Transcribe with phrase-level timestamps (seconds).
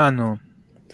[0.00, 0.40] Mano.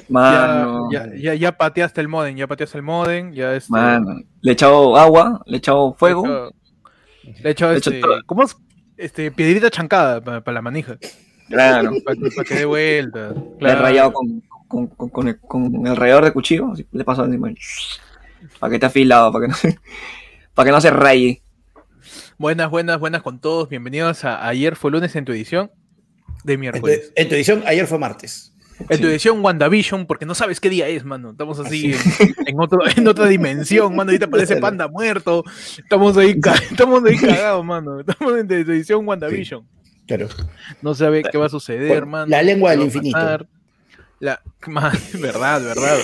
[0.09, 0.89] Mano.
[0.93, 4.21] Ya, ya, ya, ya pateaste el modem, ya pateaste el modem, ya este, Mano.
[4.41, 6.51] Le he echado agua, le he echado fuego.
[7.25, 8.01] Le he echado, este.
[8.27, 8.57] ¿cómo es?
[8.97, 10.97] Este, piedrita chancada para la manija.
[11.49, 11.91] Claro.
[12.05, 13.31] Para que dé vuelta.
[13.31, 13.83] Le he Claro.
[13.83, 16.73] rayado con, con, con, con el, con el rallador de cuchillo.
[16.73, 17.51] así, le paso encima.
[18.59, 19.79] Para que esté afilado, para que no se,
[20.55, 21.43] para que no se raye.
[22.39, 23.69] Buenas, buenas, buenas con todos.
[23.69, 25.71] Bienvenidos a Ayer fue lunes en tu edición
[26.45, 27.13] de En tu, miércoles.
[27.15, 28.52] en tu edición, ayer fue martes.
[28.89, 31.31] En tu edición WandaVision, porque no sabes qué día es, mano.
[31.31, 34.11] Estamos así en, en otro, en otra dimensión, mano.
[34.11, 35.45] Ahorita parece panda muerto.
[35.79, 36.39] Estamos ahí,
[36.71, 38.01] estamos ahí cagados, mano.
[38.01, 39.65] Estamos en tu edición WandaVision.
[40.07, 40.29] Claro.
[40.83, 42.27] No sabe qué va a suceder, Bueno, mano.
[42.27, 43.19] la lengua del infinito.
[44.21, 45.99] La, man, verdad, verdad.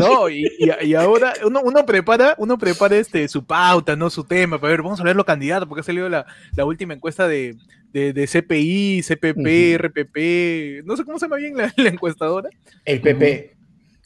[0.00, 4.10] No, y, y- y ahora uno, uno prepara, uno prepara este su pauta, ¿no?
[4.10, 6.94] Su tema, para ver, vamos a ver los candidatos, porque ha salido la, la última
[6.94, 7.56] encuesta de,
[7.94, 9.86] de, de CPI, CPP, Ujú.
[9.86, 12.50] RPP, no sé cómo se llama bien la, la encuestadora.
[12.84, 13.54] El PP.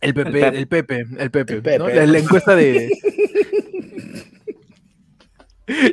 [0.00, 1.78] El PP, El Pepe, el Pepe, El Pepe.
[1.78, 1.88] ¿no?
[1.88, 2.88] La, la encuesta de.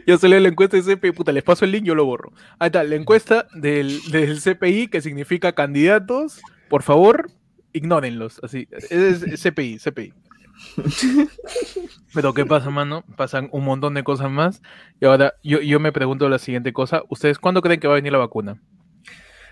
[0.05, 2.31] Yo salí la encuesta de CPI, puta, les paso el link, yo lo borro.
[2.59, 7.29] Ahí está, la encuesta del, del CPI, que significa candidatos, por favor,
[7.73, 8.39] ignórenlos.
[8.41, 10.13] Así, es, es CPI, CPI.
[12.13, 13.03] Pero ¿qué pasa, mano?
[13.17, 14.61] Pasan un montón de cosas más.
[15.01, 17.03] Y ahora yo, yo me pregunto la siguiente cosa.
[17.09, 18.61] ¿Ustedes cuándo creen que va a venir la vacuna?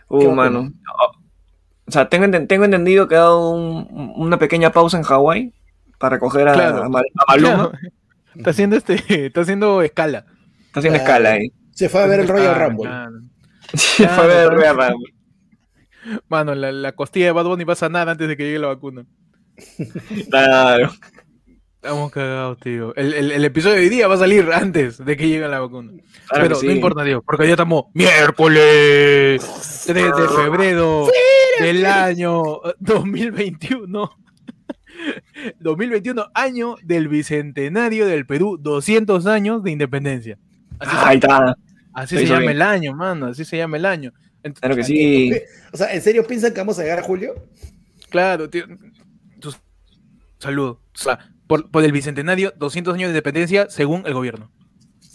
[0.07, 0.71] Uh, ¿Qué mano.
[1.85, 5.53] O sea, tengo, enten- tengo entendido que ha dado un- una pequeña pausa en Hawái
[5.99, 6.83] para recoger a, Claro.
[6.83, 7.69] a Mal- a Maluma.
[7.71, 7.71] Claro.
[8.35, 10.25] Está haciendo este, está haciendo escala.
[10.67, 11.13] Está haciendo Claro.
[11.23, 11.51] escala ahí.
[11.71, 12.89] Se fue a ver el Royal Ah, Rumble.
[12.89, 13.11] claro.
[13.73, 15.13] Fue a ver el Royal Rumble.
[16.29, 18.67] Mano, la, la costilla de Bad Bunny va a sanar antes de que llegue la
[18.67, 19.05] vacuna.
[20.29, 20.91] Claro.
[21.75, 22.95] Estamos cagados, tío.
[22.95, 25.59] El, el- el episodio de hoy día va a salir antes de que llegue la
[25.59, 25.91] vacuna.
[26.29, 29.43] Claro Pero no importa, tío, porque ya estamos miércoles
[29.85, 31.07] 3 de febrero
[31.59, 34.11] del año eh, 2021.
[35.59, 40.37] 2021, año del bicentenario del Perú, 200 años de independencia.
[40.79, 41.55] Así, se- Ahí está.
[41.93, 42.51] así se llama bien.
[42.51, 44.13] el año, mano, así se llama el año.
[44.59, 45.31] Claro que sí.
[45.71, 47.33] O sea, ¿en serio piensan que vamos a llegar a julio?
[48.09, 48.65] Claro, tío.
[50.43, 50.69] Tu- Salud.
[50.69, 54.51] O sea, por, por el bicentenario, 200 años de independencia según el gobierno.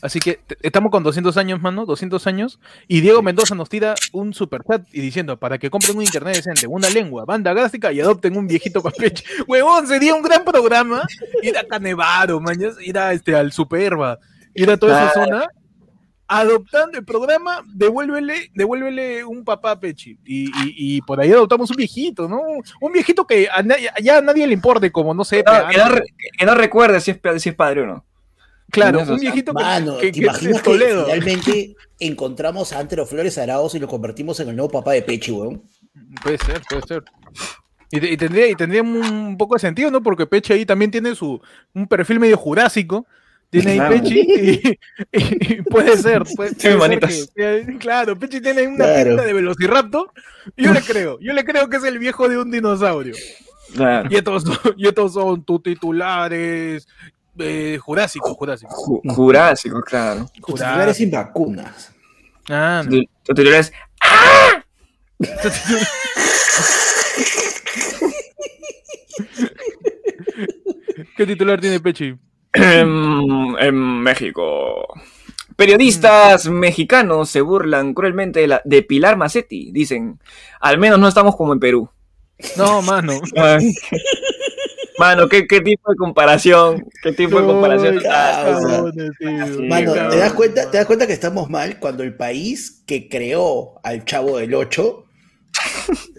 [0.00, 2.60] Así que estamos con 200 años, mano, 200 años.
[2.86, 6.36] Y Diego Mendoza nos tira un super chat y diciendo, para que compren un internet
[6.36, 9.24] decente, una lengua, banda gráfica y adopten un viejito papeche.
[9.48, 11.02] Huevón, sería un gran programa
[11.42, 14.20] ir a Canevaro, mañas, ir a, este, al Superba,
[14.54, 15.46] ir a toda esa zona.
[16.30, 20.18] Adoptando el programa, devuélvele, devuélvele un papá Pechi.
[20.26, 22.40] Y, y- y por ahí adoptamos un viejito, ¿no?
[22.82, 25.78] Un viejito que a na- ya a nadie le importe, como no sé, No, que,
[25.78, 26.04] no, re-
[26.38, 28.04] que no recuerde si es, pa- si es padre o no.
[28.70, 31.04] claro, un viejito que- Mano, que, ¿te que es imaginas que Toledo.
[31.06, 35.32] finalmente encontramos a Antero Flores Araos y lo convertimos en el nuevo papá de Pechi,
[35.32, 35.62] weón?
[36.22, 37.04] Puede ser, puede ser.
[37.90, 40.02] Y, te- y tendría, y tendría un poco de sentido, ¿no?
[40.02, 41.40] Porque Pechi ahí también tiene su
[41.74, 43.06] un perfil medio jurásico.
[43.50, 43.94] Tiene ahí Claro.
[43.96, 44.78] Pechi y,
[45.12, 46.22] y- y puede ser.
[46.36, 49.08] Puede, puede ser que claro, Pechi tiene una Claro.
[49.10, 50.12] pinta de velociraptor.
[50.56, 53.14] y Yo le creo, yo le creo que es el viejo de un dinosaurio.
[53.74, 54.08] Claro.
[54.10, 54.44] Y estos,
[54.76, 56.86] y estos son tus titulares
[57.38, 58.74] eh, jurásicos, jurásicos.
[58.74, 60.26] Ju- Jurásico, claro.
[60.34, 61.92] Tus titulares sin vacunas.
[62.50, 62.90] Ah, no.
[62.90, 63.72] Tu, tu titular es
[71.16, 72.14] ¿Qué titular tiene Pechi?
[72.52, 74.86] En, México.
[75.56, 79.70] Periodistas mexicanos se burlan cruelmente de, la- de Pilar Macetti.
[79.72, 80.20] Dicen,
[80.60, 81.90] al menos no estamos como en Perú.
[82.56, 83.20] No, mano.
[83.36, 83.74] Ay.
[84.98, 86.84] Mano, ¿qué, qué tipo de comparación?
[87.04, 88.00] ¿Qué tipo de comparación?
[88.10, 88.84] Ah.
[89.16, 90.10] Sí, Mano, cabrón.
[90.10, 94.04] ¿te das, cuenta, ¿te das cuenta que estamos mal cuando el país que creó al
[94.04, 95.04] Chavo del 8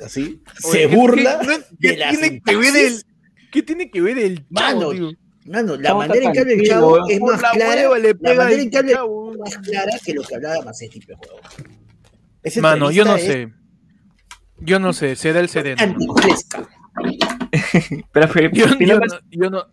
[0.05, 3.03] así, Oye, se ¿qué- burla qué- qué de la tiene que ver el?
[3.51, 5.11] ¿Qué tiene que ver el chavo, Mano, tío?
[5.49, 8.13] Mano, la manera en que habla el Chavo es más la clara, hueva le la
[8.19, 9.31] pega manera el en que habla chavo.
[9.33, 11.21] es más clara que lo que hablaba Macetti, weón.
[12.43, 13.49] Esa Mano, yo no es sé.
[14.59, 15.81] Yo no sé, será el sereno.
[15.81, 16.67] antifresca.
[18.11, 19.63] Pero Yo, yo Pilar, no, yo no.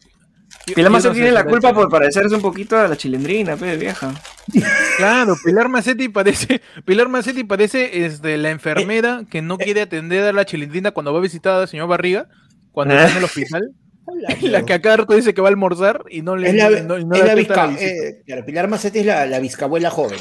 [0.67, 3.57] yo- Pilar no Macetti sé, tiene la culpa por parecerse un poquito a la chilindrina,
[3.57, 4.15] pe, vieja.
[4.97, 10.33] Claro, Pilar Macetti parece, Pilar Macetti parece este, la enfermera que no quiere atender a
[10.33, 12.29] la chilindrina cuando va a visitar al señor Barriga,
[12.73, 13.73] cuando está en el hospital.
[14.43, 16.97] La que acá rato dice que va a almorzar y no le es la, no-
[16.97, 17.35] es la
[17.81, 20.19] eh, claro, Pilar Macetti es la, la joven.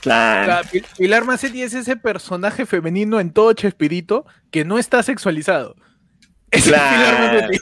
[0.00, 0.46] Claro.
[0.48, 5.76] La- Pi- Pilar Macetti es ese personaje femenino en todo Chespirito que no está sexualizado.
[6.50, 7.48] Es Claro.
[7.50, 7.58] Pilar Macetti.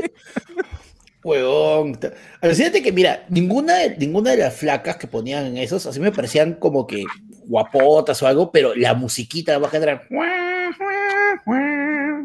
[1.22, 1.98] Huevón.
[2.40, 6.12] Alucínate que, mira, ninguna de, ninguna de las flacas que ponían en esos, así me
[6.12, 7.04] parecían como que
[7.44, 9.70] guapotas o algo, pero la musiquita va a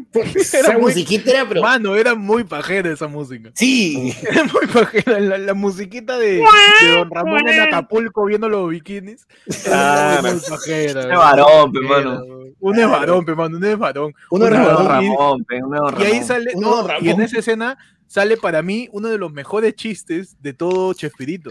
[0.12, 0.36] quedar.
[0.36, 1.62] Esa muy- musiquita era, pero.
[1.62, 3.50] Mano, era muy pajera esa música.
[3.54, 4.14] Sí.
[4.30, 5.20] Era muy pajera.
[5.20, 6.42] La, la musiquita de,
[6.82, 9.26] de Don Ramón en Acapulco viendo los bikinis.
[9.66, 11.02] Era Ah, muy, muy pajera.
[11.08, 12.24] Qué varón, pe, Era, mano.
[12.60, 14.12] Un es varón, pe, mano, un es varón.
[14.30, 14.86] Uno era varón.
[14.86, 16.24] Ramón, pe, un nuevo Y ahí Ramón.
[16.26, 17.20] sale, Uno no, Don y en Ramón.
[17.22, 21.50] esa escena sale para mí uno de los mejores chistes de todo Chespirito,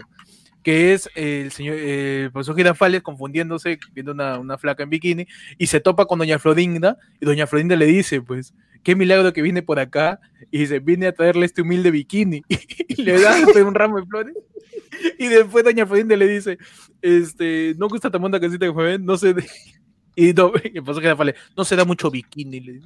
[0.66, 5.28] que es el señor eh, el profesor Girafales confundiéndose, viendo una, una flaca en bikini,
[5.60, 9.44] y se topa con doña Florinda, y doña Florinda le dice, pues, qué milagro que
[9.44, 10.20] viene por acá,
[10.50, 12.42] y dice, vine a traerle este humilde bikini,
[12.88, 14.34] y le da pues, un ramo de flores,
[15.20, 16.58] y después doña Florinda le dice,
[17.00, 19.36] este, no gusta tan buena casita que fue, no sé,
[20.30, 22.82] y, no, y profesor Girafales, no se da mucho bikini.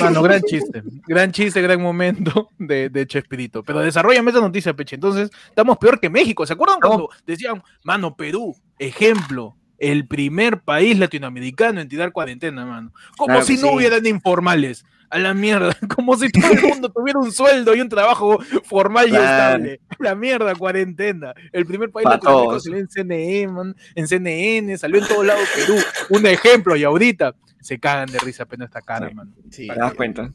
[0.00, 0.82] Mano, gran chiste.
[1.06, 3.62] Gran chiste, gran momento de, de Chespirito.
[3.62, 4.94] Pero desarrollame esa noticia, Peche.
[4.96, 6.46] Entonces, estamos peor que México.
[6.46, 6.88] ¿Se acuerdan No.
[6.88, 12.92] cuando decían, mano, Perú, ejemplo, el primer país latinoamericano en tirar cuarentena, mano?
[13.16, 13.74] Como Claro si que no sí.
[13.74, 14.84] hubieran informales.
[15.10, 15.76] A la mierda.
[15.94, 19.80] Como si todo el mundo tuviera un sueldo y un trabajo formal y estable.
[19.98, 21.32] La mierda, cuarentena.
[21.52, 25.48] El primer país Pa' latinoamericano salió en CNN, man, en CNN, salió en todos lados
[25.54, 25.78] Perú.
[26.10, 29.14] Un ejemplo, y ahorita se cagan de risa apenas esta cara, Sí.
[29.14, 29.32] mano.
[29.50, 29.68] Sí.
[29.68, 30.32] ¿Te das cuenta?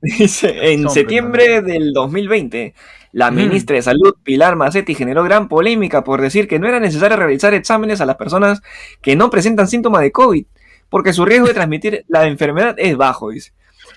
[0.00, 2.74] Dice, en septiembre del 2020,
[3.12, 3.36] la Ujú.
[3.36, 7.54] ministra de Salud, Pilar Macetti, generó gran polémica por decir que no era necesario realizar
[7.54, 8.62] exámenes a las personas
[9.00, 10.44] que no presentan síntomas de COVID,
[10.92, 13.52] porque su riesgo de transmitir la enfermedad es bajo, dice.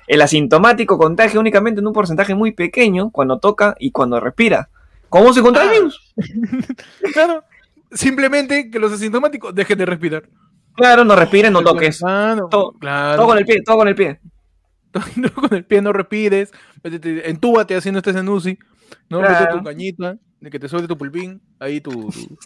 [0.07, 4.69] El asintomático contagia únicamente en un porcentaje muy pequeño cuando toca y cuando respira.
[5.09, 5.74] ¿Cómo se contrae el Ah.
[5.74, 6.13] virus?
[7.13, 7.44] Claro.
[7.92, 10.24] Simplemente que los asintomáticos dejen de respirar.
[10.75, 12.00] Claro, no respires, no toques.
[12.00, 13.18] Claro, Todo- claro.
[13.18, 14.19] Todo con el pie, todo con el pie.
[15.18, 16.51] No, con el pie no respires.
[16.83, 18.57] Entúbate haciendo este en UCI.
[19.09, 19.19] ¿no?
[19.19, 19.39] Claro.
[19.45, 22.38] Mete tu cañita, de que te suelte tu pulpín, ahí tu, tu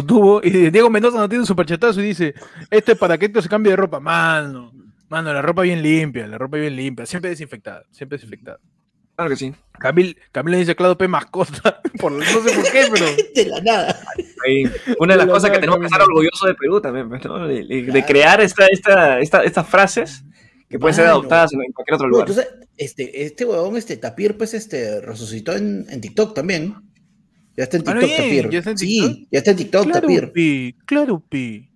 [0.00, 0.40] tubo.
[0.42, 2.34] Y Diego Mendoza no tiene un superchatazo y dice:
[2.70, 4.00] Este es para que esto se cambie de ropa.
[4.00, 4.72] Mano,
[5.10, 7.04] mano, la ropa bien limpia, la ropa bien limpia.
[7.04, 8.58] Siempre desinfectada, siempre desinfectada.
[9.14, 9.52] Claro que sí.
[9.78, 11.06] Camil, Camila dice Claudio P.
[11.06, 11.82] mascota.
[12.00, 13.04] Por, no sé por qué, pero.
[13.34, 14.00] De la nada.
[14.46, 14.64] Ahí,
[14.98, 17.46] Una de las La cosas que tenemos que estar orgullosos de Perú también, pues, ¿no?
[17.46, 18.06] de, de- de Claro.
[18.06, 20.24] crear esta, esta, esta- estas frases
[20.68, 22.26] que pueden ser adoptadas en, cualquier otro lugar.
[22.28, 26.74] entonces, este, este huevón, este Tapir, pues, este, resucitó en, en TikTok también.
[27.56, 28.50] Ya está en Ah, TikTok, bien, Tapir.
[28.50, 30.32] ¿ya está en Sí, ya está en TikTok, Claro, Tapir.
[30.32, 31.68] Pi, claro, Pi.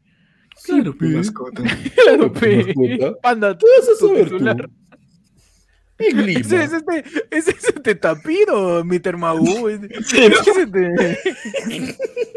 [0.65, 1.07] Claro, Pi.
[1.09, 1.63] mascota.
[2.05, 2.75] Claro, Pi.
[3.23, 4.57] Panda, ¿Qué vas a tu saber titular.
[4.57, 4.71] tú?
[5.99, 9.69] Ese es este, es este tapiro, mi termagú.
[9.69, 10.41] Ese, Sí, ¿no?
[10.41, 11.19] ese es este-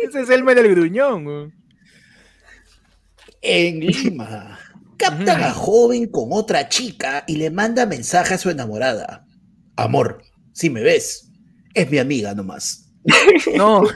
[0.07, 1.23] ese es el del gruñón.
[1.25, 1.51] güey.
[3.41, 4.59] En Lima.
[4.97, 9.25] Captan a joven con otra chica y le manda mensaje a su enamorada.
[9.77, 10.21] Amor,
[10.53, 11.29] si me ves,
[11.73, 12.88] es mi amiga nomás.
[13.55, 13.83] No.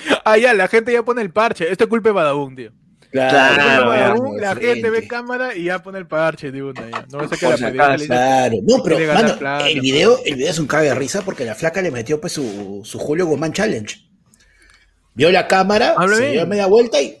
[0.24, 1.70] ah, ya, la gente ya pone el parche.
[1.70, 2.72] Esto es culpa de Badabun, tío.
[3.10, 4.74] Claro, Badabun, la frente.
[4.74, 7.06] gente ve cámara y ya pone el parche de una ya.
[7.10, 10.50] No sé Por la le dice, Claro, no, pero mano, plata, el video, el video
[10.50, 13.52] es un cague de risa porque la flaca le metió pues su, su Julio Guzmán
[13.52, 13.96] Challenge.
[15.14, 17.16] Vio la cámara, Habla se dio media vuelta y.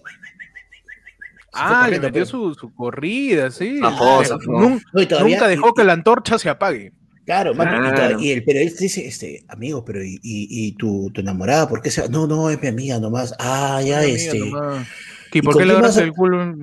[1.54, 3.80] Ah, le metió su, su corrida, sí.
[3.80, 3.90] No,
[5.00, 6.92] y todavía- nunca dejó que la antorcha se apague.
[7.26, 8.20] Claro, Claro.
[8.20, 11.90] Y, el periodista dice, este, amigo, pero y, y, y tu, tu enamorada, ¿por qué
[11.90, 12.08] se.?
[12.08, 13.34] No, no, es mi amiga nomás.
[13.40, 14.38] Ah, ya, este.
[14.38, 14.86] nomás.
[15.32, 16.46] ¿Y ¿y por qué le agarras el culo?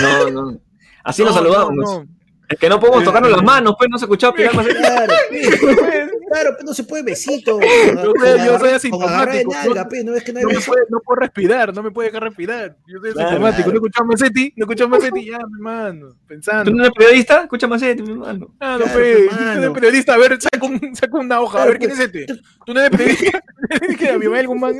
[0.00, 0.60] No No.
[1.02, 1.72] Así nos No, saludamos.
[1.74, 2.06] no, no.
[2.48, 4.76] Es que no podemos tocarnos las manos, pues no se escuchaba Pilar Macetti.
[4.78, 5.12] Claro,
[6.30, 7.58] claro, pues no se puede besito.
[8.04, 10.82] Yo con yo soy asintomático, nalga, no- pe, no es que no No, me puede,
[10.90, 12.76] no puedo respirar, no me puede dejar respirar.
[12.86, 13.70] Yo soy Claro, asintomático, claro.
[13.70, 16.70] no escuchaba Macetti, no escuchaba Macetti, ya, mi hermano, pensando.
[16.70, 17.42] ¿Tú no eres periodista?
[17.42, 18.54] Escucha Macetti, mi hermano.
[18.60, 21.62] Ah, no, Claro, pe, tú no eres periodista, a ver, saca, un, saca una hoja,
[21.62, 22.26] a ver, ¿quién pues, es este?
[22.64, 23.42] ¿Tú no eres periodista?
[23.98, 24.74] que a mi mamá algún man,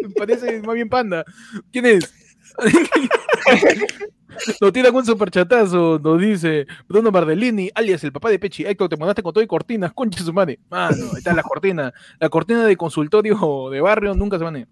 [0.00, 1.24] me parece más bien panda.
[1.72, 2.12] ¿Quién es?
[4.60, 8.64] Nos tira un superchatazo, nos dice Bruno Bardellini, alias el papá de Pechi.
[8.64, 10.58] Héctor, te mandaste con todo y cortinas, concha su madre.
[10.70, 11.92] Mano, ahí está la cortina.
[12.18, 14.68] La cortina de consultorio de barrio nunca se maneja.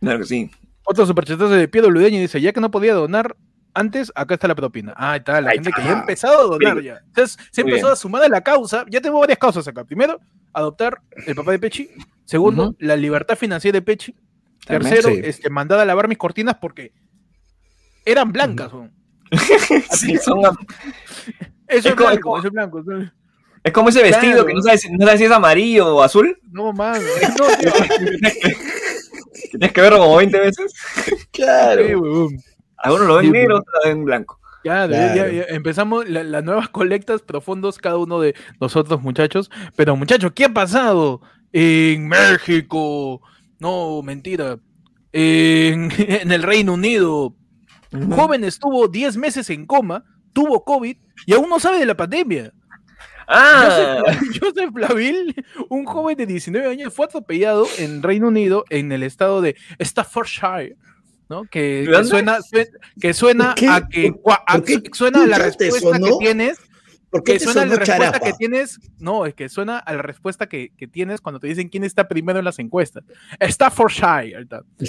[0.00, 0.50] Claro que sí.
[0.84, 3.36] Otro superchatazo de Piedro Ludeño dice, ya que no podía donar
[3.74, 4.92] antes, acá está la propina.
[4.96, 7.00] Ah, ahí está, la gente que ya ha empezado a donar ya.
[7.06, 7.92] Entonces, se Muy empezó bien.
[7.92, 8.84] a sumar a la causa.
[8.90, 9.84] Ya tengo varias causas acá.
[9.84, 10.20] Primero,
[10.52, 11.88] adoptar el papá de Pechi.
[12.24, 14.14] Segundo, la libertad financiera de Pechi.
[14.66, 15.20] Tercero, sí.
[15.24, 16.92] este, mandar a lavar mis cortinas porque
[18.04, 18.72] eran blancas.
[18.72, 18.92] weón.
[19.90, 20.54] Sí, son- Eso
[21.68, 22.84] Es es, como- blanco, eso es blanco.
[23.64, 24.46] es como ese vestido Claro.
[24.46, 26.38] que no sabes, no sabes si es amarillo o azul.
[26.50, 27.02] No, mano.
[27.38, 27.46] No,
[29.50, 30.72] Tienes que verlo como 20 veces.
[31.30, 31.86] Claro.
[31.86, 32.36] Sí, weón.
[32.76, 34.38] Algunos lo ven Sí, negro, otros lo ven blanco.
[34.64, 35.14] Ya, Claro.
[35.16, 39.50] ya- ya empezamos la- las nuevas colectas profundos cada uno de nosotros, muchachos.
[39.76, 41.20] Pero, muchachos, ¿qué ha pasado
[41.52, 43.20] en México?
[43.58, 44.58] No, mentira.
[45.12, 47.34] En, en el Reino Unido.
[47.92, 50.96] Joven estuvo 10 meses en coma, tuvo COVID
[51.26, 52.52] y aún no sabe de la pandemia.
[53.28, 55.34] Ah, Joseph, Joseph Flaville,
[55.68, 60.76] un joven de 19 años, fue atropellado en Reino Unido, en el estado de Staffordshire,
[61.28, 61.44] ¿no?
[61.44, 62.68] Que, suena, sue-
[63.00, 66.18] que suena a que ¿Por- a- por qué suena a la eso, respuesta que no?
[66.18, 66.58] tienes,
[67.12, 68.26] ¿Por qué que te suena a la respuesta charapa?
[68.26, 71.68] que tienes, no, es que suena a la respuesta que, que tienes cuando te dicen
[71.68, 73.04] quién está primero en las encuestas.
[73.38, 73.66] Está.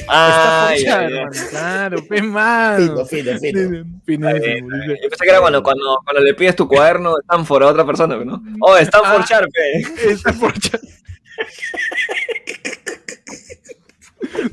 [0.07, 1.25] ah, ya, Staffordshire, ya.
[1.25, 3.05] mano, claro, pe mano.
[3.05, 4.29] Fino, fino, fino.
[4.37, 7.85] Yo pensé que era cuando, cuando, cuando le pides tu cuaderno de Stanford a otra
[7.85, 8.41] persona, ¿no?
[8.61, 9.25] Oh, Stanford Ah.
[9.27, 9.83] Sharp, eh.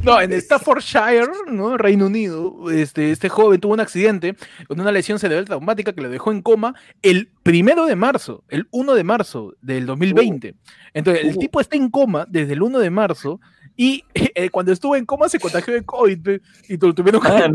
[0.02, 1.76] No, en Staffordshire, ¿no?
[1.76, 6.08] Reino Unido, este, este joven tuvo un accidente con una lesión cerebral traumática que lo
[6.08, 10.54] dejó en coma el primero de marzo, el 1 de marzo del 2020.
[10.94, 11.38] Entonces, el Uh.
[11.38, 13.40] tipo está en coma desde el 1 de marzo
[13.82, 16.28] y eh, cuando estuvo en coma se contagió de COVID
[16.68, 17.50] y lo tuvieron que- Ah.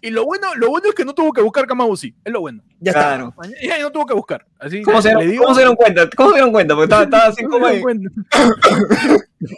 [0.00, 2.40] Y lo bueno, lo bueno es que no tuvo que buscar cama UCI, es lo
[2.40, 2.60] bueno.
[2.80, 3.02] Ya está.
[3.16, 3.34] Claro.
[3.62, 4.44] Ya no tuvo que buscar.
[4.58, 6.10] Así, ¿Cómo se, le dieron, digo- ¿Cómo se dieron cuenta?
[6.16, 6.74] ¿Cómo se dieron cuenta?
[6.74, 7.82] Porque estaba, estaba así no como ahí.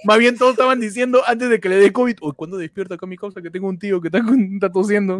[0.04, 3.06] Más bien todos estaban diciendo antes de que le dé COVID, uy, ¿cuándo despierta acá
[3.06, 3.40] mi causa?
[3.40, 4.18] Que tengo un tío que está,
[4.54, 5.18] está tosiendo.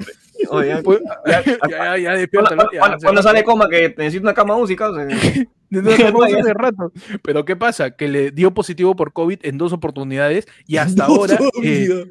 [0.50, 2.54] Oye, Pues, ya- ya, ya, ya, despierta.
[2.54, 4.90] ¿Cuándo, cuándo- cuándo sale coma que necesita una cama música?
[4.90, 4.94] O
[5.70, 6.08] sea,
[6.40, 6.92] hace rato.
[7.22, 7.90] Pero ¿qué pasa?
[7.96, 12.04] Que le dio positivo por COVID en dos oportunidades y hasta ahora, eh,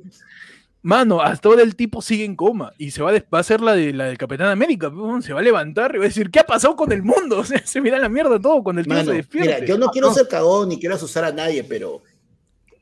[0.81, 3.41] mano, hasta ahora el tipo sigue en coma y se va, a des- va a
[3.41, 4.89] hacer la, de, la del Capitán América.
[4.91, 7.39] pe, Se va a levantar y va a decir, ¿qué ha pasado con el mundo?
[7.39, 9.55] O sea, se mira la mierda todo cuando el tío Mano, se despierta.
[9.55, 12.01] mira, yo no quiero ser cagón ni quiero asustar a nadie, pero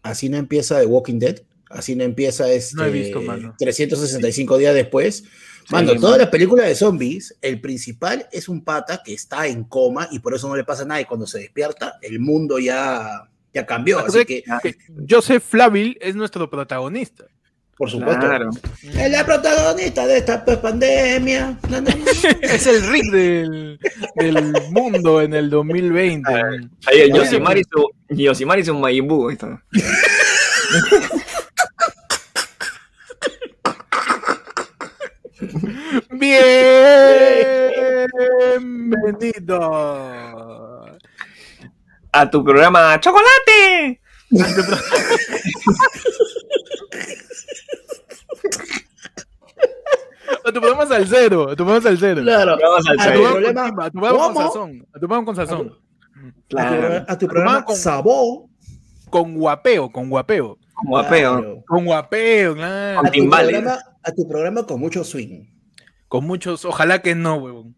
[0.01, 1.39] así no empieza The Walking Dead,
[1.69, 3.55] así no empieza este No he visto, mano.
[3.57, 5.23] 365 días después.
[5.69, 6.23] Mano, Sí, toda mano.
[6.25, 10.33] la película de zombies, el principal es un pata que está en coma y por
[10.35, 13.99] eso no le pasa nada y cuando se despierta, el mundo ya, ya cambió.
[13.99, 14.75] Ah, ¿tú Así que, que
[15.09, 17.25] Joseph Flaville es nuestro protagonista.
[17.77, 18.49] por supuesto, claro.
[18.83, 21.57] es la protagonista de esta pandemia.
[21.69, 22.05] No, no, no.
[22.41, 23.79] es el Rick del,
[24.15, 26.31] del mundo en el 2020.
[26.85, 29.61] Ahí el Yosimar y su, Yosimar y su Majin Buu, ahí está.
[39.33, 40.97] Bienvenido.
[42.11, 43.99] A tu programa ¡Chocolate!
[50.45, 52.21] A tu programa salsero, a tu programa salsero.
[52.21, 52.53] Claro.
[52.53, 54.87] A tu programa a tu programa con.
[54.93, 55.67] A tu programa con sazón.
[55.67, 57.05] A tu, Claro.
[57.07, 58.49] a tu programa con- Sabó.
[59.09, 60.57] Con guapeo, con guapeo.
[60.83, 61.37] Como apeo.
[61.39, 61.63] Claro.
[61.67, 62.99] Con guapeo, claro.
[63.07, 65.45] A tu, programa, a tu programa con mucho swing.
[66.07, 67.75] Con muchos, ojalá que no, huevón.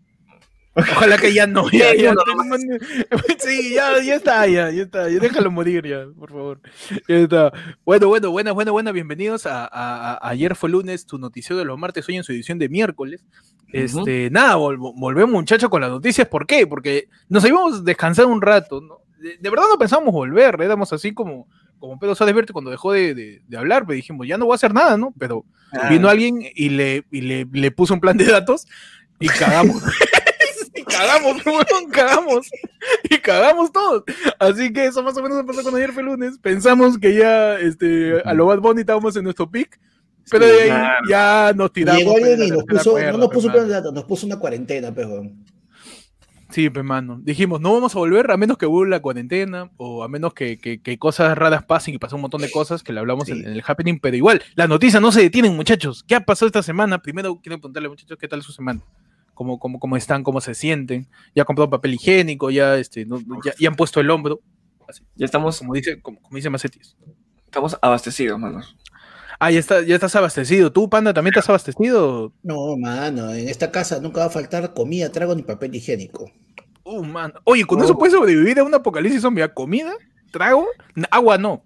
[0.78, 1.70] Ojalá que ya no.
[1.72, 2.14] Ya, Sí, ya,
[3.40, 5.10] sí, ya, ya está, ya, ya está.
[5.10, 6.60] Ya déjalo morir, ya, por favor.
[7.08, 7.54] Ya está.
[7.86, 8.94] Bueno, bueno, buenas, buenas, buenas.
[8.94, 12.34] Bienvenidos a, a- a- Ayer fue lunes, tu noticiero de los martes, hoy en su
[12.34, 13.24] edición de miércoles.
[13.72, 16.28] Este, nada, vol- volvemos, muchachos, con las noticias.
[16.28, 16.68] ¿Por qué?
[16.68, 18.98] Porque nos íbamos a descansar un rato, ¿no?
[19.18, 21.48] De, de verdad no pensábamos volver, éramos así como,
[21.86, 24.54] como Pedro Sáenz Verde cuando dejó de, de- de hablar, pero dijimos, ya no voy
[24.54, 25.14] a hacer nada, ¿no?
[25.20, 25.90] Pero Ah.
[25.90, 28.66] vino alguien y le, y le, le puso un plan de datos
[29.20, 29.82] y cagamos.
[30.76, 32.48] y cagamos, weón, cagamos.
[33.10, 34.04] Y cagamos todos.
[34.40, 36.38] Así que eso más o menos pasó con ayer fue lunes.
[36.40, 39.80] Pensamos que ya este, a lo Bad Bunny estábamos en nuestro pick.
[40.30, 40.96] Pero Sí, de ahí claro.
[41.10, 42.00] ya nos tiramos.
[42.02, 43.94] Llegó pues, alguien y nos puso, cuerda, no nos puso un pues, plan de datos,
[43.94, 45.24] nos puso una cuarentena, pero
[46.56, 47.20] Sí, pues, mano.
[47.22, 50.58] Dijimos, no vamos a volver a menos que vuelva la cuarentena o a menos que,
[50.58, 53.34] que- que cosas raras pasen y pasen un montón de cosas que le hablamos Sí.
[53.34, 56.06] en, en el happening, pero igual, las noticias no se detienen, muchachos.
[56.08, 57.02] ¿Qué ha pasado esta semana?
[57.02, 58.80] Primero quiero preguntarle, muchachos, ¿qué tal su semana?
[59.34, 60.24] ¿Cómo, cómo, cómo están?
[60.24, 61.10] ¿Cómo se sienten?
[61.36, 62.50] ¿Ya han comprado papel higiénico?
[62.50, 64.40] ¿Ya, este, no- ya, ya han puesto el hombro?
[64.88, 66.96] Así, Ya estamos, como dice, como, como dice Macetis.
[67.44, 68.78] estamos abastecidos, manos.
[69.42, 70.72] Ah, ya, está, ya estás abastecido.
[70.72, 72.32] ¿Tú, Panda, también estás abastecido?
[72.44, 76.32] no, mano, en esta casa nunca va a faltar comida, trago ni papel higiénico.
[76.86, 77.34] Uh, man.
[77.44, 79.42] Oye, ¿con eso puedes sobrevivir a un apocalipsis zombie?
[79.44, 79.94] ¿A ¿Comida?
[80.32, 80.66] ¿Trago?
[81.12, 81.64] Agua no.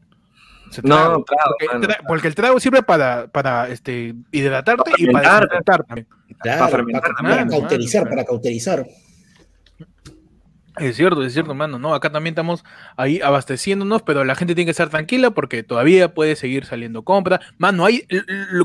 [0.84, 1.82] No, trago, porque, mano.
[1.88, 5.42] tra- porque el trago sirve para, para este, hidratarte y para fermentar.
[5.50, 6.08] desinfectar también.
[6.42, 8.86] Claro, Para fermentar para, también, para cauterizar, para cauterizar.
[10.78, 11.78] Es cierto, es cierto, mano.
[11.80, 12.64] No, acá también estamos
[12.96, 17.42] ahí abasteciéndonos, pero la gente tiene que estar tranquila porque todavía puede seguir saliendo compra.
[17.58, 18.06] Mano, hay,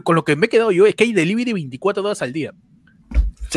[0.05, 2.53] con lo que me he quedado yo es que hay delivery 24 horas al día.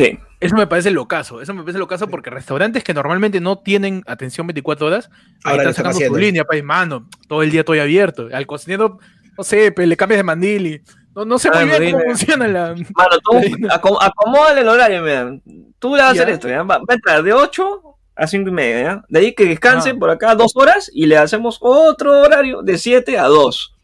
[0.04, 0.18] Sí.
[0.40, 4.46] Eso me parece locazo, eso me parece locazo porque restaurantes que normalmente no tienen atención
[4.46, 5.10] 24 horas,
[5.42, 8.28] ahí Ahora lo están sacando su línea, pues, mano, todo el día estoy abierto.
[8.32, 8.98] Al cocinero,
[9.36, 10.80] no sé, pues, le cambias de mandil y
[11.16, 12.68] no, no sé Ah, muy bien cómo funciona la...
[12.74, 13.32] Mano, tú
[13.68, 15.36] acom- acomódale el horario, mira.
[15.80, 16.62] Tú le vas a hacer esto, ¿ya?
[16.62, 17.82] Va, va a entrar de 8
[18.14, 19.04] a 5 y media, ¿ya?
[19.08, 19.96] De ahí que descanse Ah.
[19.98, 23.74] por acá dos horas y le hacemos otro horario de 7 a 2.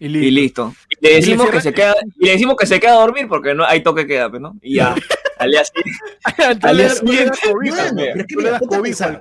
[0.00, 0.74] Y y listo.
[0.90, 3.54] Y le decimos que se queda, y le decimos que se queda a dormir porque
[3.54, 4.56] no hay toque queda, pues, ¿no?
[4.60, 4.96] Y ya.
[5.42, 6.74] Al día siguiente.
[6.76, 9.20] Día siguiente, bueno, pero es que mira, ponte a pensar.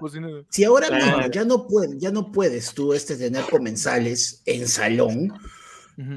[0.49, 1.05] Si ahora Claro.
[1.05, 5.33] mismo ya no, pueden, ya no puedes tú este, tener comensales en salón,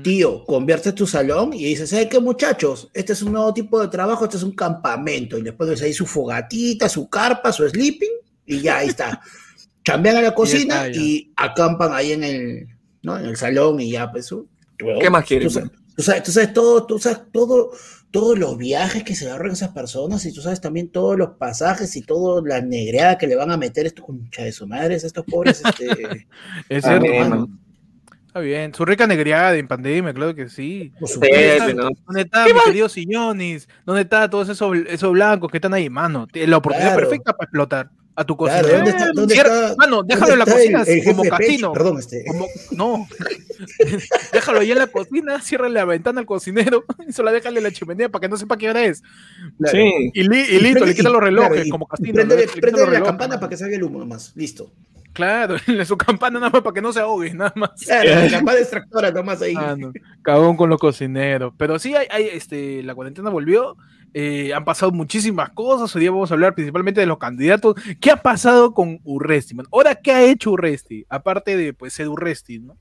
[0.03, 2.91] tío, convierte tu salón y dices, ¿sabes qué muchachos?
[2.95, 5.37] Este es un nuevo tipo de trabajo, este es un campamento.
[5.39, 8.11] Y le pones ahí su fogatita, su carpa, su sleeping
[8.47, 9.21] y ya ahí está.
[9.85, 11.01] Chambean a la cocina está, ya.
[11.01, 12.69] y acampan ahí en el,
[13.03, 13.19] ¿no?
[13.19, 14.35] en el salón y ya, pues.
[14.79, 15.61] ¿Qué más quieres, Tú
[15.97, 17.71] tú sabes, tú sabes todo, tú sabes todo,
[18.15, 21.97] todos los viajes que se ahorran esas personas y tú sabes también todos los pasajes
[21.97, 25.25] y toda la negreada que le van a meter estos concha de su madre, estos
[25.25, 26.29] pobres, este,
[26.69, 27.37] Es Ah, cierto, bien, mano.
[27.49, 27.59] man.
[28.29, 28.73] Está bien.
[28.73, 30.93] Su rica negriada en pandemia, claro que sí.
[31.05, 31.65] supuesto.
[31.65, 31.89] pues, ¿no?
[32.07, 33.69] ¿Dónde está, mi querido Sillonis?
[33.85, 36.29] ¿Dónde está todos esos, esos blancos que están ahí, mano?
[36.35, 37.09] La oportunidad Claro.
[37.09, 38.77] perfecta para explotar a tu Claro, cocina.
[38.79, 39.11] ¿dónde está?
[39.13, 39.75] ¿Dónde está?
[39.77, 41.73] Mano, déjalo en la ¿dónde está cocina el- el como casino.
[41.73, 42.25] Perdón, este.
[42.27, 43.09] Como- no.
[44.33, 48.09] déjalo ahí en la cocina, cierra la ventana al cocinero y solo déjale la chimenea
[48.09, 49.03] para que no sepa qué hora es.
[49.59, 49.77] Claro.
[49.79, 50.11] Sí.
[50.15, 52.23] Y, li- y Y listo, prende- le quita los relojes claro, como casino.
[52.25, 54.33] Los la relojes, campana para que salga el humo nomás.
[54.37, 54.71] Listo.
[55.13, 55.57] Claro,
[55.87, 57.71] su campana nada más para que no se ahogue, nada más.
[57.85, 59.55] Claro, la campana extractora nomás ahí.
[59.57, 59.93] Ah, no.
[60.23, 61.53] Cagón con los cocineros.
[61.57, 63.77] Pero sí, hay, hay, este, la cuarentena volvió.
[64.15, 65.95] Eh, han pasado muchísimas cosas.
[65.95, 67.75] Hoy día vamos a hablar principalmente de los candidatos.
[68.01, 69.67] ¿Qué ha pasado con Urresti, man?
[69.73, 71.05] Ahora, ¿qué ha hecho Urresti?
[71.09, 72.79] Aparte de, pues, ser Urresti, ¿no?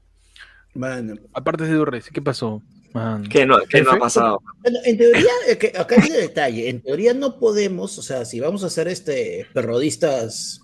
[0.76, 1.16] Mano.
[1.34, 2.62] Aparte de ser Urresti, ¿qué pasó?
[2.94, 3.24] Man.
[3.28, 4.42] ¿Qué no, qué no ha pasado?
[4.62, 6.70] Bueno, en teoría, que acá hay un detalle.
[6.70, 10.62] En teoría no podemos, o sea, si vamos a ser este perrodistas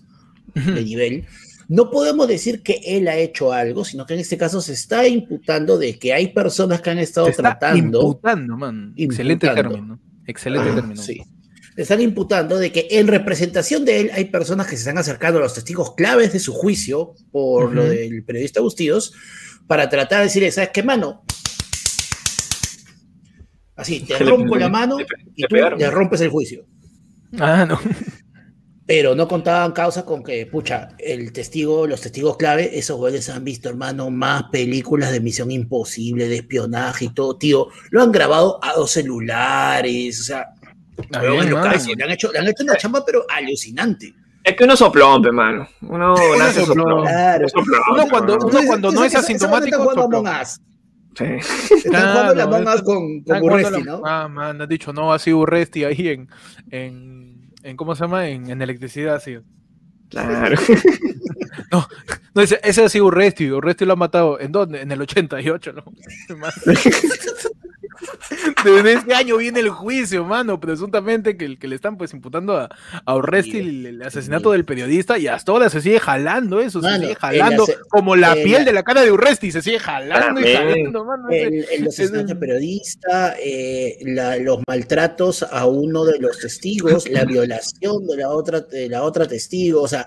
[0.54, 1.26] de nivel,
[1.66, 5.08] no podemos decir que él ha hecho algo, sino que en este caso se está
[5.08, 8.00] imputando de que hay personas que han estado Se está tratando.
[8.00, 8.94] imputando, man.
[8.96, 9.98] Excelente término.
[10.26, 11.02] Excelente Ah, término.
[11.02, 11.22] sí.
[11.76, 15.38] Le están imputando de que en representación de él hay personas que se están acercando
[15.38, 19.12] a los testigos claves de su juicio por lo del periodista Bustíos
[19.66, 21.22] para tratar de decirle, ¿sabes qué mano?
[23.76, 25.78] Así, te rompo la mano le- y le tú pegaron.
[25.78, 26.66] le rompes el juicio.
[27.38, 27.80] Ah, no.
[28.90, 33.44] Pero no contaban causa con que, pucha, el testigo, los testigos clave, esos güeyes han
[33.44, 37.68] visto, hermano, más películas de Misión Imposible, de espionaje y todo, tío.
[37.90, 40.48] Lo han grabado a dos celulares, o sea,
[41.20, 44.12] bien, lo casi, le, han hecho, le han hecho una chamba, pero alucinante.
[44.42, 45.68] Es que uno soplón, pe, mano.
[45.82, 46.88] Uno nace soplón.
[46.88, 47.02] soplón.
[47.06, 47.48] Claro.
[47.48, 49.88] Soplón, Uno cuando- uno cuando no es asintomático.
[51.16, 51.24] Sí.
[51.24, 54.02] Están Claro, jugando la Among Us eso- con, con Están jugando Urresti, la- ¿no?
[54.04, 56.28] Ah, man, has dicho, no, ha sido Urresti ahí en,
[56.70, 57.19] en,
[57.62, 58.28] en ¿cómo se llama?
[58.28, 59.42] En, en electricidad, ha sido.
[60.08, 60.56] Claro.
[62.34, 64.38] No, ese, ese ha sido Urresti, Urresti lo ha matado.
[64.40, 64.80] ¿En dónde?
[64.80, 65.84] En el 88, ¿no?
[68.64, 72.68] Desde este año viene el juicio, mano, presuntamente que, que le están pues imputando a,
[73.04, 76.96] a Urresti el, el asesinato del periodista y hasta ahora se sigue jalando eso, se
[76.98, 80.52] sigue jalando como la el- piel de la cara de Urresti, se sigue jalando y
[80.52, 80.76] También.
[80.92, 81.28] jalando, mano.
[81.30, 88.06] El, asesinato de periodista, eh, la- los maltratos a uno de los testigos, la violación
[88.06, 90.06] de la otra, de la otra testigo, o sea,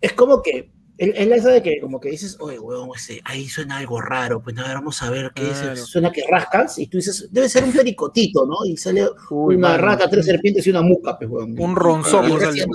[0.00, 3.78] es como que él, él sabe que como que dices, oye, weón, ese, ahí suena
[3.78, 5.72] algo raro, pues a ver, vamos a ver qué Claro.
[5.72, 8.56] es, suena que rascas, y tú dices, debe ser un pericotito, ¿no?
[8.66, 9.82] Y sale Uy, una mano.
[9.82, 11.50] rata, tres serpientes y una muca, pues, weón.
[11.58, 11.74] Un
[12.54, 12.66] ya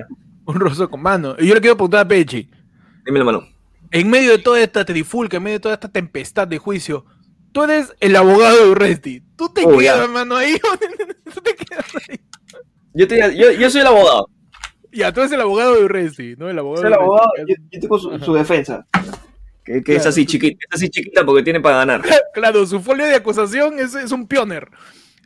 [0.00, 0.16] no.
[0.44, 1.36] Un roso con mano.
[1.38, 2.50] Y yo le quiero preguntar a Pechi.
[3.06, 3.46] Dímelo, mano.
[3.90, 7.04] en medio de toda esta trifulca, en medio de toda esta tempestad de juicio,
[7.52, 9.22] tú eres el abogado de Urresti.
[9.36, 10.56] Tú te Oh, quedas, hermano, ahí.
[11.34, 12.18] tú te quedas ahí.
[12.94, 14.28] Yo, te, yo, yo soy el abogado.
[14.94, 16.50] Ya, tú eres el abogado de Urresti, ¿no?
[16.50, 17.30] El abogado el abogado.
[17.46, 18.86] Yo, yo tengo su, su defensa.
[19.64, 20.58] Que, que es así chiquita.
[20.68, 22.02] Es así chiquita porque tiene para ganar.
[22.34, 24.68] Claro, su folio de acusación es, es un pioner.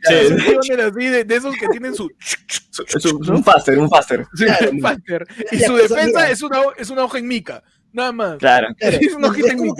[0.03, 0.13] Sí.
[0.13, 2.09] Es un pioner así de, de esos que tienen su,
[2.95, 4.25] Es un, un faster, un faster.
[4.33, 4.71] su Claro.
[4.81, 5.27] Faster.
[5.51, 7.63] Y su defensa es una, es una hoja en mica.
[7.93, 8.37] Nada más.
[8.37, 8.67] Claro.
[8.79, 9.75] Es una hojita en su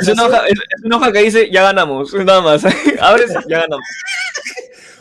[0.00, 2.14] Es una, hoja, es, es una hoja que dice ya ganamos.
[2.14, 2.64] Nada más.
[3.00, 3.86] Abres, ya ganamos.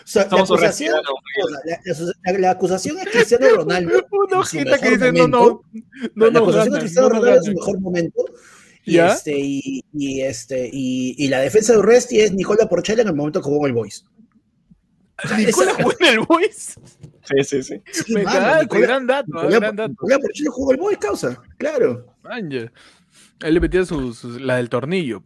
[0.10, 4.08] O sea, la acusación, Urresti, o sea, la, la- la acusación es Cristiano Ronaldo.
[4.12, 5.62] Una hojita que dice, no, no,
[6.15, 8.26] no, la no, acusación gana, de Cristiano no, no Ronaldo en su mejor momento.
[8.86, 9.13] Y, ¿Ya?
[9.13, 13.15] este, y, y, este, y, y la defensa de Urresti es Nicola Porchela en el
[13.15, 14.04] momento que jugó el Boys.
[15.38, 16.76] Nicola jugó en el Boys.
[17.24, 17.82] Sí, sí, sí.
[17.91, 19.89] Sí, Me mano, cagaste, Nicola- gran dato, ah, Nicola- gran dato.
[19.91, 21.41] Nicola Porchela jugó el Boys, causa.
[21.58, 22.06] Claro.
[22.41, 25.22] Él le metía sus, sus- la del tornillo.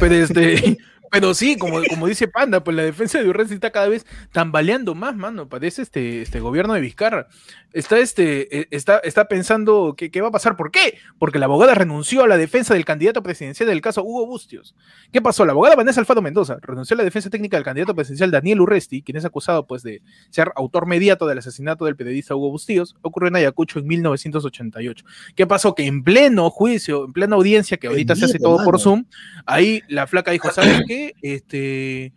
[0.00, 0.78] Pero este,
[1.12, 4.94] pero sí, como, como dice Panda, pues la defensa de Urresti está cada vez tambaleando
[4.94, 5.46] más, mano.
[5.46, 7.28] Parece este, este gobierno de Vizcarra.
[7.72, 10.56] Está, este, eh, está, está pensando qué, va a pasar.
[10.56, 10.98] ¿Por qué?
[11.18, 14.74] Porque la abogada renunció a la defensa del candidato presidencial del caso Hugo Bustios.
[15.12, 15.44] ¿Qué pasó?
[15.44, 19.02] La abogada Vanessa Alfaro Mendoza renunció a la defensa técnica del candidato presidencial Daniel Urresti,
[19.02, 22.94] quien es acusado pues, de ser autor mediato del asesinato del periodista Hugo Bustíos.
[23.02, 25.04] Ocurrió en Ayacucho en 1988.
[25.34, 25.74] ¿Qué pasó?
[25.74, 29.04] Que en pleno juicio, en plena audiencia, que ahorita se hace todo por Zoom,
[29.46, 31.14] ahí la flaca dijo, ¿sabes qué?
[31.22, 32.12] Este,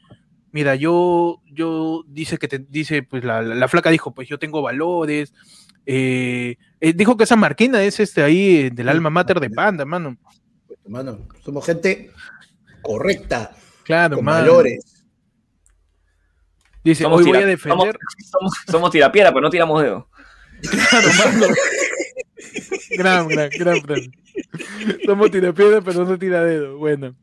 [0.55, 4.61] mira, yo, yo, dice que te, dice, pues la, la, flaca dijo, pues yo tengo
[4.61, 5.33] valores,
[5.85, 10.15] eh, eh, dijo que esa marquina es este ahí del alma mater de Panda, mano.
[10.87, 12.09] Mano, somos gente
[12.81, 13.51] correcta,
[13.83, 15.03] claro, con valores.
[16.85, 17.97] Dice, Somos hoy voy a defender.
[18.31, 20.07] Somos, somos tirapiedra, pero no tiramos dedo.
[20.71, 21.53] Claro, mano.
[22.97, 24.12] Gran, gran, gran frase.
[25.05, 26.77] Somos tirapiedra, pero no tira dedo.
[26.77, 27.15] Bueno.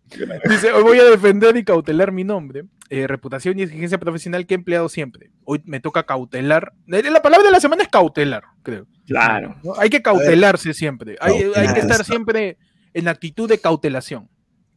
[0.48, 4.54] Dice, hoy voy a defender y cautelar mi nombre, eh, reputación y exigencia profesional que
[4.54, 5.30] he empleado siempre.
[5.44, 6.72] Hoy me toca cautelar.
[6.88, 8.86] Eh, La palabra de la semana es cautelar, creo.
[9.06, 9.56] Claro.
[9.62, 9.74] ¿no?
[9.78, 11.16] Hay que cautelarse siempre.
[11.20, 12.56] Hay, hay que estar siempre
[12.94, 14.28] en actitud de cautelación.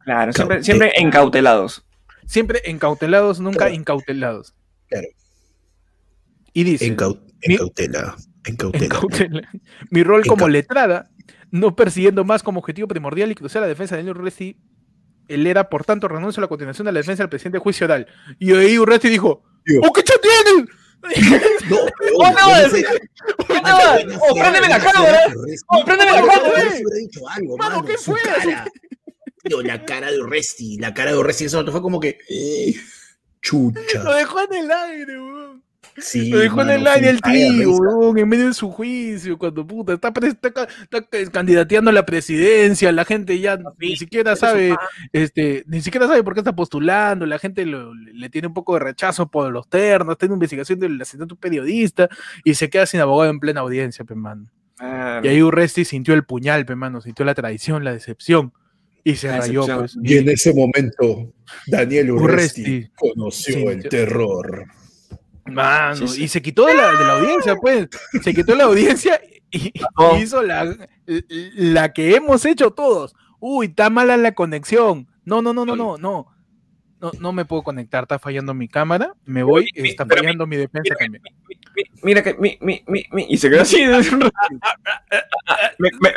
[0.04, 1.84] Claro, siempre, siempre encautelados.
[2.26, 3.74] Siempre encautelados, nunca Claro.
[3.74, 4.54] incautelados.
[4.88, 5.06] Claro.
[6.52, 7.20] Y dice, En, cau-
[8.46, 8.84] en cautela.
[8.84, 9.26] En cautela.
[9.26, 9.50] Encautela.
[9.90, 11.10] Mi rol En como letrada,
[11.50, 14.58] no persiguiendo más como objetivo primordial y cruzar la defensa de Daniel Urresti,
[15.28, 17.84] él era, por tanto, renuncio a la continuación de la defensa del presidente de juicio
[17.84, 18.06] oral.
[18.38, 19.82] Y ahí Urresti dijo, Digo.
[19.86, 20.68] ¡Oh, qué tienes!
[21.68, 21.76] No,
[22.16, 24.18] ¡Oh, no!
[24.28, 25.18] ¡Oh, préndeme la cámara!
[25.68, 26.74] ¡Oh, préndeme la cámara!
[26.98, 27.84] Dicho algo, Mano.
[27.84, 28.18] ¿qué fue?
[29.62, 32.18] la cara de Urresti, la cara de Urresti, eso fue como que.
[32.28, 32.74] eh,
[33.40, 34.02] chucha.
[34.02, 35.62] Lo dejó en el aire, weón.
[35.98, 39.66] Sí, Lo dejó en el aire el tío, weón, en medio de su juicio, cuando
[39.66, 44.36] puta, está, está ca- está ca- candidateando a la presidencia, la gente ya ni siquiera
[44.36, 44.74] sabe,
[45.12, 48.74] este, ni siquiera sabe por qué está postulando, la gente lo- le tiene un poco
[48.74, 52.08] de rechazo por los ternos, está en investigación del asesinato periodista
[52.44, 54.50] y se queda sin abogado en plena audiencia, pe mano.
[54.76, 55.24] Claro.
[55.24, 58.52] Y ahí Urresti sintió el puñal, pe mano, sintió la traición, la decepción
[59.02, 59.96] y se rayó, pues.
[60.02, 61.32] Y en ese momento,
[61.66, 62.90] Daniel Urresti, Urresti.
[62.96, 64.66] conoció Sí, el terror.
[65.46, 66.24] Mano, Sí, sí.
[66.24, 67.88] y se quitó de la, de la audiencia, pues.
[68.22, 69.72] Se quitó de la audiencia y,
[70.20, 73.14] hizo la, la que hemos hecho todos.
[73.38, 75.08] Uy, está mala la conexión.
[75.24, 76.26] No, no, no, no, no, no.
[76.98, 79.14] No, no me puedo conectar, está fallando mi cámara.
[79.26, 81.22] Me voy, está pero mi- fallando mi defensa también.
[81.76, 83.84] Mi- Mira que mi, mi, mi, mi, y se quedó así.
[83.86, 83.90] me,
[85.78, 86.10] me, me,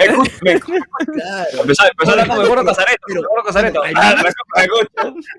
[0.54, 1.62] me, Claro.
[1.62, 3.02] empezó, empezó a hablar como el gordo Casareto.
[3.08, 3.84] Pero- el gordo Casareto.
[3.84, 4.24] al Ah.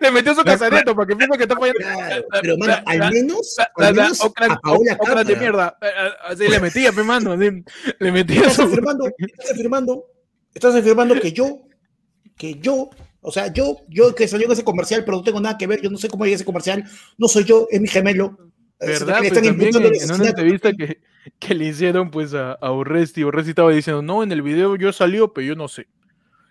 [0.01, 1.81] Le metió su casareto para que piense que está fallando.
[1.81, 4.21] Claro, pero mano, al menos, al menos
[5.27, 5.77] de mierda.
[6.27, 7.33] Así le metía, pe mano.
[7.33, 7.65] así,
[7.99, 8.63] Le metía Estás su.
[8.63, 10.05] afirmando, estás afirmando,
[10.55, 11.61] estás afirmando que yo,
[12.37, 12.91] que yo,
[13.23, 15.81] o sea, yo, yo que salió en ese comercial, pero no tengo nada que ver,
[15.81, 16.85] yo no sé cómo llegué a ese comercial,
[17.19, 18.37] no soy yo, es mi gemelo.
[18.81, 19.19] ¿Verdad?
[19.19, 21.01] Pues también en, una entrevista que,
[21.39, 24.93] que le hicieron pues a, a Urresti, Urresti estaba diciendo, no, en el video yo
[24.93, 25.87] salió, pero yo no sé.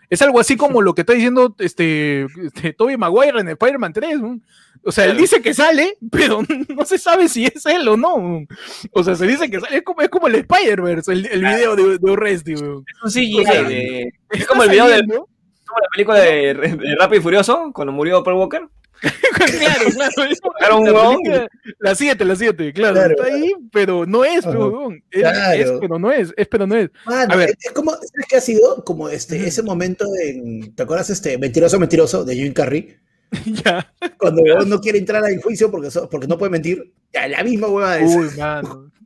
[0.10, 4.20] Es algo así como lo que está diciendo este, este Tobey Maguire en Spider-Man 3.
[4.20, 4.40] ¿no?
[4.84, 8.46] O sea, él dice que sale, pero no se sabe si es él o no.
[8.92, 11.76] O sea, se dice que sale, es como, es como el Spider-Verse, el, el video
[11.76, 12.54] de, de Urresti.
[12.54, 16.54] Es un CGI O sea, de- Es como el video de como la película de,
[16.56, 18.68] de Rápido y Furioso, cuando murió Paul Walker.
[19.60, 20.30] claro, claro.
[20.60, 21.48] Era un la
[21.80, 23.12] La 7, la 7, claro, Claro.
[23.12, 25.04] Está ahí, pero no es, weón.
[25.12, 25.54] Es, Claro.
[25.54, 26.90] es, pero no es, es, pero no es.
[27.06, 27.56] Mano, A ver.
[27.60, 28.84] es como, ¿sabes qué ha sido?
[28.84, 32.98] Como este, ese momento en, ¿te acuerdas este Mentiroso, Mentiroso de Jim Carrey?
[33.64, 33.92] ya.
[34.18, 36.92] Cuando no quiere entrar al juicio porque, so- porque no puede mentir.
[37.14, 38.16] Ya, la misma hueva es.
[38.16, 38.92] Uy, mano.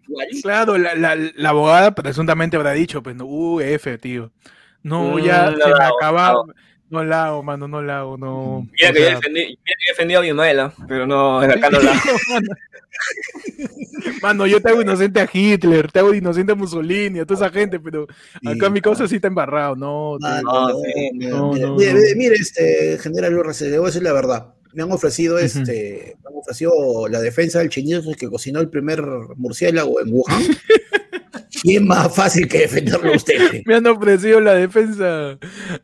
[0.44, 4.32] Claro, la, la, la abogada presuntamente habrá dicho, pues, no, uy, F, tío.
[4.84, 6.34] No, Mm, ya no se me acaba.
[6.34, 6.46] no.
[6.94, 8.68] No la hago, mano, no la hago, no.
[8.72, 11.72] Mira O que yo sea, defendí, mira que yo defendí a Bimaela, pero no, acá
[11.72, 11.92] no la.
[12.30, 12.48] mano.
[14.22, 17.60] Mano, yo te hago inocente a Hitler, te hago inocente a Mussolini, a toda esa
[17.60, 18.06] gente, pero
[18.46, 20.18] acá mi causa sí está embarrado, no.
[20.20, 21.10] sí.
[21.16, 21.54] mire, no.
[21.54, 24.54] mire, mire, este, general Urra, se le voy a decir la verdad.
[24.74, 29.02] Me han ofrecido este, me han ofrecido la defensa del chinito que cocinó el primer
[29.36, 30.44] murciélago en Wuhan.
[31.64, 33.62] y es más fácil que defenderlo a usted.
[33.66, 35.38] Me han ofrecido la defensa,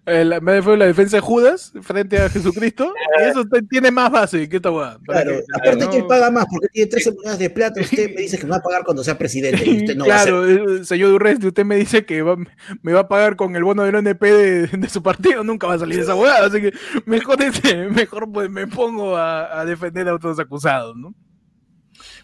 [0.06, 3.62] eh, la- me han ofrecido la defensa de Judas frente a Jesucristo, y eso te-
[3.64, 4.98] tiene más base que esta hueá.
[5.06, 7.82] para Claro, que- aparte no- que él paga más porque tiene 13 monedas de plata,
[7.82, 10.16] usted me dice que me va a pagar cuando sea presidente y usted no va
[10.16, 10.34] a ser.
[10.34, 12.38] claro, eh, señor Durresti, usted me dice que va-
[12.82, 15.76] me va a pagar con el bono del ONP de, de su partido, nunca va
[15.76, 16.74] a salir esa hueá, así que
[17.06, 21.14] mejor, este, mejor pues me pongo a, a defender a otros acusados, ¿no?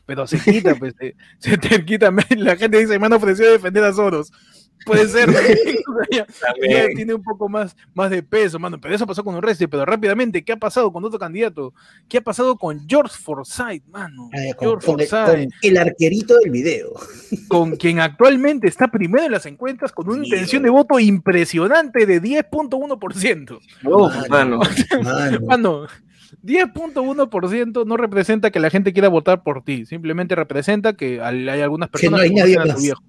[0.05, 3.83] Pero se quita, pues, se, se te quita, la gente dice, me han ofrecido defender
[3.83, 4.31] a Soros.
[4.85, 5.29] Puede ser,
[6.11, 6.27] ya,
[6.69, 8.79] ya tiene un poco más, más de peso, mano.
[8.79, 11.73] Pero eso pasó con Urresti, pero rápidamente, ¿qué ha pasado con otro candidato?
[12.07, 14.29] ¿Qué ha pasado con George Forsyth, mano?
[14.31, 16.89] Ah, con- George con el- Forsyth, con el arquerito del video.
[17.47, 22.21] con quien actualmente está primero en las encuestas con una intención de voto impresionante de
[22.21, 23.59] 10.1%.
[23.85, 24.59] Uf, mano.
[25.03, 25.39] Mano.
[25.47, 25.87] Mano,
[26.43, 31.89] 10.1% no representa que la gente quiera votar por ti, simplemente representa que hay algunas
[31.89, 32.81] Que no personas hay que nadie más.
[32.81, 33.03] viejo.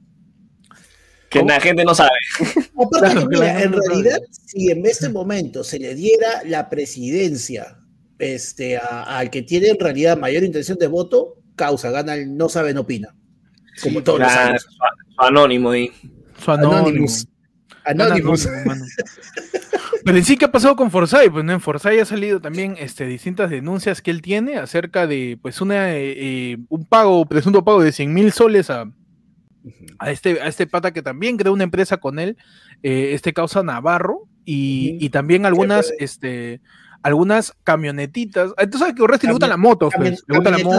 [1.28, 2.10] Que la gente no sabe.
[2.40, 6.68] Aparte Claro, que, mira, claro, en realidad, si en este momento se le diera la
[6.70, 7.78] presidencia
[8.18, 12.48] este, a- al que tiene en realidad mayor intención de voto, causa, gana el no
[12.48, 13.14] sabe, no opina.
[13.82, 14.62] Como todos los Claro, años.
[14.62, 15.90] su, su anónimo ahí.
[16.42, 16.76] Su anónimo.
[16.78, 17.26] Anonymous.
[17.84, 18.48] Gana Anonymous.
[20.06, 21.32] Pero en sí, ¿qué ha pasado con Forsyth?
[21.32, 21.52] Pues ¿no?
[21.52, 25.96] en Forsyth ha salido también este, distintas denuncias que él tiene acerca de pues una
[25.96, 26.14] eh,
[26.52, 28.88] eh, un pago, presunto pago de 100 mil soles a,
[29.98, 32.36] a este, a este pata que también creó una empresa con él,
[32.84, 36.60] eh, este causa Navarro, y, y también algunas, este,
[37.06, 38.52] algunas camionetitas.
[38.56, 40.50] Ah, Tú sabes que a Oresti le gusta Cami- la moto, Cami- pues, le gusta
[40.50, 40.78] la moto.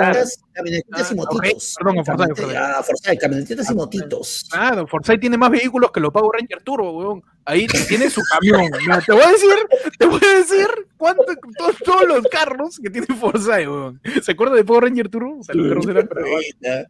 [0.54, 1.76] Camionetitas, y Ah, motitos.
[1.78, 4.46] perdón, Forsyth, ah, Forsyth, camionetitas y motitos.
[4.52, 7.24] Claro, Forsyth tiene más vehículos que los Power Ranger Turbo, weón.
[7.46, 8.70] Ahí tiene su camión.
[9.06, 9.50] Te voy a decir,
[9.98, 14.02] te voy a decir cuánto, to- todos los carros que tiene Forsyth, weón.
[14.22, 15.40] ¿Se acuerda de Power Ranger Turbo?
[15.40, 16.88] O sea, los carros eran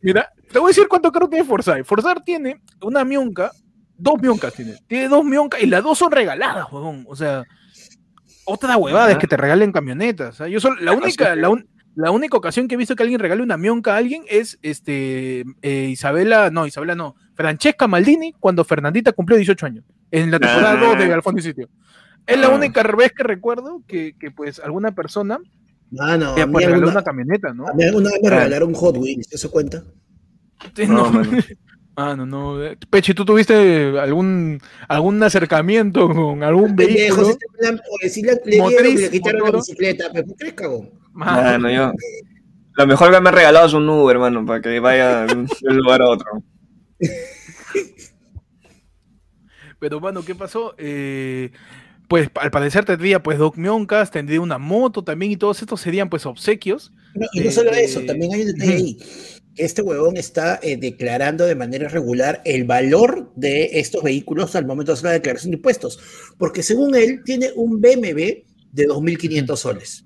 [0.00, 1.84] Mira, te voy a decir cuánto carro tiene Forsyth.
[1.84, 3.50] Forsyth tiene una mionca,
[3.96, 4.76] dos mioncas tiene.
[4.86, 7.04] Tiene dos mioncas y las dos son regaladas, weón.
[7.08, 7.44] O sea,
[8.48, 10.40] otra huevada es que te regalen camionetas.
[10.40, 10.48] ¿ah?
[10.48, 10.92] Yo solo, la
[11.26, 13.96] única, la, un- la única ocasión que he visto que alguien regale una mionca a
[13.98, 19.84] alguien es este eh, Isabela, no, Isabela no, Francesca Maldini cuando Fernandita cumplió 18 años.
[20.10, 20.94] En la temporada Ah.
[20.94, 21.68] 2 de Alfonso y Sitio.
[22.26, 22.50] Es la Ah.
[22.54, 25.38] única vez que recuerdo que, que, pues alguna persona
[25.90, 27.66] Mano, a mí pues, regaló alguna- una camioneta, ¿no?
[27.68, 28.30] a mí alguna vez me Ah.
[28.32, 29.82] regalaron un Hot Wheels, ¿eso cuenta?
[30.86, 31.22] No, no.
[31.98, 32.10] mano.
[32.12, 32.62] Ah, no, no.
[32.64, 37.38] eh, Pechi, ¿tú tuviste algún, algún acercamiento con algún Pendejo, vehículo?
[37.60, 40.54] la- oye, si le dieron y Motriz, le quitaron la bicicleta, pero ¿por qué eres
[40.54, 40.90] cagón?
[41.12, 41.92] Mano, Mano, yo.
[42.76, 45.76] Lo mejor que me ha regalado es un Uber, hermano, para que vaya de un
[45.76, 46.26] lugar a otro.
[49.80, 50.74] Pero, mano, ¿qué pasó?
[50.78, 51.50] Eh,
[52.08, 56.08] pues al parecer tendría pues dos mioncas, tendría una moto también y todos estos serían
[56.08, 56.92] pues obsequios.
[57.14, 58.98] No, y no Eh, solo eso, eh, también hay un detalle ahí.
[59.58, 64.92] Este huevón está eh, declarando de manera regular el valor de estos vehículos al momento
[64.92, 65.98] de hacer la declaración de impuestos.
[66.38, 70.04] Porque según él, tiene un BMW de 2.500 soles.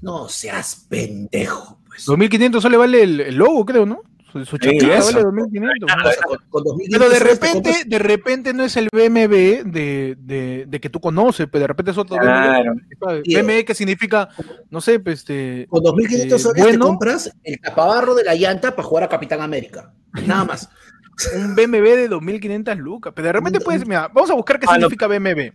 [0.00, 1.80] No seas pendejo.
[1.88, 2.06] Pues.
[2.06, 4.02] 2.500 solo vale el logo, creo, ¿no?
[4.32, 5.12] Su, su chapita eso.
[5.30, 5.84] vale 2.500.
[5.84, 8.88] O sea, con, con 2.500 Pero de soles te repente, de repente no es el
[8.90, 12.72] BMW de, de, de que tú conoces, pero de repente es otro Claro.
[12.74, 13.22] BMW.
[13.22, 13.42] Tío.
[13.44, 14.28] BMW que significa,
[14.70, 15.66] no sé, pues este.
[15.68, 19.40] Con 2.500 Eh, soles te compras el tapabarro de la llanta para jugar a Capitán
[19.42, 19.92] América.
[20.26, 20.68] Nada más.
[21.36, 23.12] un BMW de 2.500 lucas.
[23.14, 24.88] Pero de repente puedes, mira, vamos a buscar qué Ah, no.
[24.88, 25.50] significa BMW.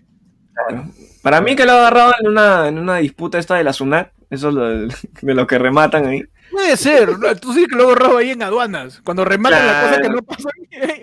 [0.53, 0.85] Claro.
[1.23, 4.49] Para mí que lo agarraban en una, en una disputa esta de la SUNAT, eso
[4.49, 4.67] es lo
[5.21, 6.23] de lo que rematan ahí.
[6.57, 7.35] Puede ser, ¿no?
[7.35, 10.49] tú sí que lo agarrado ahí en aduanas, cuando rematan la cosa que no pasó.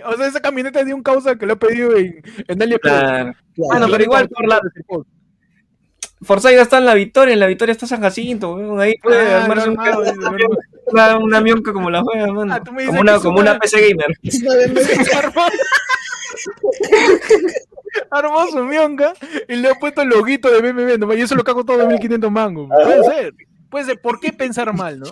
[0.07, 2.93] O sea, esa camioneta es de un causa que lo he pedido en, en AliExpress.
[2.93, 3.17] Claro.
[3.33, 3.33] Claro.
[3.57, 4.61] Bueno, pero igual por la
[6.23, 9.69] Forsyth está en la victoria, en la victoria está San Jacinto, ahí puede Ah, armarse
[9.69, 10.41] un- normal, normal.
[10.87, 12.53] una, una mionca como la juega, mano.
[12.55, 14.07] Ah, dices como una, como una- PC gamer.
[18.11, 19.13] Armó, su mionca
[19.49, 21.87] y le ha puesto el loguito de BMW nomás, y eso lo cago todo de
[21.87, 22.69] 1500 mangos.
[22.69, 23.35] Puede ser.
[23.71, 24.01] Puede ser.
[24.01, 25.07] ¿Por qué pensar mal, no?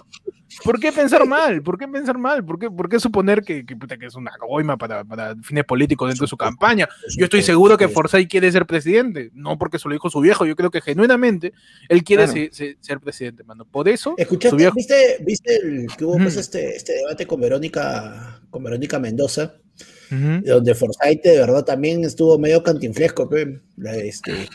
[0.64, 1.62] ¿Por qué pensar mal?
[1.62, 2.44] ¿Por qué pensar mal?
[2.44, 5.64] ¿Por qué, por qué suponer que, que, puta, que es una goima para, para fines
[5.64, 6.88] políticos dentro de su campaña?
[7.16, 10.44] Yo estoy seguro que Forsyth quiere ser presidente, no porque se lo dijo su viejo,
[10.46, 11.52] yo creo que genuinamente
[11.88, 12.76] él quiere Claro.
[12.80, 13.64] ser presidente, mano.
[13.64, 14.56] Por eso, su ¿Escuchaste?
[14.56, 14.74] viejo...
[14.74, 19.54] ¿Viste, viste el, que hubo pues, este, este debate con Verónica, con Verónica Mendoza?
[20.10, 20.42] Ujú.
[20.44, 23.28] donde Forsyth de verdad también estuvo medio cantinflesco.
[23.30, 23.60] pe.
[23.78, 24.46] La, este,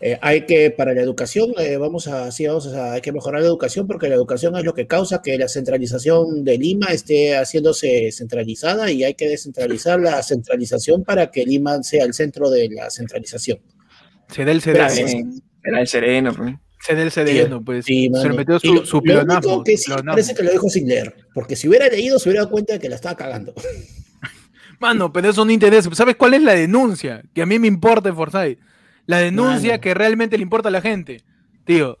[0.00, 3.40] eh, hay que, para la educación, eh, vamos a, sí, vamos a, hay que mejorar
[3.40, 7.36] la educación porque la educación es lo que causa que la centralización de Lima esté
[7.36, 12.68] haciéndose centralizada y hay que descentralizar la centralización para que Lima sea el centro de
[12.70, 13.58] la centralización.
[14.28, 14.84] Se da el sereno.
[14.84, 15.14] Gracias.
[15.64, 16.54] Era el sereno, pues.
[16.80, 17.84] Se da el sereno, pues.
[17.84, 21.12] Sí, se metió su, su lo único que sí parece que lo dijo sin leer,
[21.34, 23.52] porque si hubiera leído se hubiera dado cuenta de que la estaba cagando.
[24.78, 25.92] Mano, pero eso no interesa.
[25.92, 27.22] ¿Sabes cuál es la denuncia?
[27.34, 28.60] Que a mí me importa en Forsyth.
[29.08, 29.80] La denuncia Mano.
[29.80, 31.24] que realmente le importa a la gente.
[31.64, 31.98] Tío,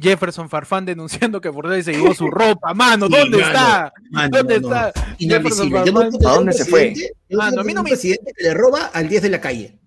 [0.00, 2.72] Jefferson Farfán denunciando que Forsyth se llevó su ropa.
[2.72, 3.92] Mano, ¿dónde está?
[4.10, 4.92] Mano, ¿Dónde no, está?
[5.18, 5.92] Jefferson no Farfán.
[5.94, 6.94] puedo tener ¿A dónde se fue?
[7.30, 9.78] Mano, a mí no me- presidente que le roba al 10 de la calle.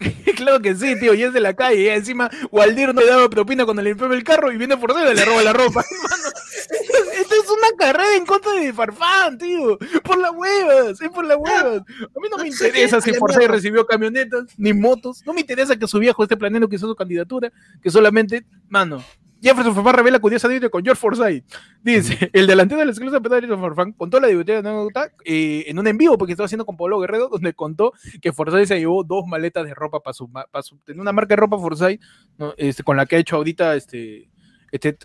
[0.36, 1.82] claro que sí, tío, y es de la calle.
[1.82, 5.12] Y encima, Waldir no le daba propina cuando le limpiaba el carro y viene Forsyth
[5.12, 5.84] y le roba la ropa.
[6.02, 6.24] Mano,
[6.70, 9.78] esto es una carrera en contra de Farfán, tío.
[10.02, 11.82] Por las huevas, es por las huevas.
[11.82, 15.22] A mí no me interesa si Forsyth recibió camionetas ni motos.
[15.26, 19.02] No me interesa que su viejo esté planeando que hizo su candidatura, que solamente, mano,
[19.44, 21.44] Jefferson Farfán revela curiosa anécdota con George Forsyth.
[21.82, 25.78] Dice, el delantero de la exclusiva de Jefferson Farfán contó la divertida anécdota eh, en
[25.78, 29.04] un en vivo porque estaba haciendo con Pablo Guerrero, donde contó que Forsyth se llevó
[29.04, 32.00] dos maletas de ropa para su, para su tenía una marca de ropa Forsyth,
[32.38, 32.54] ¿no?
[32.56, 34.30] este, con la que ha hecho ahorita este,
[34.72, 34.96] este,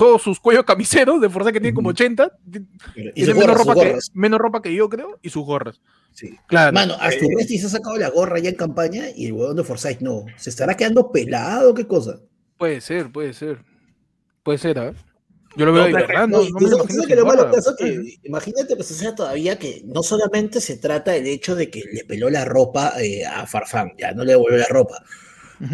[0.00, 3.58] todos sus cuellos camiseros de Forsyth que tiene como 80, Y tiene sus menos, gorras,
[3.58, 4.10] ropa que, gorras.
[4.14, 5.82] menos ropa que yo creo, y sus gorras.
[6.14, 6.34] Sí.
[6.48, 6.72] Claro.
[6.72, 10.00] Mano, Asturresti se ha sacado la gorra ya en campaña y el huevón de Forsyth
[10.00, 10.24] no.
[10.36, 11.74] ¿Se estará quedando pelado?
[11.74, 12.18] ¿Qué cosa?
[12.56, 13.58] Puede ser, puede ser.
[14.42, 14.92] Puede ser, ¿ah?
[15.56, 16.28] Yo lo veo ahí, pero- ¿verdad?
[16.28, 17.52] no, No, y no me tú lo sabes imagino que sin lo malo gorra.
[17.54, 21.68] caso que, imagínate pues o sea todavía que no solamente se trata del hecho de
[21.68, 25.04] que le peló la ropa eh, a Farfán, ya no le devolvió la ropa,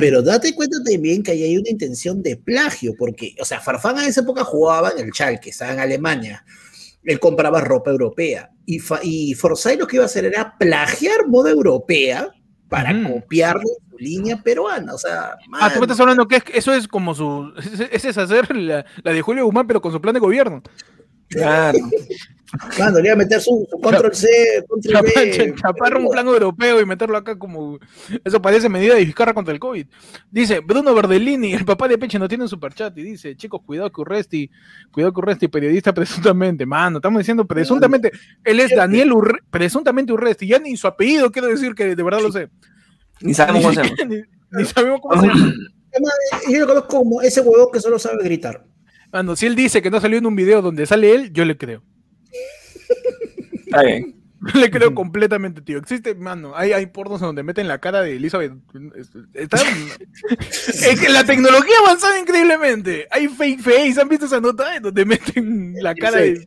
[0.00, 3.98] Pero date cuenta también que ahí hay una intención de plagio, porque, o sea, Farfán
[3.98, 6.44] en esa época jugaba en el Schalke, estaba en Alemania,
[7.04, 11.50] él compraba ropa europea, y, y Forsyth lo que iba a hacer era plagiar moda
[11.50, 12.28] europea
[12.68, 13.20] para Ujú.
[13.20, 16.88] copiarle su línea peruana, o sea, Ah, tú me estás hablando que es- eso es
[16.88, 17.52] como su.
[17.92, 20.62] Ese es hacer la, la de Julio Guzmán, pero con su plan de gobierno.
[21.28, 21.78] Claro.
[22.78, 24.28] Mano, le iba a meter su, su control C,
[24.68, 27.78] control Chapar, V, chapar un plan europeo y meterlo acá como.
[28.24, 29.86] Eso parece medida de Vizcarra contra el COVID.
[30.30, 33.90] Dice Bruno Verdellini, el papá de Peche no tiene un superchat y dice: Chicos, cuidado
[33.90, 34.50] que Urresti,
[34.90, 36.66] cuidado que Urresti, periodista presuntamente.
[36.66, 38.12] Mano, estamos diciendo presuntamente.
[38.44, 40.46] Él es Daniel Urre, presuntamente Urresti.
[40.46, 42.48] Ya ni su apellido quiero decir que de verdad lo sé.
[43.20, 44.24] Ni sabemos cómo se llama.
[44.50, 45.52] ni, sabemos cómo se llama.
[45.96, 46.12] Además,
[46.50, 48.66] Yo lo conozco como ese huevón que solo sabe gritar.
[49.12, 51.56] Mano, si él dice que no salió en un video donde sale él, yo le
[51.56, 51.82] creo.
[53.66, 54.16] Está bien.
[54.54, 55.78] Le creo completamente, tío.
[55.78, 58.52] Existe, mano, hay, hay pornos donde meten la cara de Elizabeth.
[59.32, 59.58] Está,
[60.38, 63.08] es que la tecnología ha avanzado increíblemente.
[63.10, 64.76] Hay fake face, ¿han visto esa nota?
[64.76, 66.46] En donde meten la cara de.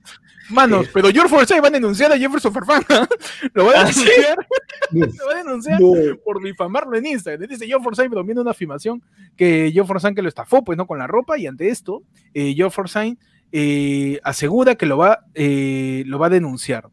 [0.50, 2.84] Manos, pero George Forsyth va a denunciar a Jefferson Farfán.
[2.90, 3.08] ¿ah?
[3.54, 4.48] Lo va a denunciar.
[4.92, 5.94] Lo va a denunciar No.
[6.26, 7.48] por difamarlo en Instagram.
[7.48, 9.04] Dice Joe Forsyth bromeando una afirmación
[9.36, 10.88] que Joe Forsyth que lo estafó, pues, ¿no?
[10.88, 12.02] Con la ropa, y ante esto,
[12.34, 13.20] eh, Forsyth
[13.52, 16.90] eh, asegura que lo va, eh, lo va a denunciar.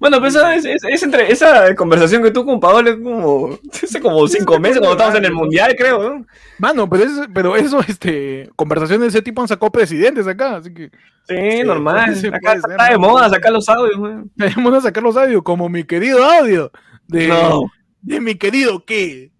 [0.00, 3.50] Bueno, pues esa, es- es- es entre, esa conversación que tú con Paola es como,
[3.84, 6.02] hace como cinco meses cuando estábamos en el mundial, creo.
[6.18, 6.26] ¿no?
[6.58, 10.72] Mano, pero eso, pero eso, este, conversaciones de ese tipo han sacado presidentes acá, así
[10.74, 10.90] que
[11.28, 12.10] Sí, normal.
[12.32, 14.30] Acá está, ser, está de moda sacar los audios, weón.
[14.36, 16.72] tenemos a sacar los audios, como mi querido audio
[17.06, 17.62] de, No.
[18.02, 19.30] de mi querido que,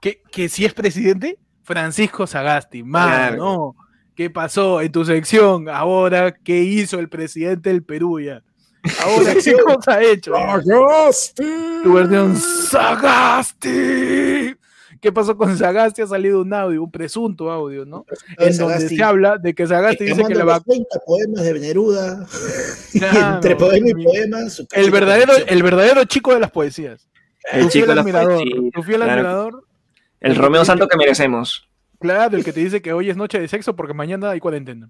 [0.00, 2.82] que, que si es presidente, Francisco Sagasti.
[2.82, 3.76] Mano, no.
[4.14, 5.68] ¿Qué pasó en tu sección?
[5.70, 8.42] Ahora, ¿qué hizo el presidente del Perú ya?
[9.02, 10.32] Ahora, ¿qué cosa ha hecho?
[11.82, 13.74] Tu versión Sagasti.
[15.00, 16.02] ¿Qué pasó con Sagasti?
[16.02, 18.06] Ha salido un audio, un presunto audio, ¿no?
[18.38, 21.42] En donde Sagasti, se habla de que Sagasti dice que la los vacuna 30 poemas
[21.42, 22.26] de Neruda.
[22.94, 24.38] y Claro, entre poema y poema.
[24.72, 27.08] el verdadero, el verdadero chico de las poesías.
[27.50, 29.12] El tu chico fiel de admirador, poesía, tu fiel claro.
[29.12, 29.64] admirador,
[30.20, 31.68] El Romeo Santo que merecemos.
[31.98, 34.88] claro, el que te dice que hoy es noche de sexo porque mañana hay cuarentena.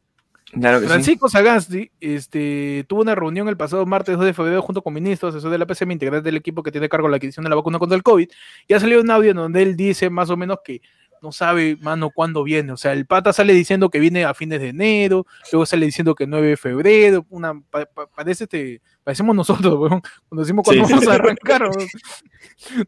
[0.53, 0.89] Claro que sí.
[0.93, 5.35] Francisco Sagasti este, tuvo una reunión el pasado martes 2 de febrero junto con ministros,
[5.35, 7.79] asesores de la PCM, integrantes del equipo que tiene cargo la adquisición de la vacuna
[7.79, 8.29] contra el COVID,
[8.69, 10.83] y ha salido un audio en donde él dice más o menos que
[11.23, 12.73] no sabe, mano, cuándo viene.
[12.73, 16.17] O sea, el pata sale diciendo que viene a fines de enero, luego sale diciendo
[16.17, 20.85] que 9 de febrero, una, pa- pa- parece este, parecemos nosotros, weón, cuando decimos cuándo
[20.85, 20.93] Sí.
[20.93, 21.63] vamos a arrancar.
[21.63, 21.89] weón.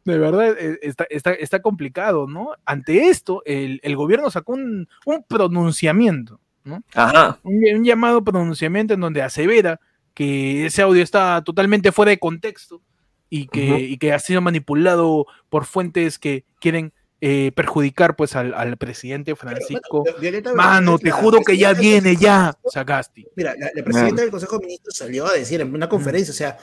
[0.04, 2.48] De verdad, eh, está, está, está complicado, ¿no?
[2.66, 6.82] Ante esto, el, el gobierno sacó un, un pronunciamiento, ¿no?
[6.94, 7.38] Ajá.
[7.42, 9.80] un, un llamado pronunciamiento en donde asevera
[10.14, 12.80] que ese audio está totalmente fuera de contexto
[13.28, 13.78] y que, Ujú.
[13.80, 19.34] y que ha sido manipulado por fuentes que quieren eh, perjudicar pues al, al presidente
[19.34, 20.04] Francisco.
[20.20, 23.26] Pero, Mano, te juro que ya viene ya, Sagasti.
[23.34, 26.34] Mira, la, la presidenta del Consejo de Ministros salió a decir en una conferencia, o
[26.34, 26.58] sea,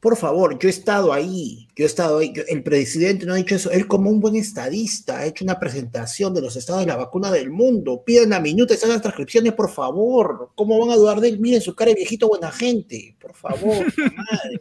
[0.00, 3.36] por favor, yo he estado ahí, yo he estado ahí, yo- el presidente no ha
[3.36, 6.86] dicho eso, él como un buen estadista ha hecho una presentación de los estados de
[6.88, 10.90] la vacuna del mundo, pidan la minuta y hagan las transcripciones, por favor, ¿cómo van
[10.90, 11.40] a dudar de él?
[11.40, 13.76] Miren su cara de viejito buena gente, por favor,
[14.16, 14.60] madre.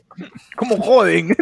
[0.55, 1.35] ¿Cómo joden?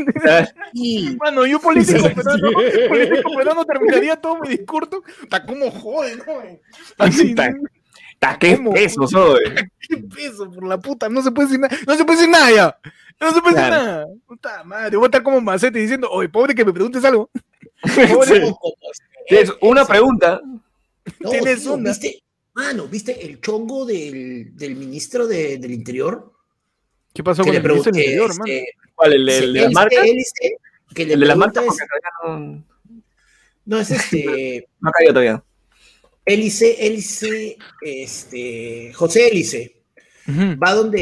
[0.73, 2.49] Y, Mano, yo político peruano,
[2.89, 5.03] político peruano terminaría todo mi discurso.
[5.23, 6.59] Está como joden, joden.
[6.97, 7.53] Así, Está-
[8.21, 9.39] Ta, ¿Qué peso soy?
[9.89, 12.51] qué peso por la puta, no se puede decir nada, no se puede decir nada
[12.51, 12.77] ya.
[13.19, 13.83] No se puede decir Claro.
[13.83, 14.05] nada.
[14.27, 17.31] Puta madre, voy a estar como macete diciendo, oye, pobre que me preguntes algo.
[18.13, 18.53] Pobre, Sí.
[19.27, 20.39] Tienes una pregunta.
[21.19, 21.89] No, Tienes tío, una.
[21.89, 22.21] ¿viste?
[22.53, 26.31] Mano, ¿viste el chongo del, del ministro de- del Interior?
[27.11, 28.43] ¿Qué pasó que con el ministro del interior, mano?
[28.45, 29.13] este, ¿Cuál?
[29.13, 30.05] ¿El, de- sí, el de marcas?
[30.05, 30.57] él dice
[30.93, 32.61] que le El de pregunta marcas es-
[33.65, 35.43] no es este, no ha caído todavía.
[36.33, 39.77] Élice, Élice, este, José Élice.
[40.29, 41.01] Va donde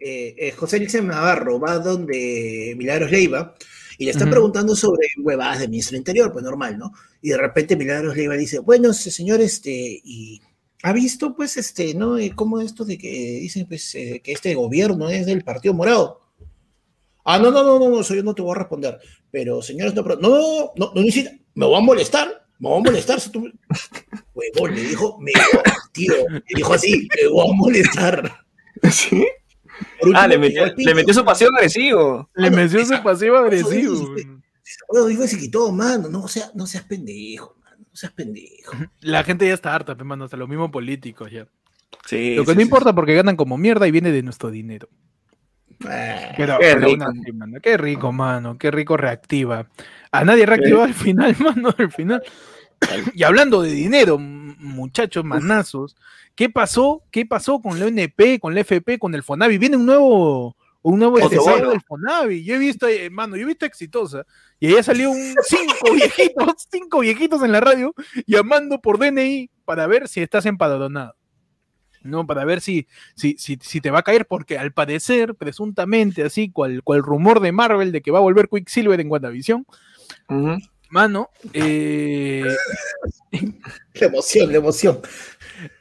[0.00, 3.54] eh, eh, José Nixon Navarro, va donde Milagros Leiva,
[3.98, 6.92] y le están preguntando sobre huevadas de ministro Interior, pues normal, ¿no?
[7.22, 9.70] Y de repente Milagros Leiva dice, bueno, señor, este,
[10.02, 10.40] y
[10.82, 12.18] ha visto, pues, este, ¿no?
[12.18, 13.08] Eh, ¿Cómo esto de que
[13.40, 16.22] dicen, pues, eh, que este gobierno es del Partido Morado?
[17.24, 18.98] Ah, no, no, no, no, no, eso yo no te voy a responder.
[19.30, 22.70] Pero, señores, no, pero- no, no, no, no, no necesita, me voy a molestar, me
[22.70, 23.20] voy a molestar.
[23.20, 23.50] si tú...
[24.34, 25.32] Huevón, le dijo, me,
[25.92, 28.32] tío, le dijo así, me voy a molestar.
[28.90, 29.26] ¿Sí?
[30.00, 32.28] Por Ah, le último, metió, le metió su pasión agresivo.
[32.34, 34.14] Le Bueno, metió su pasivo agresivo.
[34.88, 38.72] Bueno, dijo ese quitó, mano, no, sea, no seas pendejo, mano, no seas pendejo.
[39.00, 41.46] La gente ya está harta, mano, hasta los mismos políticos ya.
[42.06, 42.64] Sí, Lo que sí, no sí.
[42.66, 44.88] importa porque ganan como mierda y viene de nuestro dinero.
[45.86, 47.04] Ah, Pero, Qué pero rico.
[47.04, 49.68] así, mano, qué rico, mano, qué rico reactiva.
[50.12, 52.22] A nadie reactiva al final, mano, al final.
[53.14, 55.96] Y hablando de dinero, muchachos, manazos,
[56.34, 57.02] ¿qué pasó?
[57.10, 59.58] ¿Qué pasó con la ONP, con la FP, con el Fonavi?
[59.58, 62.44] Viene un nuevo, un nuevo del Fonavi.
[62.44, 64.24] Yo he visto, eh, mano, yo he visto exitosa.
[64.60, 67.94] Y ahí salió un cinco viejitos, cinco viejitos en la radio
[68.26, 71.14] llamando por DNI para ver si estás empadronado.
[72.02, 76.22] No, para ver si, si, si, si te va a caer, porque al parecer, presuntamente,
[76.22, 79.66] así, cual, cual rumor de Marvel de que va a volver Quicksilver en WandaVision,
[80.28, 80.58] Ujú.
[80.94, 82.44] Mano, eh,
[83.94, 85.00] la emoción, la emoción.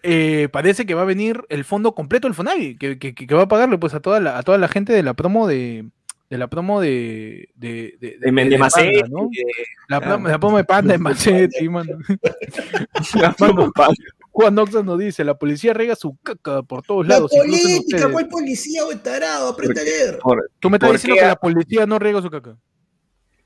[0.01, 3.43] eh, parece que va a venir el fondo completo del Fonavi, que, que, que va
[3.43, 5.85] a pagarle pues a toda la, a toda la gente de la promo de
[6.29, 9.29] de la promo de de, de, De, de, de Macetti, Panda, ¿no?
[9.31, 9.53] de-
[9.87, 11.97] La, promo- la promo de Panda de Macetti, mano.
[13.15, 13.71] la promo
[14.31, 17.31] Juan Oxas nos dice, la policía rega su caca por todos La lados.
[17.33, 18.07] en política, ustedes".
[18.07, 19.49] ¿cuál policía o tarado?
[19.49, 20.17] Aprende a leer.
[20.23, 22.57] por- Tú me estás ¿Por diciendo qué que a- la policía no riega su caca.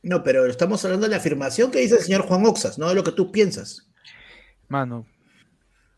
[0.03, 2.95] No, pero estamos hablando de la afirmación que dice el señor Juan Oxas, no de
[2.95, 3.89] lo que tú piensas.
[4.67, 5.05] Mano,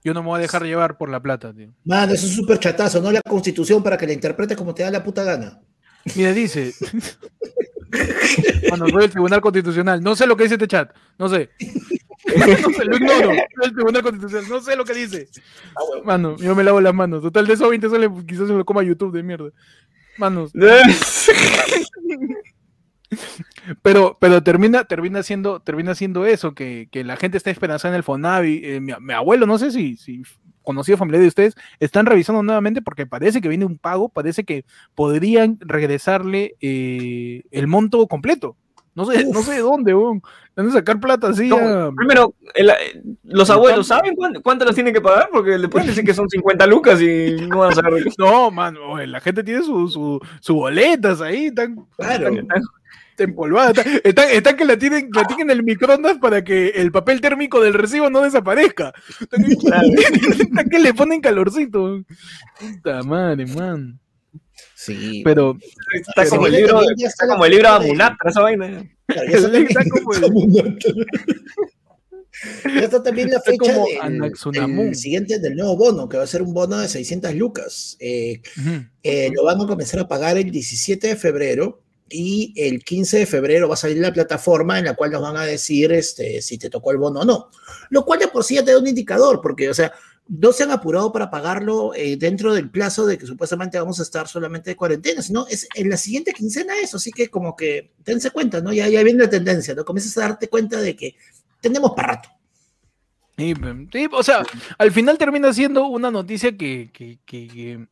[0.03, 1.73] yo no me voy a dejar llevar por la plata, tío.
[1.83, 4.83] Mano, eso es un súper chatazo, no la constitución para que la interpretes como te
[4.83, 5.61] da la puta gana.
[6.15, 6.73] Mira, dice.
[8.69, 10.01] Mano, soy el Tribunal Constitucional.
[10.01, 10.91] No sé lo que dice este chat.
[11.17, 11.49] No sé.
[12.37, 13.29] No sé, lo ignoro.
[13.29, 14.49] Soy el Tribunal Constitucional.
[14.49, 15.27] No sé lo que dice.
[16.05, 17.21] Mano, yo me lavo las manos.
[17.21, 19.49] Total, de esos 20 soles quizás se lo coma YouTube de mierda.
[20.17, 20.51] Manos.
[23.81, 27.97] Pero, pero termina, termina siendo, termina siendo eso, que, que la gente está esperanzada en
[27.97, 28.61] el Fonavi.
[28.63, 30.21] Eh, mi, mi abuelo, no sé si, si
[30.63, 34.65] conocido familiar de ustedes, están revisando nuevamente porque parece que viene un pago, parece que
[34.95, 38.55] podrían regresarle eh, el monto completo.
[38.95, 40.21] No sé, no sé de dónde, weón.
[40.57, 41.47] Van a sacar plata así.
[41.47, 45.29] No, a- primero, el- eh, los El abuelos saben cuánto, cuánto los tienen que pagar
[45.31, 48.03] porque le pueden decir que son 50 lucas y no van a saber.
[48.17, 52.29] No, mano, la gente tiene sus su, su boletas ahí, están, Claro.
[53.19, 56.69] Están empolvadas, están, están, están que la tienen, la tienen en el microondas para que
[56.69, 58.93] el papel térmico del recibo no desaparezca.
[59.19, 62.03] Están, están que le ponen calorcito.
[62.59, 63.99] Puta madre, man.
[64.75, 65.21] Sí.
[65.25, 65.57] Pero
[65.93, 68.41] Está Pero como el libro, ya está está como el libro de de- Amunatra, esa
[68.41, 68.89] vaina.
[69.07, 70.13] Claro, ya, está Está también, como
[72.63, 73.73] ya está también la Está fecha
[74.61, 77.97] como del, siguiente del nuevo bono, que va a ser un bono de 600 lucas.
[77.99, 82.83] Eh, ujú, eh, lo van a comenzar a pagar el 17 de febrero y el
[82.83, 85.91] 15 de febrero va a salir la plataforma en la cual nos van a decir
[85.91, 87.49] este, si te tocó el bono o no.
[87.89, 89.91] Lo cual de por sí ya te da un indicador, porque, o sea,
[90.27, 94.03] no se han apurado para pagarlo eh, dentro del plazo de que supuestamente vamos a
[94.03, 97.93] estar solamente de cuarentena, sino es en la siguiente quincena eso, así que como que
[98.05, 98.71] dense cuenta, ¿no?
[98.71, 99.83] Ya, ya viene la tendencia, ¿no?
[99.83, 101.15] Comienzas a darte cuenta de que
[101.61, 102.29] tenemos para rato.
[103.37, 103.53] Sí,
[103.91, 104.45] sí, o sea,
[104.77, 107.87] al final termina siendo una noticia que, que- que- que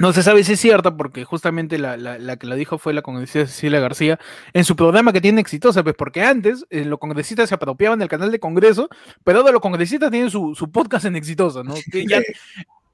[0.00, 2.92] no se sabe si es cierta, porque justamente la, la- la que la dijo fue
[2.92, 4.18] la congresista Cecilia García
[4.52, 8.08] en su programa que tiene exitosa, pues porque antes eh, los congresistas se apropiaban del
[8.08, 8.88] canal de Congreso,
[9.22, 11.74] pero ahora los congresistas tienen su, su podcast en exitosa, ¿no?
[11.92, 12.20] Que ya-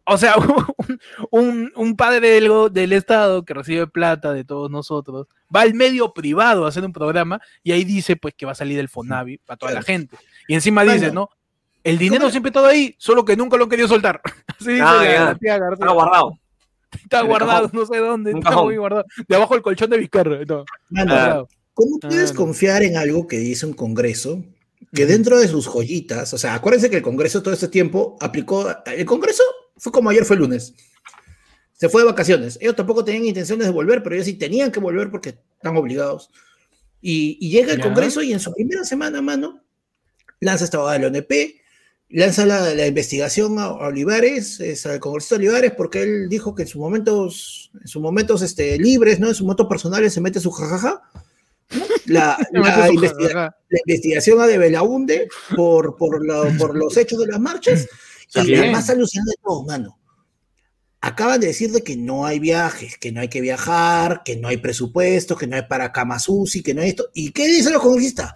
[0.08, 1.00] o sea, un,
[1.30, 6.12] un- un padre del, del Estado que recibe plata de todos nosotros va al medio
[6.12, 9.38] privado a hacer un programa y ahí dice pues que va a salir del Fonavi
[9.38, 10.16] para toda la gente.
[10.48, 11.00] Y encima Bueno.
[11.00, 11.30] dice, ¿no?
[11.84, 14.20] El dinero siempre está ahí, solo que nunca lo han querido soltar.
[14.60, 15.24] Así dice Ah, la, ya.
[15.26, 15.84] la tía García.
[15.84, 16.38] Está guardado.
[17.02, 18.64] Está guardado, no sé dónde, está cajón.
[18.66, 19.04] muy guardado.
[19.28, 20.38] Debajo del colchón de Vizcarra.
[20.40, 21.48] Ah, guardado.
[21.74, 22.36] ¿Cómo puedes Claro.
[22.46, 24.42] confiar en algo que dice un Congreso?
[24.94, 28.66] Que dentro de sus joyitas, o sea, acuérdense que el Congreso todo este tiempo aplicó,
[28.86, 29.42] el Congreso
[29.76, 30.74] fue como ayer fue el lunes,
[31.74, 32.56] se fue de vacaciones.
[32.62, 36.30] Ellos tampoco tenían intenciones de volver, pero ellos sí tenían que volver porque están obligados.
[37.02, 37.84] Y, y llega el Ya.
[37.84, 39.60] Congreso y en su primera semana, mano,
[40.40, 41.60] lanza esta abogada de la ONP,
[42.08, 46.68] lanza la, la investigación a, Olivares, es, al congresista Olivares, porque él dijo que en
[46.68, 49.28] sus momentos, en sus momentos este, libres, ¿no?
[49.28, 51.02] En sus momentos personales se mete su jajaja.
[51.72, 51.84] ¿no?
[52.06, 53.56] La, la investiga- jajaja.
[53.68, 56.20] la investigación a de Belaunde por, por,
[56.58, 57.88] por los hechos de las marchas
[58.34, 59.98] y la más alucinante de todo, mano.
[61.00, 64.48] acaban de decir de que no hay viajes, que no hay que viajar, que no
[64.48, 67.08] hay presupuesto, que no hay para Kamasusi, que no hay esto.
[67.14, 68.32] ¿Y qué dicen los congresistas?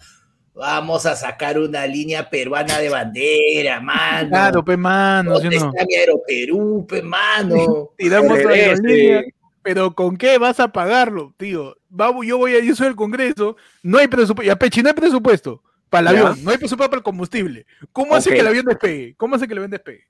[0.55, 4.28] Vamos a sacar una línea peruana de bandera, mano.
[4.28, 5.66] Claro, pe mano, ¿sí o ¿Dónde no?
[5.70, 7.90] está mi Aeroperú, pe mano?
[7.96, 9.22] Tiramos la aerolínea,
[9.62, 11.76] pero ¿con qué vas a pagarlo, tío?
[11.88, 14.94] Vamos, yo voy a, yo soy el Congreso, no hay presupuesto, ya Pechi, no hay
[14.94, 16.22] presupuesto para el Ya.
[16.28, 17.66] avión, no hay presupuesto para el combustible.
[17.92, 19.14] ¿Cómo hace que el avión despegue?
[19.16, 20.05] ¿Cómo hace que el avión despegue?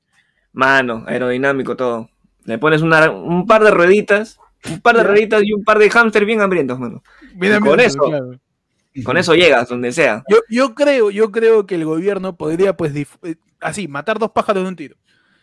[0.52, 2.08] Mano, aerodinámico todo.
[2.44, 4.38] Le pones una- un par de rueditas,
[4.68, 5.08] un par de Ya.
[5.08, 7.02] rueditas y un par de hámster bien hambrientos, mano.
[7.34, 7.98] Mira, Y con mira, eso.
[7.98, 8.30] claro.
[9.04, 10.24] Con eso llegas donde sea.
[10.28, 14.64] Yo, yo creo, yo creo que el gobierno podría, pues, eh, así, matar dos pájaros
[14.64, 14.96] de un tiro.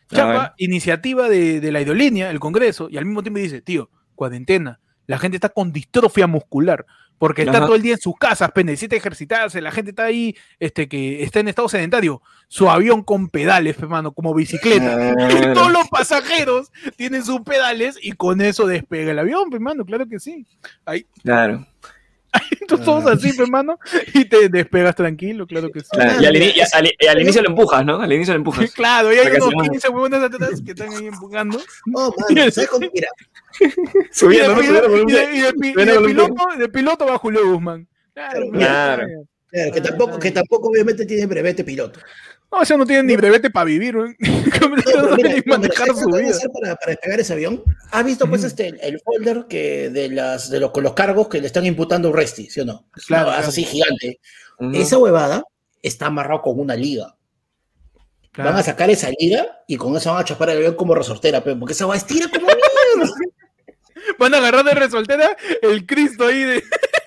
[0.10, 4.80] Chapa, iniciativa de, de la aerolínea, el Congreso, y al mismo tiempo dice, tío, cuarentena,
[5.06, 6.86] la gente está con distrofia muscular,
[7.18, 10.36] porque está todo el día en sus casas, pues, necesita ejercitarse, la gente está ahí,
[10.60, 15.14] este, que está en estado sedentario, su avión con pedales, pues, mano, como bicicleta.
[15.30, 19.86] Y todos los pasajeros tienen sus pedales y con eso despega el avión, pues, mano,
[19.86, 20.46] claro que sí.
[20.86, 21.66] Ahí, Claro.
[22.62, 23.78] entonces todos así, pues, mano,
[24.14, 25.88] y te despegas tranquilo, claro que sí.
[25.92, 26.22] claro.
[26.22, 28.02] Y al, ini- y al- y al inicio lo empujas, ¿no?
[28.02, 28.72] Al inicio lo empujas.
[28.76, 29.70] Claro, y hay unos se mueva.
[29.72, 31.60] 15 huevones atrás que están ahí empujando.
[31.86, 32.88] No, mano, ¿sabes cómo?
[32.94, 33.10] Mira,
[34.12, 34.62] Subiendo, ¿no?
[34.62, 37.88] y, de, piloto, de piloto va Julio Guzmán.
[38.14, 39.08] Claro, Claro.
[39.50, 42.00] claro, que tampoco, que tampoco obviamente tiene brevete piloto.
[42.52, 44.06] No, ese no tiene ni brevete para vivir, ¿no?
[45.16, 46.34] Mira, ni manejar ¿sabes su vida.
[46.54, 47.64] para, para despegar ese avión?
[47.92, 51.42] ¿Has visto pues este el, folder que de las de los con los cargos que
[51.42, 52.88] le están imputando a Resti, ¿sí o no?
[52.96, 53.50] Es Claro, una claro.
[53.50, 54.20] así gigante.
[54.74, 55.44] Esa huevada
[55.82, 57.16] está amarrado con una liga.
[58.32, 58.52] Claro.
[58.52, 61.44] Van a sacar esa liga y con eso van a chapar el avión como resortera,
[61.44, 63.14] pero porque esa va a estirar como mierda.
[64.20, 66.64] Van a agarrar de resoltera el Cristo ahí de,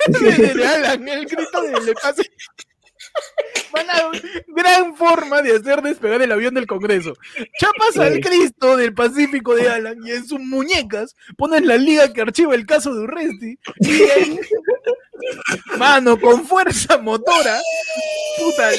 [0.09, 2.31] de, de Alan, el Cristo de le pase.
[4.49, 7.15] Gran forma de hacer despegar el avión del Congreso.
[7.59, 8.21] Chapas al.
[8.21, 12.67] Cristo del Pacífico de Alan y en sus muñecas ponen la liga que archiva el
[12.67, 13.59] caso de Urresti.
[13.79, 14.41] Y ahí,
[15.79, 17.59] mano, con fuerza motora,
[18.39, 18.71] puta,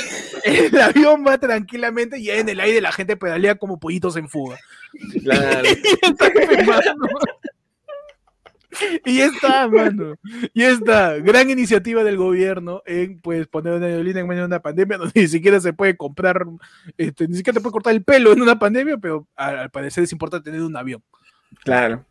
[0.43, 4.59] el avión va tranquilamente y en el aire la gente pedalea como pollitos en fuga.
[5.23, 5.69] Claro.
[9.05, 10.15] Y ya está, mano.
[10.53, 11.17] Y está.
[11.17, 15.21] Gran iniciativa del gobierno en pues poner una aerolínea en medio de una pandemia donde
[15.21, 16.45] ni siquiera se puede comprar,
[16.97, 20.03] este, ni siquiera te puede cortar el pelo en una pandemia, pero al, al parecer
[20.03, 21.03] es importante tener un avión.
[21.63, 22.05] Claro.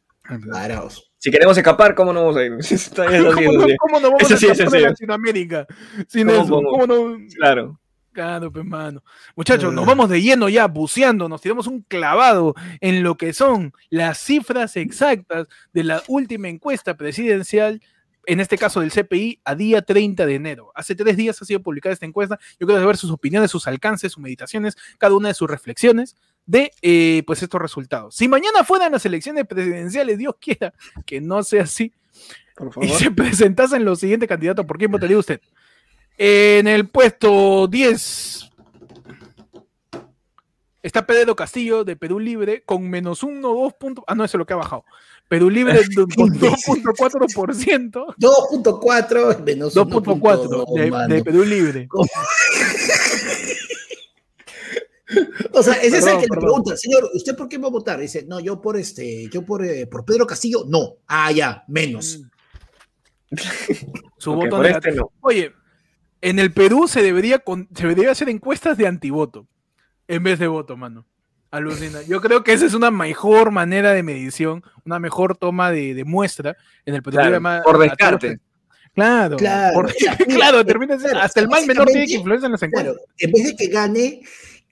[0.46, 1.10] Varaos.
[1.18, 2.52] Si queremos escapar, ¿cómo no vamos a ir?
[3.34, 3.76] ¿Cómo, no, así.
[3.76, 4.88] cómo no vamos Eso a sí es escapar de sencillo.
[4.88, 5.66] Latinoamérica
[6.08, 6.62] sin ¿Cómo eso?
[6.62, 7.18] ¿Cómo no?
[7.36, 7.80] Claro.
[8.12, 9.04] Claro, pues, mano.
[9.36, 9.88] Muchachos, nos Ah.
[9.88, 14.76] vamos de lleno ya, buceando, nos tiramos un clavado en lo que son las cifras
[14.76, 17.80] exactas de la última encuesta presidencial,
[18.26, 20.72] en este caso del CPI, a día 30 de enero.
[20.74, 22.38] Hace tres días ha sido publicada esta encuesta.
[22.58, 26.72] Yo quiero saber sus opiniones, sus alcances, sus meditaciones, cada una de sus reflexiones de
[26.82, 28.16] eh, pues estos resultados.
[28.16, 30.74] Si mañana fueran las elecciones presidenciales, Dios quiera
[31.06, 31.92] que no sea así,
[32.56, 32.98] Por y favor.
[32.98, 35.40] se presentasen los siguientes candidatos, ¿por quién votaría usted?
[36.18, 38.50] En el puesto 10
[40.82, 44.04] está Pedro Castillo de Perú Libre con menos 1, 2 puntos.
[44.06, 44.84] Ah, no, eso es lo que ha bajado.
[45.28, 46.06] Perú Libre con
[46.38, 48.16] 2.4%.
[48.18, 51.88] 2.4 menos 2.4 1.2, de, de Perú Libre.
[55.52, 57.70] O sea, es ese Perdón, el que le pregunta, señor, ¿usted por qué va a
[57.70, 57.98] votar?
[57.98, 60.98] Dice, no, yo por este, yo por, eh, por Pedro Castillo, no.
[61.08, 62.20] Ah, ya, menos.
[64.18, 65.10] Su Ok, voto este no.
[65.20, 65.52] Oye,
[66.22, 69.46] en el Perú se debería, con- se debería hacer encuestas de antivoto
[70.08, 71.06] en vez de voto, mano.
[71.50, 72.00] Alucina.
[72.02, 76.04] Yo creo que esa es una mejor manera de medición, una mejor toma de, de
[76.04, 76.56] muestra
[76.86, 77.16] en el Perú.
[77.16, 78.38] Claro, por descarte.
[78.94, 82.46] Claro, Claro, por- mira, claro, eh, termina claro, hasta el mal menor tiene que influencia
[82.46, 82.94] en las encuestas.
[82.94, 84.20] Claro, en vez de que gane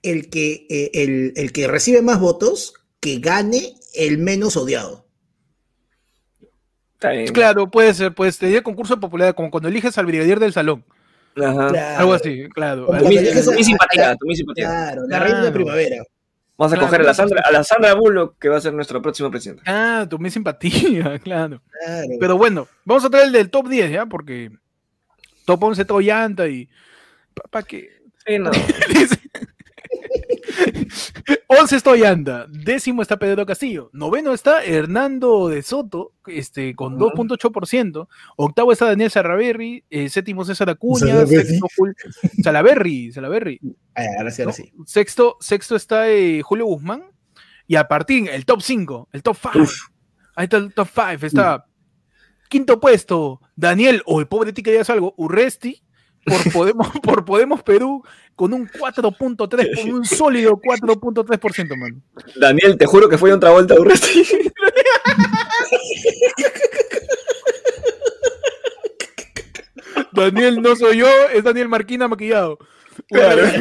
[0.03, 5.05] el que, eh, el, el que recibe más votos, que gane el menos odiado.
[6.93, 7.27] Está bien.
[7.33, 10.85] Claro, puede ser, pues tener concurso de popularidad, como cuando eliges al brigadier del salón,
[11.45, 11.67] Ajá.
[11.69, 12.85] Claro, algo así, claro.
[12.87, 14.65] Tu mi- simpatía, a- tu mi simpatía.
[14.65, 15.23] Claro, la Claro.
[15.25, 16.03] reina de primavera.
[16.57, 17.13] Vamos a Claro, coger a la.
[17.13, 19.63] Sandra, a la Sandra Bullock, que va a ser nuestra próxima presidenta.
[19.65, 21.61] Ah, tu mi simpatía, claro.
[21.85, 22.07] Claro.
[22.19, 24.05] Pero bueno, vamos a traer el del top 10, ¿ya?
[24.07, 24.51] Porque
[25.45, 26.67] top 11 todo llanta y...
[27.49, 27.89] ¿Para qué?
[28.27, 28.51] Sí, no.
[30.65, 31.13] Dice-
[31.47, 37.05] 11 estoy anda, décimo está Pedro Castillo, noveno está Hernando de Soto, este, con Ujú.
[37.15, 38.07] 2.8%,
[38.37, 41.95] octavo está Daniel Salaverry, eh, séptimo César Acuña, sexto Jul-
[42.43, 43.59] Salaverry, Salaverry,
[43.95, 44.53] Ah, ahora sí, ahora ¿no?
[44.53, 44.71] sí.
[44.85, 47.03] sexto, sexto está eh, Julio Guzmán,
[47.67, 49.59] y a partir, el top 5, el top 5,
[50.35, 51.65] ahí está el top 5, está
[52.49, 55.83] quinto puesto, Daniel, o el pobre ti que digas algo, Urresti,
[56.29, 58.03] por Podemos, por Podemos Perú
[58.35, 62.01] con un 4.3, con un sólido 4.3%, mano.
[62.35, 64.23] Daniel, te juro que fue otra vuelta de Urresti.
[70.11, 72.59] Daniel no soy yo, es Daniel Marquina maquillado.
[73.07, 73.43] Claro.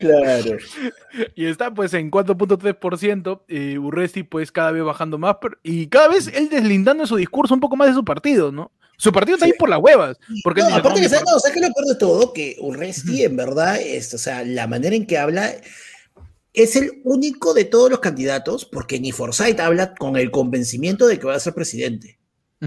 [0.00, 0.56] Claro.
[1.36, 6.08] Y está pues en 4.3%, eh, Urresti pues cada vez bajando más, pero- y cada
[6.08, 8.72] vez él deslindando en su discurso un poco más de su partido, ¿no?
[8.96, 10.18] Su partido está ahí por las huevas.
[10.44, 12.32] Porque No, dice, aparte "No, que, ¿sabes, no, ¿sabes qué es lo peor de todo?
[12.34, 15.52] Que Urresti, en verdad, es, o sea, la manera en que habla
[16.52, 21.18] es el único de todos los candidatos, porque ni Forsyth habla con el convencimiento de
[21.18, 22.18] que va a ser presidente.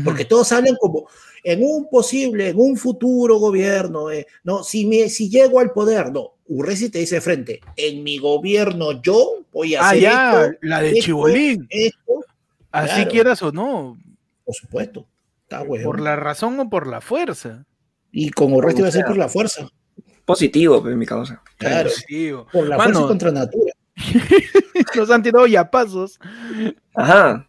[0.04, 1.08] Porque todos hablan como
[1.44, 6.12] en un posible, en un futuro gobierno, eh, no, si, me, si llego al poder,
[6.12, 6.33] no.
[6.58, 10.58] Urresti te dice de frente, en mi gobierno yo voy a Ah, hacer ya, esto,
[10.62, 11.68] la de esto, Chibolín.
[11.70, 12.26] esto,
[12.72, 13.12] Así claro.
[13.12, 13.98] quieras o no,
[14.46, 15.08] por supuesto.
[15.44, 15.86] Está bueno.
[15.86, 17.66] por la razón o por la fuerza.
[18.12, 19.68] Y con Urresti va a ser por la fuerza.
[20.26, 21.42] Positivo, pues, mi causa.
[21.58, 21.90] Claro.
[21.90, 22.48] Positivo.
[22.52, 23.74] Por la Mano, fuerza contra natura.
[24.96, 26.20] Nos han tirado yapazos.
[26.96, 27.48] Ajá.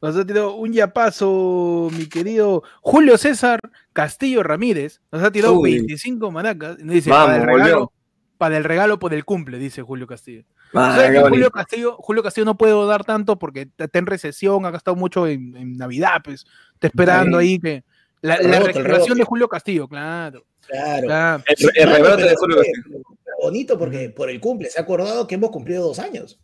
[0.00, 3.60] Nos ha tirado un yapazo, mi querido Julio César
[3.92, 5.00] Castillo Ramírez.
[5.12, 5.72] Nos ha tirado Uy.
[5.78, 6.78] 25 maracas.
[6.80, 7.92] Y nos dice, Vamos, el regalo.
[8.38, 10.44] Para el regalo por el cumple, dice Julio Castillo.
[10.74, 11.50] Ah, ¿Sabes qué que Julio.
[11.50, 15.56] Castillo, Julio Castillo no puedo dar tanto porque está en recesión, ha gastado mucho en,
[15.56, 16.44] en Navidad, pues.
[16.74, 17.46] Está esperando Sí.
[17.46, 17.84] ahí que.
[18.22, 19.14] La, la rebote.
[19.14, 20.44] de Julio Castillo, claro.
[20.66, 21.06] Claro.
[21.06, 21.44] claro.
[21.46, 23.02] El, el rebrote de Julio Castillo.
[23.42, 26.40] Bonito porque por el cumple se ha acordado que hemos cumplido dos años.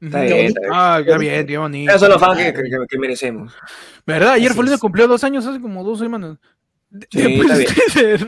[0.00, 0.48] Está bien, bonito.
[0.48, 0.72] está bien.
[0.72, 1.90] Ah, qué bien, qué bonito.
[1.90, 3.52] Esos son los fans que, que- que- que merecemos.
[4.06, 4.32] ¿Verdad?
[4.34, 4.80] Ayer es.
[4.80, 6.38] cumplió dos años hace como dos semanas.
[6.96, 8.18] De- Sí, Después dice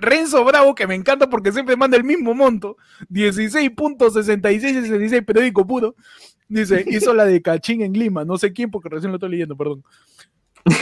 [0.00, 2.76] Renzo Bravo, que me encanta porque siempre manda el mismo monto,
[3.08, 5.94] 16.6666 periódico puro.
[6.48, 9.56] Dice, hizo la de Cachín en Lima, no sé quién porque recién lo estoy leyendo,
[9.56, 9.84] perdón.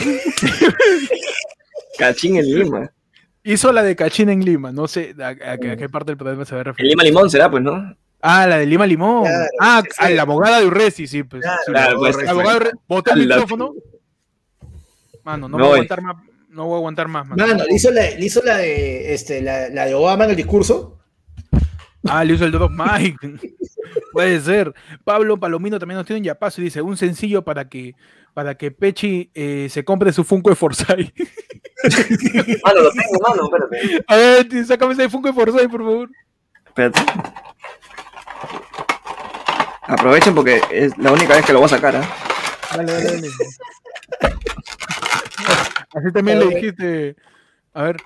[1.97, 2.91] Cachín en Lima.
[3.43, 6.45] Hizo la de Cachín en Lima, no sé a, a- a qué parte del programa
[6.45, 6.89] se va a En referir.
[6.91, 7.95] Lima Limón será, pues, ¿no?
[8.21, 9.23] Ah, la de Lima Limón.
[9.23, 11.41] Claro, ah, sí, la abogada de Urresti, sí, pues.
[11.41, 12.77] Claro, sí, claro, pues, abogada de Urresti.
[12.87, 13.73] Botó el micrófono.
[15.23, 15.73] Mano, no No, voy a eh.
[15.85, 16.15] aguantar más.
[16.49, 17.45] No voy a aguantar más, mano.
[17.45, 20.35] Mano, le hizo la, le hizo la de este, la, la de Obama en el
[20.35, 20.99] discurso.
[22.07, 23.17] Ah, le uso el drop mic.
[24.13, 24.73] Puede ser.
[25.03, 27.95] Pablo Palomino también nos tiene un yapazo y dice un sencillo para que
[28.33, 30.87] para que Pechi eh, se compre su Funko de Forsyth.
[32.63, 34.03] Mano, lo tengo, mano, espérate.
[34.07, 36.09] A ver, sácame ese Funko de Forsyth, por favor.
[36.65, 37.01] Espérate.
[39.83, 42.09] Aprovechen porque es la única vez que lo voy a sacar, ¿ah?
[42.75, 43.29] Dale, dale, dale.
[45.93, 47.15] Así también le dijiste.
[47.73, 47.97] A ver.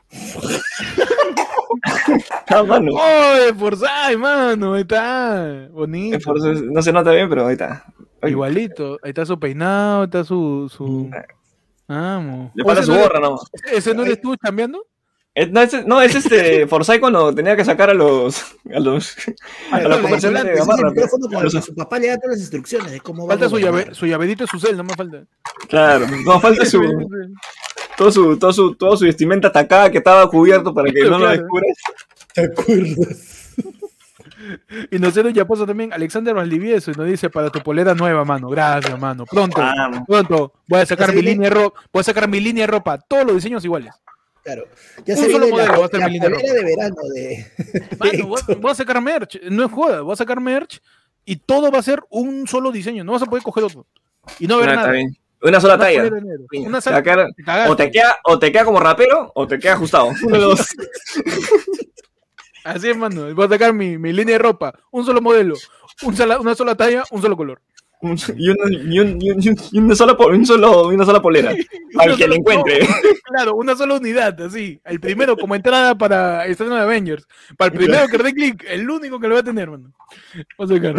[2.49, 2.91] Ah, mano.
[2.93, 4.73] ¡Oh, Forsyth, mano!
[4.73, 5.67] Ahí está.
[5.71, 6.17] Bonito.
[6.17, 6.33] Eso
[6.71, 7.85] No se nota bien, pero ahí está.
[8.21, 8.99] Ay, Igualito.
[9.03, 10.69] Ahí está su peinado, ahí está su.
[10.73, 11.09] su...
[11.87, 12.51] Vamos.
[12.55, 13.39] Le falta ¿Ese su gorra, ¿no?
[13.71, 14.85] ¿Ese no eres tú cambiando?
[15.35, 18.41] Es- No, es, no, es este Forsyth cuando tenía que sacar a los.
[18.73, 19.15] A los
[19.71, 21.61] a Claro, los le comerciales hizo de Gamarra.
[21.61, 24.05] su papá le da todas las instrucciones de cómo va Falta a su, llave, su
[24.05, 25.23] llaverito de su cel, no me falta.
[25.67, 26.81] Claro, no falta su.
[27.97, 31.29] Todo su, todo su, todo su vestimenta atacada que estaba cubierto para que no lo
[31.29, 31.77] descubras.
[32.33, 33.29] ¿Te acuerdas?
[34.91, 38.25] Y nos dieron ya puso también Alexander Valdivieso y nos dice para tu polera nueva,
[38.25, 38.49] mano.
[38.49, 39.25] Gracias, mano.
[39.25, 40.01] Pronto, Vamos.
[40.05, 40.53] pronto.
[40.67, 41.31] Voy a sacar mi viene.
[41.31, 41.81] línea de ropa.
[41.93, 42.97] Voy a sacar mi línea de ropa.
[42.97, 43.93] Todos los diseños iguales.
[44.43, 44.65] Claro.
[45.05, 46.53] Ya Un se solo la, modelo va a ser la mi línea polera roja.
[46.55, 47.51] de verano de.
[47.99, 49.41] Mano, voy, a- voy a sacar merch.
[49.49, 50.01] No es joda.
[50.01, 50.81] Voy a sacar merch
[51.23, 53.05] y todo va a ser un solo diseño.
[53.05, 53.85] No vas a poder coger otro.
[54.39, 54.87] Y no ver Ah, nada.
[54.87, 55.17] está bien.
[55.43, 56.03] Una sola Una talla.
[56.03, 56.19] Una
[56.49, 57.71] Te va a sal- quedar- te cagaste.
[57.71, 60.05] o, te queda, o te queda como rapero o te queda ajustado.
[60.23, 60.67] Uno de los dos.
[62.63, 63.33] Así es, mano.
[63.35, 64.73] Voy a sacar mi, mi línea de ropa.
[64.91, 65.55] Un solo modelo.
[66.03, 67.61] Un sola- una sola talla, un solo color.
[67.99, 71.51] Un- y, una, y, un- y un- y una, sola, un solo, una sola polera.
[71.99, 72.79] Al que le sola- encuentre.
[73.25, 74.79] Claro, una sola unidad, así.
[74.85, 77.27] El primero como entrada para estreno de Avengers.
[77.57, 79.91] Para el primero que dé clic, el único que lo va a tener, mano.
[80.57, 80.95] Vamos a sacar.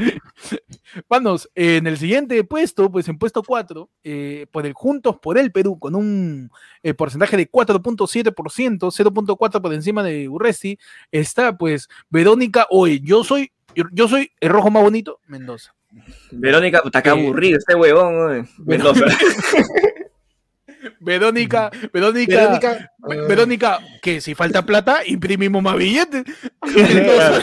[1.08, 5.52] Manos, en el siguiente puesto, pues en puesto 4, eh, por el Juntos por el
[5.52, 6.50] Perú, con un
[6.82, 10.78] eh, porcentaje de 4.7%, 0.4 por encima de Urresti,
[11.12, 13.00] está pues Verónica Oye.
[13.00, 15.74] Yo soy, yo, yo soy el rojo más bonito, Mendoza.
[16.30, 17.12] Verónica, puta, qué Eh.
[17.12, 18.36] aburrido este huevón.
[18.36, 18.48] eh.
[18.58, 19.04] Mendoza.
[21.00, 22.90] Verónica, Verónica, Verónica.
[22.98, 26.24] Ve- Verónica, que si falta plata, imprimimos más billetes.
[26.74, 27.42] Mendoza,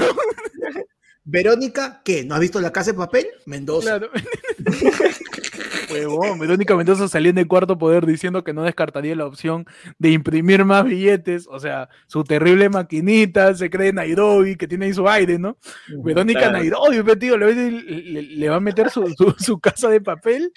[1.29, 2.23] Verónica, ¿qué?
[2.23, 3.27] ¿No has visto la casa de papel?
[3.45, 3.99] Mendoza.
[3.99, 4.09] claro.
[5.91, 9.65] Huevón, Verónica Mendoza salió en el cuarto poder diciendo que no descartaría la opción
[9.99, 11.47] de imprimir más billetes.
[11.49, 15.57] O sea, su terrible maquinita, se cree Nairobi, que tiene ahí su aire, ¿no?
[16.03, 16.57] Verónica Claro.
[16.59, 20.51] Nairobi, tío, le, le- le- le va a meter su, su- su casa de papel.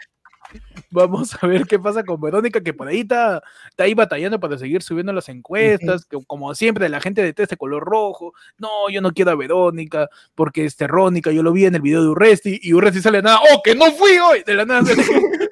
[0.92, 4.58] Vamos a ver qué pasa con Verónica, que por ahí está, está ahí batallando para
[4.58, 8.32] seguir subiendo las encuestas, que como siempre la gente de este color rojo.
[8.58, 12.02] No, yo no quiero a Verónica, porque es terrónica, yo lo vi en el video
[12.02, 14.42] de Urresti, y Urresti sale de nada, ¡oh, que no fui hoy!
[14.44, 15.04] De la nada sale-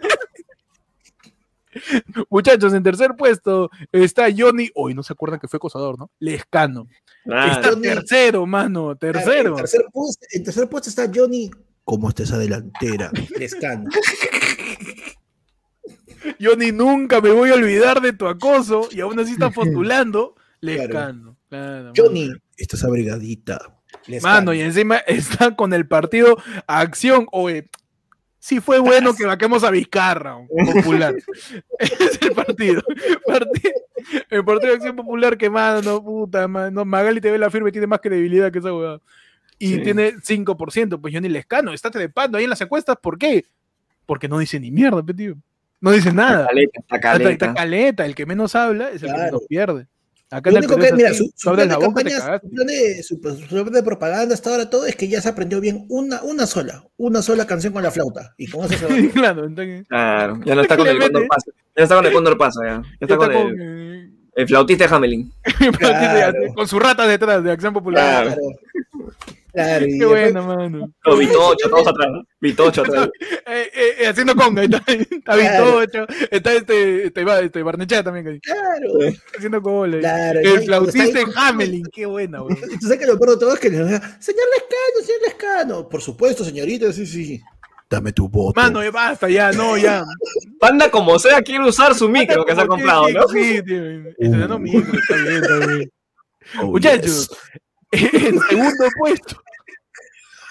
[2.30, 6.10] Muchachos, en tercer puesto está Johnny, hoy no se acuerdan que fue acosador, ¿no?
[6.18, 6.88] Lescano.
[7.24, 7.52] Claro.
[7.52, 7.82] Está Johnny.
[7.82, 9.50] tercero, mano, tercero.
[9.50, 11.50] En tercer, puesto, en tercer puesto está Johnny.
[11.84, 13.10] ¿Cómo está esa delantera?
[13.38, 13.88] Lescano.
[16.40, 20.34] Johnny, nunca me voy a olvidar de tu acoso y aún así está postulando.
[20.60, 21.36] Lescano.
[21.48, 23.58] Claro, Johnny, estás abrigadita.
[24.06, 24.34] Lescano.
[24.34, 27.26] Mano, y encima está con el partido Acción.
[27.32, 27.68] Oye,
[28.38, 30.36] sí fue bueno que vaquemos a Vizcarra,
[30.74, 31.14] popular.
[31.78, 32.82] es el partido.
[33.26, 33.72] Parti-
[34.30, 38.00] el partido de Acción Popular que, mano, puta, mano, Magali TV la firme tiene más
[38.00, 39.00] credibilidad que esa huevada.
[39.58, 39.82] Y Sí.
[39.82, 42.96] tiene 5%, pues Johnny Lescano está trepando ahí en las encuestas.
[43.02, 43.44] ¿Por qué?
[44.06, 45.34] Porque no dice ni mierda, tío.
[45.80, 46.46] No dice nada.
[46.46, 47.54] Caleta, está Está, está caleta.
[47.54, 49.86] caleta, el que menos habla es el que menos pierde.
[50.30, 52.10] Acá Lo único que, es mira, su, su plan de campaña,
[52.42, 55.28] su plan de, su- su plan de propaganda hasta ahora todo es que ya se
[55.30, 58.34] aprendió bien una, una sola, una sola canción con la flauta.
[58.36, 59.12] Y con eso se va.
[59.14, 60.98] claro, entonces, Claro, ya no está con el.
[60.98, 61.50] Cóndor Pasa.
[61.76, 62.68] Ya está con el Cóndor Pasa, ya.
[62.68, 65.32] Ya ya está con está el, el flautista de Hamelin.
[65.78, 66.38] Claro.
[66.54, 68.24] con su rata detrás de Acción Popular.
[68.26, 68.42] Claro.
[69.58, 69.86] Claro.
[69.86, 70.92] Qué buena, mano.
[71.04, 72.08] Los Vitocho, todos atrás.
[72.78, 73.08] atrás.
[73.46, 75.80] Eh, eh, eh, haciendo conga, está, está Claro.
[75.80, 80.00] Vitocho, está este, este, este Barnechea también ahí, Claro, haciendo goles.
[80.00, 80.40] claro.
[80.40, 82.54] El flautista está en Hamelin, qué buena, güey.
[82.80, 85.88] Tú sabes que lo peor de todo es que le señor Lescano, señor Lescano.
[85.88, 87.42] Por supuesto, señorita, sí, sí.
[87.90, 88.60] Dame tu voto.
[88.60, 90.04] Mano, ya basta, ya, no, ya.
[90.60, 93.26] Panda como sea quiere usar su micro que se ha comprado, ¿no?
[93.28, 94.10] Sí, tío.
[94.18, 95.92] Estrenando micro, está bien, está bien.
[96.60, 97.28] Oh, Muchachos,
[97.92, 99.40] en segundo puesto.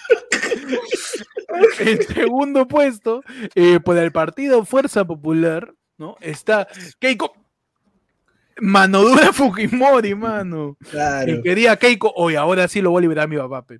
[1.80, 3.24] en segundo puesto,
[3.56, 6.16] eh, por el partido Fuerza Popular, ¿no?
[6.22, 6.68] Está
[7.00, 7.34] Keiko.
[8.60, 10.78] Mano dura Fujimori, mano.
[10.90, 11.26] Claro.
[11.28, 13.66] Que quería Keiko, hoy ahora sí lo voy a liberar a mi papá.
[13.66, 13.80] pe.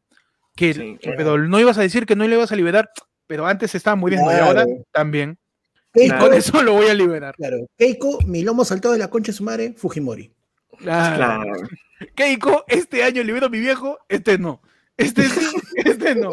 [0.56, 2.90] Que, Sí, que- pero no ibas a decir que no le ibas a liberar,
[3.28, 4.46] pero antes estaba muriendo y Claro.
[4.46, 5.38] ahora también.
[5.94, 7.36] Keiko, Con eso lo voy a liberar.
[7.36, 7.58] claro.
[7.78, 10.32] Keiko, mi lomo saltado de la concha de su madre, Fujimori.
[10.78, 11.16] Claro.
[11.16, 11.68] Claro.
[12.14, 14.62] Keiko, este año libero a mi viejo, este no.
[14.96, 15.46] Este sí,
[15.86, 16.32] este no.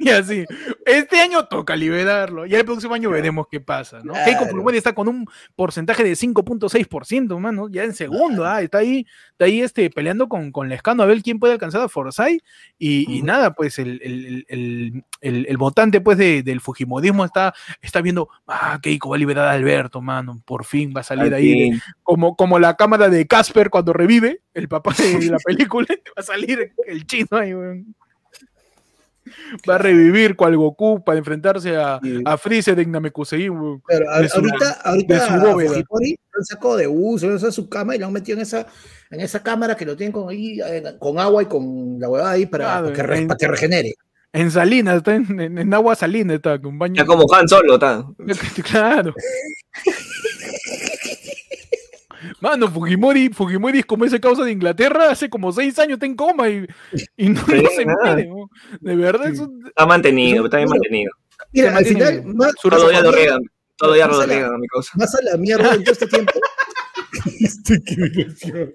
[0.00, 0.44] Y así.
[0.86, 2.46] Este año toca liberarlo.
[2.46, 4.12] Y el próximo año veremos qué pasa, ¿no?
[4.12, 4.24] Claro.
[4.26, 5.26] Keiko Fujimori está con un
[5.56, 7.68] porcentaje de 5.6%, mano.
[7.68, 11.22] Ya en segundo, ah, está ahí, está ahí este, peleando con, con Lescano a ver
[11.22, 12.42] quién puede alcanzar a Forsyth.
[12.78, 18.28] Y, nada, pues el, el- el- el- votante pues, de- del Fujimorismo está, está viendo,
[18.46, 20.40] ah, Keiko va a liberar a Alberto, mano.
[20.44, 23.92] Por fin va a salir Al ahí de- como, como la cámara de Casper cuando
[23.92, 25.86] revive, el papá de la película,
[26.16, 27.94] va a salir el chino ahí, weón.
[29.68, 32.22] Va a revivir cual Goku para enfrentarse a, Sí.
[32.24, 33.48] a Freezer en Namekusei.
[33.86, 35.68] Pero a- De su- ahorita, ahorita de su a bóveda.
[35.70, 38.66] Fujimori lo sacado de uso, lo de su cama y lo han metido en esa,
[39.10, 40.58] en esa cámara que lo tienen con, ahí,
[40.98, 43.48] con agua y con la huevada ahí para, Claro, para que, re- en- para que
[43.48, 43.94] regenere.
[44.32, 46.96] En Salinas, está en, en- en agua salina, está con baño.
[46.96, 48.04] Ya como Han Solo, está.
[48.68, 49.14] Claro.
[52.44, 56.14] Mano, Fujimori, Fujimori es como ese causa de Inglaterra, hace como seis años está en
[56.14, 56.66] coma y,
[57.16, 58.02] y no, Sí, no se nada.
[58.16, 58.28] muere.
[58.80, 61.10] De verdad, es un- Está mantenido, está bien mantenido.
[61.52, 63.40] Mira, al final, más, su Todo ya lo riegan.
[63.78, 64.90] Todo ya lo riegan, mi cosa.
[64.96, 66.32] más a la mierda en todo este tiempo.
[67.40, 68.72] Este, qué desgraciado.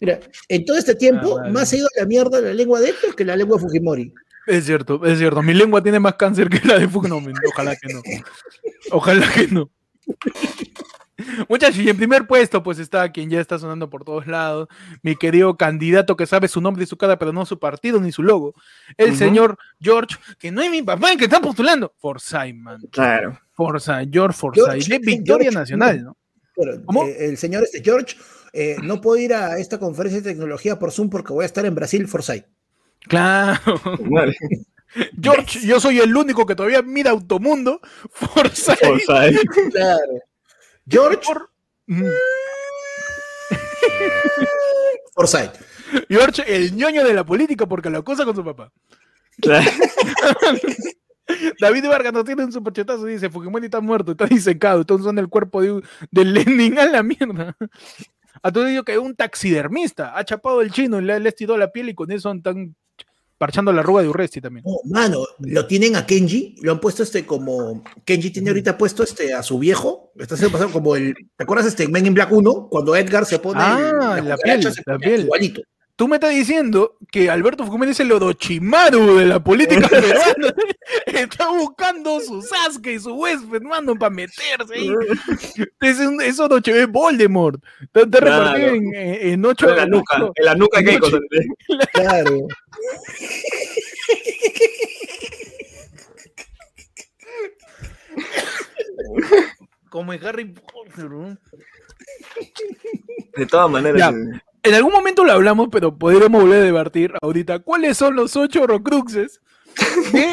[0.00, 1.52] Mira, en todo este tiempo, Ah, vale.
[1.52, 4.12] más ha ido a la mierda la lengua de Héctor que la lengua de Fujimori.
[4.46, 5.42] Es cierto, es cierto.
[5.42, 7.32] Mi lengua tiene más cáncer que la de Fujimori.
[7.52, 8.02] Ojalá que no.
[8.90, 9.70] Ojalá que no.
[11.48, 14.68] Muchachos, y en primer puesto, pues está quien ya está sonando por todos lados,
[15.02, 18.12] mi querido candidato que sabe su nombre y su cara, pero no su partido ni
[18.12, 18.54] su logo,
[18.96, 22.80] el señor George, que no es mi papá, el que está postulando, Forsyth, man.
[22.90, 23.38] Claro.
[23.52, 26.14] Forsyth, George Forsyth, de Victoria George, Nacional,
[26.86, 27.04] ¿Cómo?
[27.04, 28.16] eh, el señor este George,
[28.52, 31.64] eh, no puedo ir a esta conferencia de tecnología por Zoom porque voy a estar
[31.66, 32.46] en Brasil, Forsyth.
[33.08, 33.60] Claro.
[34.10, 34.36] Vale.
[35.22, 37.80] George, yo soy el único que todavía mira Automundo.
[38.10, 38.78] Forsyth.
[38.80, 39.40] Forsyth.
[39.72, 40.12] Claro.
[40.88, 41.50] George, Por-
[41.86, 42.04] Mm.
[45.14, 45.52] Forsyth.
[46.08, 48.70] George, el ñoño de la política porque lo acusa con su papá.
[49.40, 49.68] Claro.
[51.60, 55.20] David Vargas nos tiene un superchetazo y dice, Fujimori está muerto, está disecado, están usando
[55.20, 57.56] el cuerpo de, de Lenin a la mierda.
[58.42, 61.58] A todo ello que un taxidermista ha chapado el chino y le, le ha estirado
[61.58, 62.74] la piel y con eso están
[63.40, 64.64] parchando la arruga de Urresti también.
[64.66, 67.82] No, mano, lo tienen a Kenji, lo han puesto este como.
[68.04, 70.12] Kenji tiene ahorita puesto este a su viejo.
[70.18, 71.14] Está haciendo pasar como el.
[71.36, 72.68] ¿Te acuerdas este Men in Black 1?
[72.70, 73.60] Cuando Edgar se pone.
[73.62, 75.20] Ah, el- la cucaracha piel, la piel.
[75.22, 75.62] Igualito.
[76.00, 80.54] Tú me estás diciendo que Alberto Fujimori es el Orochimaru de la política peruana.
[81.04, 84.90] Está buscando su Sasuke y su huésped, mano, para meterse ahí.
[85.82, 87.62] Es, un, es Orochi- es Voldemort.
[87.92, 88.56] Te, te Claro.
[88.56, 89.68] en, en ocho.
[89.68, 91.20] En la nuca, en la nuca que hay cosas.
[91.92, 92.48] Claro.
[99.90, 101.36] Como en Harry Potter, ¿no?
[103.36, 103.98] De todas maneras.
[104.00, 104.42] Ya.
[104.62, 107.58] Eh, En algún momento lo hablamos, pero podremos volver a debatir ahorita.
[107.60, 109.40] ¿Cuáles son los ocho horrocruxes
[110.12, 110.26] de,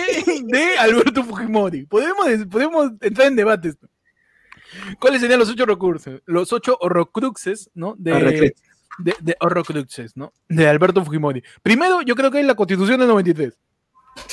[0.46, 1.86] de Alberto Fujimori?
[1.86, 3.78] Podemos, podemos entrar en debates.
[5.00, 6.22] ¿Cuáles serían los ocho horrocruxes?
[6.26, 7.96] Los ocho horrocruxes, ¿no?
[7.98, 8.62] De, Horrocrux.
[9.00, 10.34] de, de horrocruxes, ¿no?
[10.50, 11.42] De Alberto Fujimori.
[11.64, 13.54] Primero, yo creo que es la Constitución del 93.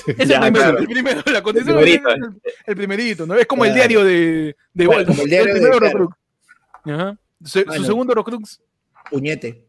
[0.07, 0.79] Es Ya, el primero, claro.
[0.79, 3.35] el primero, la Constitución El primerito, 93 es el, el primerito, ¿no?
[3.37, 6.09] Es como el diario de, como el diario de- claro.
[6.85, 7.19] Ajá.
[7.45, 8.61] Se- su segundo horrocrux,
[9.11, 9.64] Puñete.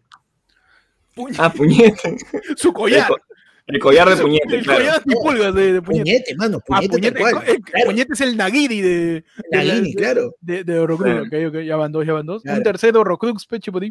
[1.16, 2.18] Puñ- Ah, puñete.
[2.58, 3.08] su collar.
[3.08, 3.20] El, co-
[3.68, 4.80] el collar de puñete, El claro.
[4.80, 6.04] collar y pulgas de, de puñete.
[6.04, 6.58] Puñete, mano.
[6.70, 7.44] Ah, Puñete, puñete, tal cual.
[7.50, 10.36] el- Claro, puñete es el Nagiri de, de, Nagini, de- claro.
[10.42, 11.30] de, de Horrocrux.
[11.30, 11.48] Claro.
[11.50, 12.44] Ok, ok, ya van dos, ya van dos.
[12.44, 12.58] Claro.
[12.58, 13.90] Un tercero Horrocrux, peche por ahí.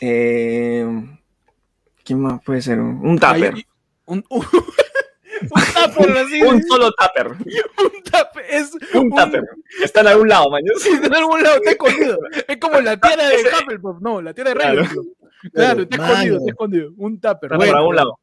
[0.00, 0.86] Eh,
[2.04, 2.80] ¿Quién más puede ser?
[2.80, 3.54] Un un tupper.
[3.54, 3.66] Ahí-
[4.06, 4.44] Un, un, un
[5.94, 6.42] tupper así.
[6.42, 7.28] Un solo tupper.
[7.28, 8.44] un tupper.
[8.50, 9.44] Es Un tupper.
[9.82, 10.62] Está en algún lado, man.
[10.80, 12.18] Sí, en algún lado está escondido.
[12.48, 14.00] Es como la tierra de Hufflepuff.
[14.00, 14.74] No, la tierra de Claro.
[14.82, 15.04] Ravenclaw.
[15.52, 16.92] Claro, está escondido, está escondido.
[16.96, 17.50] Un tupper.
[17.56, 18.18] Bueno, por algún lado.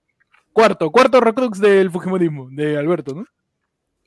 [0.54, 3.26] Cuarto, cuarto Horrocrux del Fujimorismo, de Alberto, ¿no?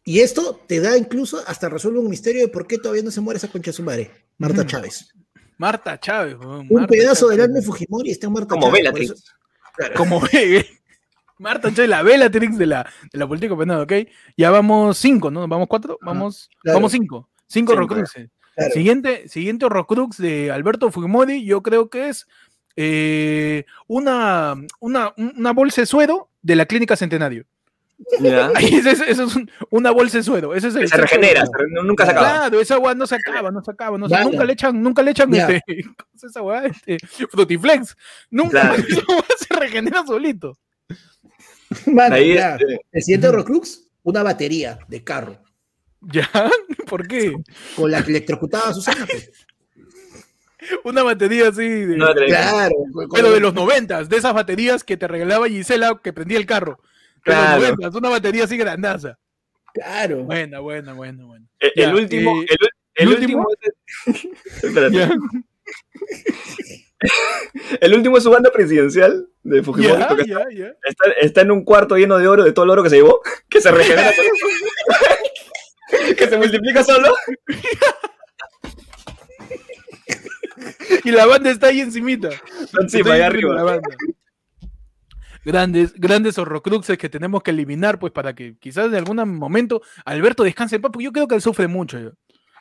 [0.05, 3.21] Y esto te da incluso hasta resuelve un misterio de por qué todavía no se
[3.21, 4.69] muere esa concha de su madre, Marta Ujú.
[4.71, 5.13] Chávez.
[5.59, 6.37] Marta Chávez.
[6.39, 8.73] weón, Un pedazo del alma de Fujimori está en Marta Como Chávez.
[8.73, 9.11] por Bellatrix.
[9.13, 9.33] eso-
[9.77, 9.95] Claro.
[9.97, 10.21] como
[11.39, 13.93] Marta Chávez, la Bellatrix de la, de la política penal, ¿ok?
[14.37, 15.47] Ya vamos cinco, ¿no?
[15.47, 15.99] ¿Vamos cuatro?
[16.03, 16.79] Vamos, Claro.
[16.79, 17.29] vamos cinco.
[17.47, 17.87] Cinco Cinco.
[18.55, 18.73] Claro.
[18.75, 22.27] Siguiente, siguiente Horrocrux de Alberto Fujimori, yo creo que es
[22.77, 27.45] eh, una, una, una bolsa de suero de la clínica Centenario.
[28.59, 30.55] Es- Eso, eso es un- una bolsa de suero.
[30.55, 31.53] Ese es el Que se regenera, se
[31.85, 32.29] nunca se acaba.
[32.33, 34.25] Claro, esa agua no se acaba, no se acaba, no se- Vale.
[34.31, 35.63] nunca le echan, nunca le echan este,
[35.97, 36.65] ¿cómo es esa weá?
[36.67, 36.99] Este,
[37.29, 37.97] frutiflex.
[38.31, 38.83] Nunca Claro.
[39.39, 40.59] se regenera solito.
[41.87, 42.57] Mano, Ahí, ya.
[42.57, 45.39] este, El siguiente Horrocrux, una batería de carro
[46.01, 46.29] ¿Ya?
[46.89, 47.33] ¿Por qué?
[47.77, 49.07] con la que electrocutaba a Susana.
[49.09, 49.31] pues.
[50.85, 52.75] Una batería así de, no, de- Claro.
[53.15, 56.81] pero de los noventas, de esas baterías que te regalaba Gisela que prendía el carro.
[57.25, 57.61] De Claro.
[57.61, 59.19] los noventas, una batería así grandaza.
[59.75, 60.25] Claro.
[60.25, 61.47] Buena, buena, buena, buena.
[61.61, 62.59] el, Ya, el último, eh, el,
[62.95, 64.33] el ¿el último, último?
[64.63, 64.97] Espérate.
[64.97, 65.11] Ya,
[67.81, 70.67] el último es su banda presidencial de Fujimori, ya, ya, ya.
[70.85, 73.21] está, está en un cuarto lleno de oro, de todo el oro que se llevó,
[73.49, 74.29] que se regenera solo.
[76.17, 77.15] que se multiplica solo.
[81.05, 82.31] Y la banda está ahí encimita.
[82.81, 83.73] Encima, allá viendo la arriba.
[83.81, 83.89] banda.
[85.45, 90.45] Grandes, grandes horrocruxes que tenemos que eliminar, pues para que quizás en algún momento Alberto
[90.45, 91.99] descanse en paz, porque yo creo que él sufre mucho.
[91.99, 92.11] yo.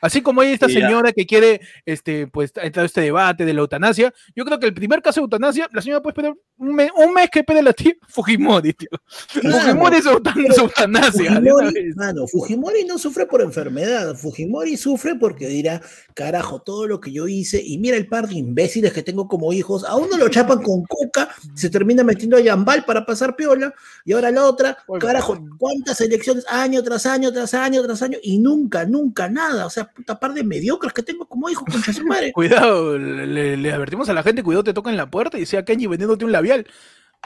[0.01, 0.87] Así como hay esta Sí, ya.
[0.87, 4.65] señora que quiere, este, pues, entrar a este debate de la eutanasia, yo creo que
[4.65, 7.63] el primer caso de eutanasia, la señora puede esperar un mes, un mes que espere
[7.63, 8.89] la tía Fujimori, tío.
[9.33, 9.59] Claro.
[9.59, 11.11] Fujimori es eutanasia.
[11.11, 15.81] Fujimori, mano, Fujimori no sufre por enfermedad, Fujimori sufre porque dirá,
[16.13, 19.51] carajo, todo lo que yo hice, y mira el par de imbéciles que tengo como
[19.53, 23.73] hijos, a uno lo chapan con coca, se termina metiendo a Yambal para pasar piola,
[24.05, 28.37] y ahora la otra, carajo, cuántas elecciones, año tras año, tras año, tras año, y
[28.37, 32.05] nunca, nunca nada, o sea, puta par de mediocres que tengo como hijos, concha su
[32.05, 32.31] madre.
[32.33, 35.87] Cuidado, le, le advertimos a la gente, cuidado, te tocan la puerta y sea Kenji
[35.87, 36.50] vendiéndote un labial.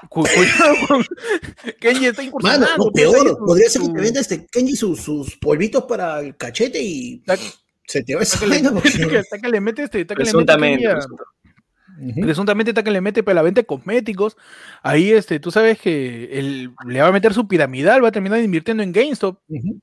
[0.09, 0.25] Con-
[1.79, 2.65] Kenji está incursionando.
[2.67, 6.19] Mano, no, pues, peor, podría ser que te venda este Kenji sus, sus polvitos para
[6.19, 7.23] el cachete y
[7.87, 8.81] se te va esa ta que le- vaina
[9.51, 10.87] le mete este, que le mete Presuntamente.
[10.87, 12.21] A- presuntamente.
[12.21, 14.35] Presuntamente está que le mete para la venta de cosméticos.
[14.83, 18.41] Ahí, este, tú sabes que él le va a meter su piramidal, va a terminar
[18.41, 19.39] invirtiendo en GameStop.
[19.47, 19.79] Ujú.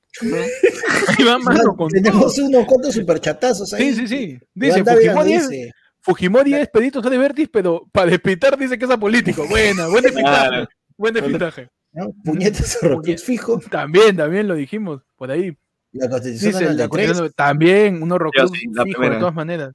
[1.07, 2.45] Ahí va, mano, con tenemos todo.
[2.45, 3.95] unos cuantos superchatazos ahí.
[3.95, 4.39] Sí, sí, sí.
[4.53, 5.71] Dice, Fujimori es, dice,
[6.03, 9.47] Fujimori es Pedrito de Vertis, pero para despitar dice que es apolítico.
[9.47, 10.49] Buena, buen despistaje.
[10.49, 10.67] Claro.
[10.97, 11.69] Buen despistaje.
[11.93, 12.13] ¿no?
[12.23, 12.77] Puñetas
[13.23, 13.59] fijo.
[13.71, 15.57] También, también lo dijimos por ahí.
[15.93, 17.07] La Constitución Dice la 93.
[17.07, 19.73] Constitución, también un horrocrux sí, fijo de todas maneras.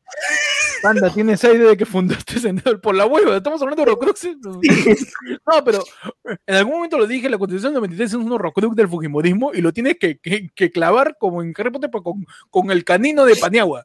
[0.82, 3.36] Panda, tienes idea de que fundaste Sendero por la hueva.
[3.36, 4.36] Estamos hablando de horrocruxes.
[4.42, 5.82] No, pero
[6.46, 9.60] en algún momento lo dije, la Constitución del 93 es un horrocrux del Fujimorismo y
[9.60, 13.36] lo tienes que, que- que clavar como en Harry Potter con, con el canino de
[13.36, 13.84] Paniagua.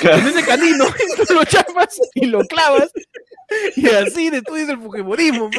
[0.00, 0.84] En ese canino,
[1.28, 2.90] tú lo chapas y lo clavas.
[3.76, 5.50] Y así de tú dices el Fujimorismo,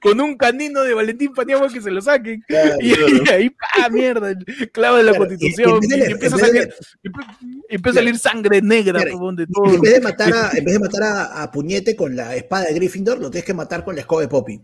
[0.00, 2.42] con un canino de Valentín Paniagua que se lo saquen.
[2.46, 4.34] Claro, Y, y ahí, pa, mierda,
[4.72, 5.80] clava de la Claro, constitución.
[5.82, 6.74] y- empieza, a salir,
[7.68, 9.74] empieza a salir sangre negra, Claro, de todo.
[9.74, 12.66] En vez de matar a, en vez de matar a, a Puñete con la espada
[12.66, 14.60] de Gryffindor, lo tienes que matar con la escoba de Poppy.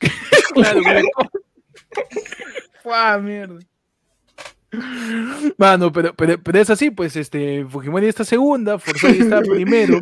[0.54, 0.80] Claro.
[2.82, 3.58] Fua, mierda.
[5.56, 10.00] Mano, pero, pero, pero es así, pues, este, Fujimori está segunda, Forsay está primero,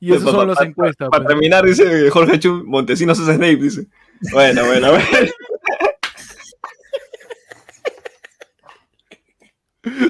[0.00, 1.08] y esas son las encuestas.
[1.08, 1.34] Para pues.
[1.34, 3.86] terminar, dice Jorge Chu, Montesinos es Snape, dice.
[4.32, 5.04] Bueno, bueno, bueno.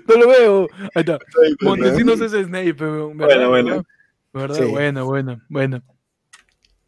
[0.07, 0.69] No lo veo.
[0.95, 1.19] Ahí está.
[1.63, 2.73] Montesinos es Snape.
[2.73, 3.85] Bueno, bueno.
[4.33, 4.57] ¿Verdad?
[4.57, 4.65] Sí.
[4.65, 5.83] Bueno, bueno, bueno.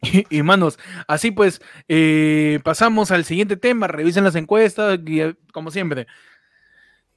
[0.03, 5.71] Y, y, manos, así pues, eh, pasamos al siguiente tema, revisen las encuestas, y, como
[5.71, 6.07] siempre.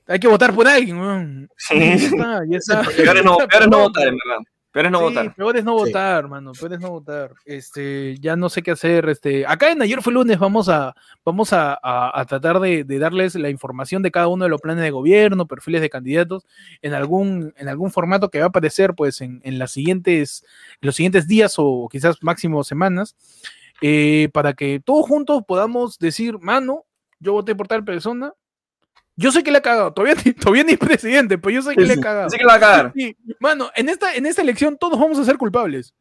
[0.07, 1.49] Hay que votar por alguien, weón.
[1.57, 1.77] Sí.
[1.77, 2.81] Ya está, ya está.
[2.83, 4.43] Peor es no, peor es no votar, en verdad.
[4.71, 5.35] Peor es no Sí, votar.
[5.35, 5.83] peor es no Sí.
[5.85, 6.51] votar, mano.
[6.51, 7.31] Peor es no votar.
[7.45, 9.09] Este, ya no sé qué hacer.
[9.09, 10.93] Este, acá en ayer fue lunes, vamos a,
[11.25, 14.61] vamos a, a- a tratar de, de darles la información de cada uno de los
[14.61, 16.45] planes de gobierno, perfiles de candidatos,
[16.81, 20.43] en algún, en algún formato que va a aparecer, pues, en, en las siguientes,
[20.81, 23.15] en los siguientes días o quizás máximo semanas,
[23.81, 26.83] eh, para que todos juntos podamos decir, mano,
[27.19, 28.33] yo voté por tal persona.
[29.19, 31.75] Yo sé que le ha cagado, todavía, ni- todavía ni es presidente, pero yo sé
[31.75, 32.27] que le ha cagado.
[32.27, 32.93] Así que lo va a cagar.
[32.95, 35.93] Sí, mano, en esta, en esta elección todos vamos a ser culpables.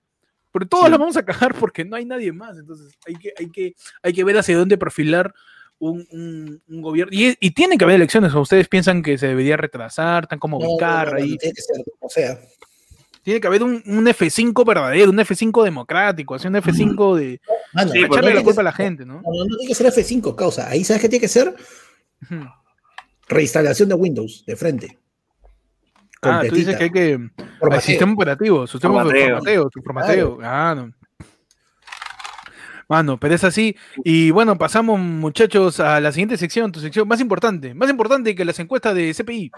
[0.52, 0.90] Pero todos Sí.
[0.90, 2.56] la vamos a cagar porque no hay nadie más.
[2.58, 5.34] Entonces hay que, hay que, hay que ver hacia dónde perfilar
[5.78, 7.10] un, un- un gobierno.
[7.14, 8.32] Y, y tiene que haber elecciones.
[8.34, 10.26] ¿O ustedes piensan que se debería retrasar?
[10.26, 11.36] Tan como No, no, no, no, ahí.
[11.36, 12.38] tiene que ser, o sea,
[13.22, 17.40] Tiene que haber un, un F5 verdadero, un F5 democrático, así un F5 de
[17.74, 19.14] mano, Sí, echarle la tiene culpa a que la ser- gente, ¿no?
[19.14, 20.68] No, no, no tiene que ser F5, causa.
[20.70, 21.54] Ahí sabes qué tiene que ser.
[23.28, 24.98] Reinstalación de Windows de frente.
[26.22, 27.18] Ah, tú dices que hay que.
[27.60, 27.80] Formateo.
[27.80, 29.26] Sistema operativo, sistema Formateo.
[29.36, 30.38] formateo, su formateo.
[30.42, 30.92] Ah, no.
[32.88, 33.76] Mano, pero es así.
[34.04, 38.44] Y bueno, pasamos, muchachos, a la siguiente sección, tu sección más importante, más importante que
[38.44, 39.50] las encuestas de CPI.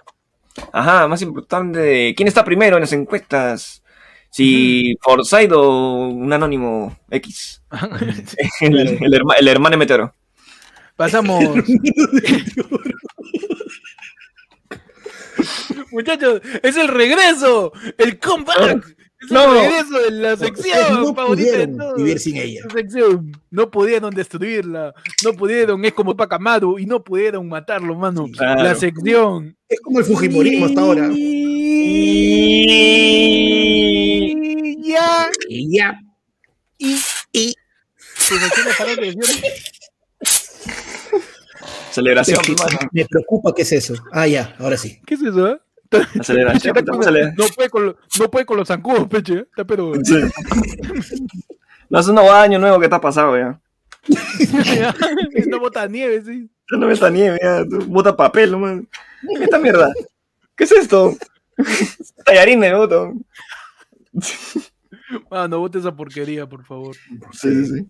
[0.72, 3.82] Ajá, más importante, ¿quién está primero en las encuestas?
[4.30, 7.62] Si Forsyth o un anónimo X.
[8.60, 10.14] El, el herma- el hermano Meteoro.
[10.98, 11.44] Pasamos.
[15.92, 18.84] Muchachos, es el regreso, el comeback.
[19.20, 19.54] Es No.
[19.54, 21.94] el regreso de la sección no favorita de todos.
[21.96, 22.62] vivir sin ella.
[22.72, 23.30] Sección.
[23.50, 24.92] No pudieron destruirla,
[25.24, 28.26] no pudieron, es como Pacamaro y no pudieron matarlo, mano.
[28.32, 28.62] Claro.
[28.64, 29.56] La sección.
[29.68, 31.08] Es como el Fujimorismo hasta ahora.
[31.12, 31.72] Y
[34.82, 35.30] ya.
[35.48, 36.00] Y ya.
[36.76, 36.96] Y,
[37.32, 37.54] Y
[41.90, 43.94] Celebración, me, me preocupa qué es eso.
[44.12, 45.00] Ah, ya, ahora sí.
[45.06, 45.48] ¿Qué es eso?
[45.48, 45.58] eh?
[46.20, 49.34] Aceleración, Está con- acelera- no, puede con, no puede con los zancudos, peche.
[49.34, 49.46] eh.
[49.48, 49.92] Está pero.
[50.04, 50.20] Sí.
[51.88, 53.58] No, es un nuevo año nuevo que está pasado ya.
[55.48, 56.50] no bota nieve, sí.
[56.70, 57.64] No ves la nieve, ya.
[57.64, 58.88] tú Bota papel, no man.
[59.38, 59.92] ¿Qué esta mierda?
[60.54, 61.16] ¿Qué es esto?
[62.24, 63.14] Tallarines, voto.
[65.30, 66.94] Mano, bote esa porquería, por favor.
[67.32, 67.86] Sí, sí, sí.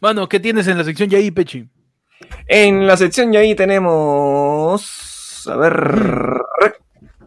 [0.00, 1.68] Mano, ¿qué tienes en la sección ya ahí, Pechi?
[2.46, 5.46] En la sección ya ahí tenemos.
[5.48, 6.42] A ver.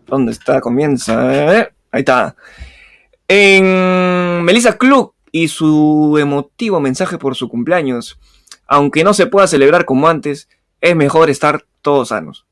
[0.06, 0.62] ¿Dónde está?
[0.62, 1.60] Comienza.
[1.60, 1.74] eh.
[1.92, 2.36] Ahí está.
[3.28, 8.20] En Melissa Klug y su emotivo mensaje por su cumpleaños.
[8.68, 10.48] Aunque no se pueda celebrar como antes,
[10.82, 12.46] es mejor estar todos sanos.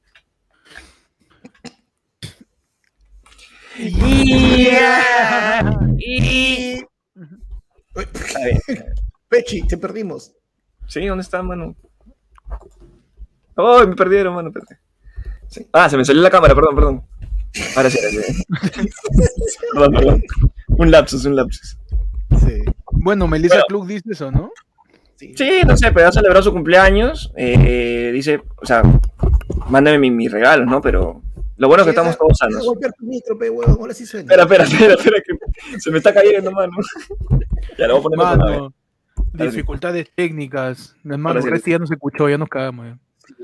[3.77, 4.67] Y...
[7.95, 8.85] Está bien.
[9.29, 10.33] Pechi, te perdimos.
[10.87, 11.75] Sí, ¿dónde está, mano?
[13.55, 14.51] ¡Oh, me perdieron, mano!
[15.47, 15.67] Sí.
[15.73, 17.03] Ah, se me salió la cámara, perdón, perdón.
[17.75, 18.43] Ahora sí, ahora sí.
[19.73, 20.23] perdón, perdón.
[20.67, 21.77] Un lapsus, un lapsus.
[22.39, 22.63] Sí.
[22.91, 23.85] Bueno, Melissa Bueno.
[23.85, 24.51] Dice eso, ¿no?
[25.17, 25.33] sí.
[25.37, 27.31] Sí, no sé, pero ha celebrado su cumpleaños.
[27.35, 28.83] eh, dice, o sea,
[29.69, 30.81] mándame mi- mis regalos, ¿no?
[30.81, 31.21] Pero
[31.57, 32.63] lo bueno es que estamos todos sanos.
[32.63, 32.69] sí.
[34.19, 35.17] Espera, espera, espera, espera,
[35.73, 36.71] que se me está cayendo, mano.
[37.77, 38.17] Ya lo voy a poner.
[38.17, 38.73] Mano,
[39.33, 40.95] dificultades técnicas.
[41.41, 41.49] Sí.
[41.49, 42.85] Resti ya no se escuchó, ya nos cagamos.
[42.87, 42.97] Ya.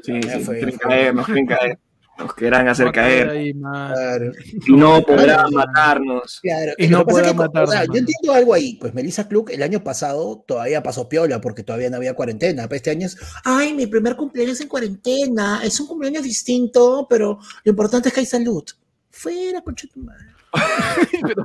[0.04, 0.72] Sí, sí, fue, fue.
[0.74, 1.80] caer, nos quieren caer.
[2.20, 3.30] Nos querrán hacer caer caer.
[3.30, 3.94] ahí, man.
[3.94, 4.32] Claro.
[4.66, 5.52] Y no podrán Claro.
[5.52, 6.40] matarnos.
[6.42, 8.76] Claro, Y no podrán que, o sea, matarnos, yo entiendo algo ahí.
[8.82, 12.64] Pues Melissa Klug el año pasado todavía pasó piola porque todavía no había cuarentena.
[12.68, 15.62] Pero este año es, ay, mi primer cumpleaños en cuarentena.
[15.64, 18.64] Es un cumpleaños distinto, pero lo importante es que hay salud.
[19.12, 20.26] Fuera, concha tu madre.
[21.22, 21.44] Pero,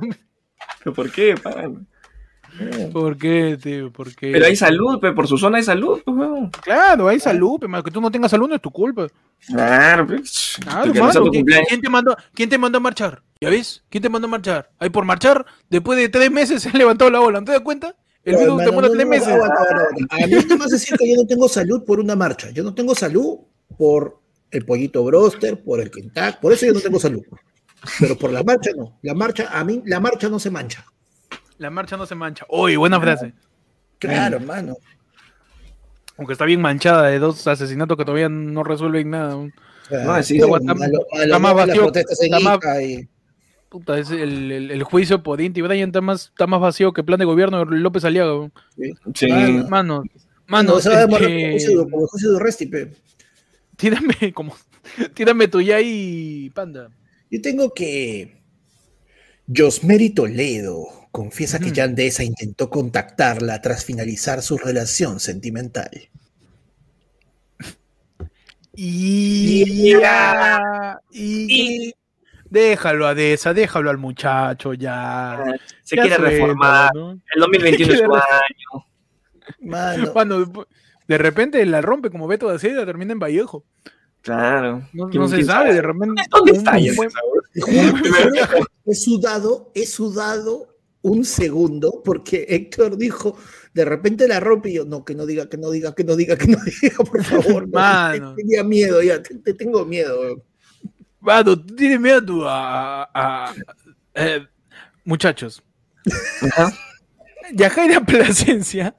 [0.83, 1.35] ¿Pero por qué?
[1.35, 1.85] pan?
[2.91, 3.91] ¿Por qué, tío?
[3.91, 4.31] ¿Por qué?
[4.31, 6.49] Pero hay salud, pe, por su zona de salud, pues, weón.
[6.49, 9.07] Claro, hay salud, pe, que tú no tengas salud no es tu culpa.
[9.47, 10.57] Claro, pues.
[10.61, 13.21] Claro, mano, ¿quién, te mandó, ¿Quién te mandó a marchar?
[13.41, 13.83] ¿Ya ves?
[13.89, 14.69] ¿Quién te mandó a marchar?
[14.79, 17.61] Ahí por marchar, después de tres meses se ha levantado la ola, ¿no te das
[17.61, 17.95] cuenta?
[18.23, 19.27] El virus te manda no, tres no, meses.
[19.27, 22.51] A mí no me decir que yo no tengo salud por una marcha.
[22.51, 23.39] Yo no tengo salud
[23.77, 26.37] por el pollito broster, por el Kentucky.
[26.41, 27.21] Por eso yo no tengo salud.
[27.99, 28.97] Pero por la marcha no.
[29.01, 30.85] La marcha, a mí, la marcha no se mancha.
[31.63, 32.45] La marcha no se mancha.
[32.49, 33.31] Uy, buena frase.
[33.97, 34.75] Claro, hermano.
[36.17, 39.35] Aunque está bien manchada de dos asesinatos que todavía no resuelven nada.
[39.35, 43.07] No, sí, está- más vacío, está más- Ica y-
[43.69, 46.99] Puta, es el, el- el juicio por Inti Brian está más, está más vacío que
[47.01, 48.51] el plan de gobierno de López Aliaga.
[49.15, 49.27] Sí.
[49.29, 49.67] Mano.
[49.69, 50.03] Mano,
[50.47, 52.05] Mano, este, como
[53.77, 54.55] tírame como,
[55.13, 56.89] tírame tu ya y panda.
[57.31, 58.35] Yo tengo que.
[59.53, 61.75] Josmeri Toledo confiesa que Ujú.
[61.75, 65.91] Yandesa intentó contactarla tras finalizar su relación sentimental.
[68.75, 70.99] Y, Ya.
[71.11, 71.93] y,
[72.49, 75.43] déjalo a Deza, déjalo al muchacho ya.
[75.83, 76.89] Se Ya quiere reformar.
[76.95, 77.11] ¿no?
[77.11, 80.11] El 2021 es su año.
[80.15, 80.65] Mano,
[81.07, 83.63] de repente la rompe como Beto de Acera, termina en Vallejo.
[84.21, 84.87] Claro.
[84.93, 86.23] No, ¿Quién- no se sabe, de repente.
[86.31, 87.11] ¿Dónde está buen-
[88.85, 90.72] he sudado, he sudado
[91.03, 93.37] un segundo porque Héctor dijo,
[93.73, 96.15] de repente la rompe y yo, no, que no diga, que no diga, que no
[96.15, 97.67] diga, que no diga, por favor.
[97.67, 97.73] no".
[97.79, 98.35] Mano.
[98.35, 100.43] Tenía miedo ya, te, te tengo miedo.
[101.19, 103.03] Mano, tú tienes miedo tú a.
[103.03, 103.53] a- a-
[104.15, 104.45] eh,
[105.05, 105.61] muchachos.
[107.53, 108.95] Yajaira Plasencia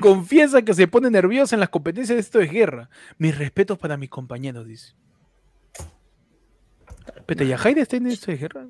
[0.00, 2.90] confiesa que se pone nerviosa en las competencias de esto de guerra.
[3.18, 4.94] Mis respetos para mis compañeros, dice.
[7.26, 8.66] Pero Yajaira está en esto de guerra.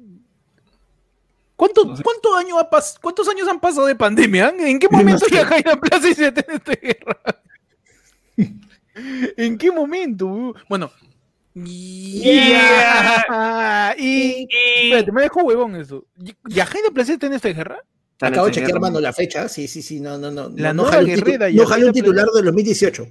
[1.60, 2.02] ¿Cuánto- No sé.
[2.02, 4.54] cuántos, años ha pas- ¿Cuántos años han pasado de pandemia?
[4.58, 5.34] ¿En qué momento sé.
[5.34, 7.18] Yajaira Plasencia está en esta guerra?
[9.36, 10.54] ¿En qué momento?
[10.70, 10.90] Bueno.
[12.60, 13.94] Yeah.
[13.98, 14.46] Y,
[14.84, 16.06] espérate, me dejó huevón eso.
[16.48, 17.78] ¿Yajaira Plasencia está en esta guerra?
[18.20, 19.48] Acabo de chequear, mano, la fecha.
[19.48, 20.50] Sí, sí, sí, no, no, no.
[20.56, 23.02] La no, titu- Guerrera y No el jalé un titular del 2018.
[23.02, 23.10] Es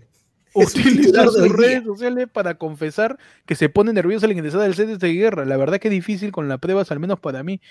[0.56, 4.62] un Utiliza titular de sus redes sociales para confesar que se pone nerviosa al ingresar
[4.62, 5.46] al set de guerra.
[5.46, 7.62] La verdad que es difícil con las pruebas, al menos para mí.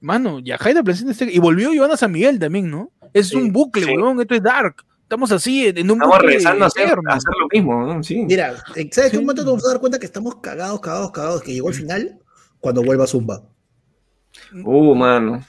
[0.00, 1.32] Mano, Yajaira presenta este...
[1.32, 2.92] Y volvió Joana San Miguel también, ¿no?
[3.12, 3.96] Es Sí, un bucle, sí.
[3.96, 4.20] weón.
[4.20, 4.84] Esto es dark.
[5.02, 8.02] Estamos así, en, un Estamos regresando a hacer, a hacer lo mismo, ¿no?
[8.02, 8.24] Sí.
[8.26, 9.18] Mira, ¿sabes qué Sí.
[9.18, 11.42] momento nos vamos a dar cuenta que estamos cagados, cagados, cagados?
[11.42, 12.18] Que llegó el final
[12.60, 13.42] cuando vuelva Zumba.
[14.64, 15.42] Uh, mano.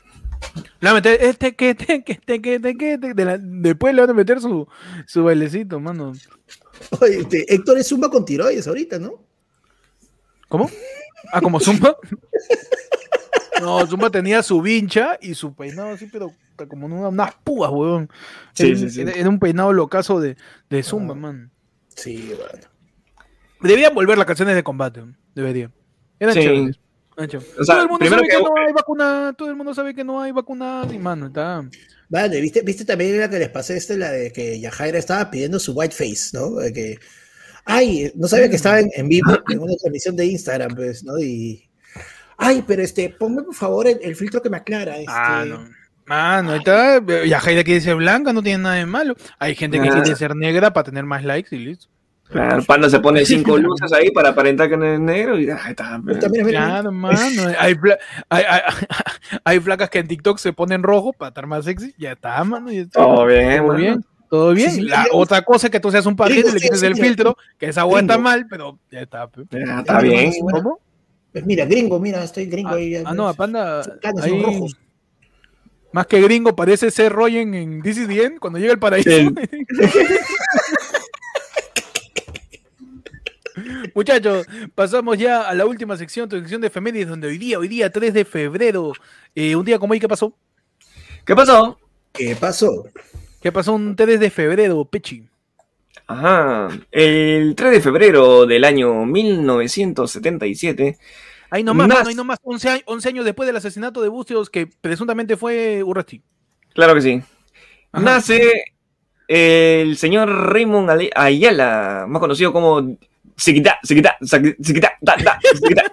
[0.79, 3.37] Le van a meter este que te que te que te que te- de la-
[3.37, 4.65] Después le van a meter su,
[5.05, 6.13] su bailecito, mano.
[7.01, 9.21] Oye, este, Héctor es Zumba con tiroides ahorita, ¿no?
[10.47, 10.69] ¿Cómo?
[11.33, 11.97] Ah, como Zumba.
[13.61, 16.33] No, Zumba tenía su vincha y su peinado así, pero
[16.69, 18.09] como una- unas púas, weón.
[18.53, 19.01] Sí, era, sí, sí.
[19.01, 20.35] era- un peinado locazo de,
[20.69, 21.17] de Zumba, Ah.
[21.17, 21.51] man.
[21.95, 22.67] Sí, bueno.
[23.61, 25.03] Deberían volver las canciones de combate,
[25.35, 25.71] debería.
[26.19, 26.79] Eran chéveres.
[27.17, 27.21] O
[27.65, 30.05] sea, todo el mundo sabe que, que- no hay vacuna, todo el mundo sabe que
[30.05, 31.67] no hay vacuna, y mano, está.
[32.07, 35.59] Vale, ¿viste, viste también la que les pasé este, la de que Yajaira estaba pidiendo
[35.59, 36.55] su white face, ¿no?
[36.55, 36.97] De que,
[37.65, 41.19] ay, no sabía que estaba en, en vivo en una transmisión de Instagram, pues, ¿no?
[41.19, 41.68] Y,
[42.39, 44.97] ay, pero este, ponme por favor el, el filtro que me aclara.
[44.97, 45.59] Este, Ah, no.
[46.05, 46.99] Mano, ahí está.
[47.25, 49.15] Yajaira quiere ser blanca, no tiene nada de malo.
[49.37, 50.01] Hay gente que Ah.
[50.01, 51.87] quiere ser negra para tener más likes y listo.
[52.31, 55.57] Claro, Panda se pone cinco luces ahí para aparentar que no es negro y ahí
[55.71, 55.99] está.
[56.47, 57.17] Claro, mano.
[57.19, 57.75] Hay, hay,
[58.29, 58.43] hay,
[59.43, 61.93] hay flacas que en TikTok se ponen rojo para estar más sexy.
[61.97, 62.71] Ya está, mano.
[62.71, 62.99] Ya está.
[62.99, 63.79] Todo bien, Todo mano.
[63.79, 64.05] bien.
[64.29, 64.69] Todo bien.
[64.69, 66.85] Sí, sí, La otra cosa es que tú seas un pajero y le quites sí,
[66.85, 69.27] el sí, filtro, que esa agua está mal, pero ya está.
[69.49, 70.31] Ya, está bien.
[70.51, 70.79] ¿Cómo?
[71.31, 72.95] Pues mira, gringo, mira, estoy gringo Ah, ahí.
[72.95, 73.33] ah, no, a.
[73.33, 73.83] Panda.
[73.83, 74.77] Sus canas ahí- son rojos.
[75.91, 79.09] más que gringo, parece ser Royen en This is the End, cuando llega el paraíso.
[79.09, 79.29] Sí.
[83.93, 87.67] Muchachos, pasamos ya a la última sección, tu sección de efemérides, donde hoy día, hoy
[87.67, 88.93] día 3 de febrero,
[89.35, 90.33] eh, un día como hoy, ¿qué pasó?
[91.25, 91.77] ¿Qué pasó?
[92.13, 92.85] ¿Qué pasó?
[93.41, 95.27] ¿Qué pasó un 3 de febrero, Pechi?
[96.09, 96.69] Ajá.
[96.91, 100.97] El 3 de febrero del año 1977.
[101.51, 104.49] Ahí nomás, Nas- mano, ahí nomás, 11, años- 11 años después del asesinato de Bustios,
[104.49, 106.21] que presuntamente fue Urresti.
[106.73, 107.21] Claro que sí.
[107.91, 108.03] Ajá.
[108.03, 108.63] Nace
[109.27, 112.97] el señor Raymond Ayala, más conocido como
[113.35, 115.83] Siquita, Siquita, Siquita, da, da, Siquita.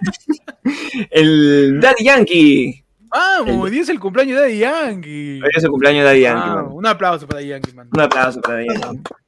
[1.11, 2.83] El Daddy Yankee.
[3.09, 5.41] Vamos, hoy día es el cumpleaños de Daddy Yankee.
[5.43, 7.89] Hoy es el cumpleaños de Daddy Yankee, Ah, un aplauso para Daddy Yankee, man.
[7.93, 9.03] Un aplauso para Daddy Yankee.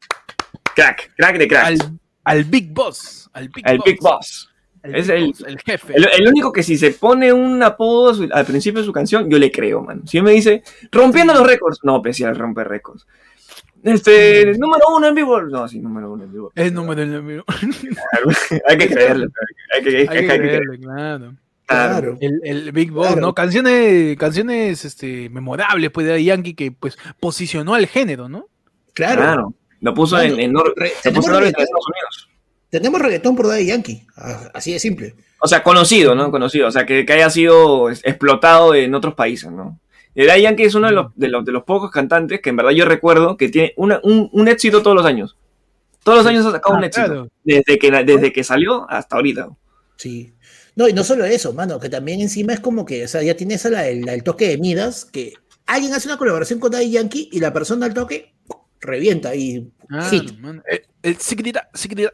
[0.79, 1.65] Crack, crack de crack.
[1.67, 1.79] Al,
[2.25, 3.29] al Big Boss.
[3.33, 3.85] Al Big El Boss.
[3.87, 4.51] Big Boss.
[4.85, 5.93] Es el, el jefe.
[5.97, 9.29] el, el único que si se pone un apodo su- al principio de su canción,
[9.29, 10.07] yo le creo, man.
[10.07, 13.05] Si él me dice, rompiendo los récords, no, pues sí, él rompe récords.
[13.83, 16.53] Este, número uno en vivo, no, sí, número uno en vivo.
[16.55, 17.45] Es número del amigo.
[18.69, 19.27] hay que creerle,
[19.75, 21.35] hay que, hay que, Hay que hay que creerle, claro.
[21.67, 22.17] Claro.
[22.21, 23.21] El, el Big Boss, Claro.
[23.21, 23.35] ¿no?
[23.35, 28.47] Canciones, canciones este, memorables, pues, de Yankee que, pues, posicionó al género, ¿no?
[28.95, 29.21] Claro.
[29.23, 29.55] Claro.
[29.81, 30.53] Lo puso en, en
[31.03, 32.29] tenemos, puso en de Estados Unidos.
[32.71, 34.07] tenemos reggaetón por Daddy Yankee.
[34.17, 35.15] Ah, Así de simple.
[35.41, 36.31] O sea, conocido, ¿no?
[36.31, 36.67] Conocido.
[36.69, 39.79] O sea, que, que haya sido explotado en otros países, ¿no?
[40.15, 42.57] Y Daddy Yankee es uno de los, de, los, de los pocos cantantes que en
[42.57, 45.37] verdad yo recuerdo que tiene una- un, un éxito todos los años.
[46.03, 47.07] Todos los años ha sacado Ah, un éxito.
[47.07, 47.29] claro.
[47.45, 49.49] Desde, que, desde que salió hasta ahorita.
[49.97, 50.33] Sí.
[50.75, 53.37] No, y no solo eso, mano, que también encima es como que, o sea, ya
[53.37, 55.35] tienes la- el, el toque de Midas, que
[55.67, 58.33] alguien hace una colaboración con Daddy Yankee y la persona al toque
[58.81, 60.31] revienta y Ah, hit.
[60.71, 62.13] Eh, eh, Secreta, secreta.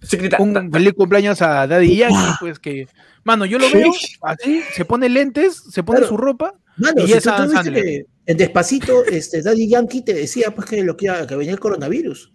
[0.00, 2.88] Secreta- Un feliz cumpleaños a Daddy Yankee, pues que.
[3.22, 6.08] Mano, yo lo veo así, se pone lentes, se pone Claro.
[6.08, 6.54] su ropa.
[6.76, 7.30] Mano, Y si es tú,
[7.72, 11.52] que en Despacito, este, Daddy Yankee te decía pues que lo que, iba- que venía
[11.52, 12.32] el coronavirus.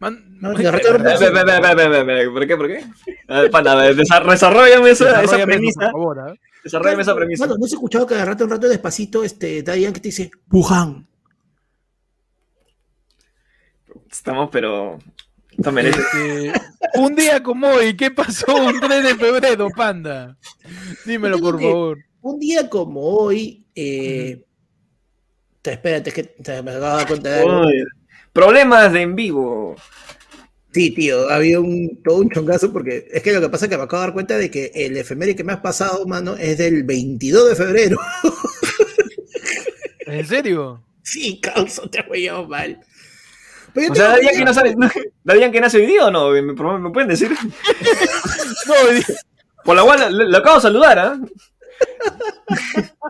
[0.00, 0.64] Man, No, ve,
[2.32, 2.56] ¿Por qué?
[2.56, 2.84] ¿Por qué?
[3.28, 5.80] A ver, pana, a ver, desa- desarrollame esa, esa premisa.
[5.80, 6.34] por favor, ¿ah?
[6.64, 7.46] Desarrollame esa premisa.
[7.46, 10.30] Mano, no se escuchaba que de rato en rato Despacito, este, Daddy Yankee te dice,
[10.50, 11.06] Wuhan.
[14.12, 14.98] Estamos, pero.
[15.50, 16.00] Esto merece.
[16.00, 16.52] Este,
[16.98, 20.36] un día como hoy, ¿qué pasó un 3 de febrero, panda?
[21.04, 21.98] Dímelo, por favor.
[22.20, 24.44] Un día como hoy, eh,
[25.60, 27.62] te- espérate, es que te- me acabo de dar cuenta de algo.
[28.32, 29.76] Problemas de en vivo.
[30.72, 33.76] Sí, tío, había un, todo un chongazo porque es que lo que pasa es que
[33.76, 36.56] me acabo de dar cuenta de que el efeméride que me has pasado, mano, es
[36.56, 37.98] del 22 de febrero.
[40.06, 40.82] ¿En serio?
[41.02, 42.80] Sí, causa, te voy a mal.
[43.74, 44.74] Pero O sea, Yankee que- no sabe.
[45.24, 46.30] Daddy Yankee nace hoy día o no?
[46.30, 46.54] ¿Me,
[46.92, 47.30] pueden decir?
[48.66, 48.74] No,
[49.64, 51.18] Por la cual lo, acabo de saludar, ¿ah?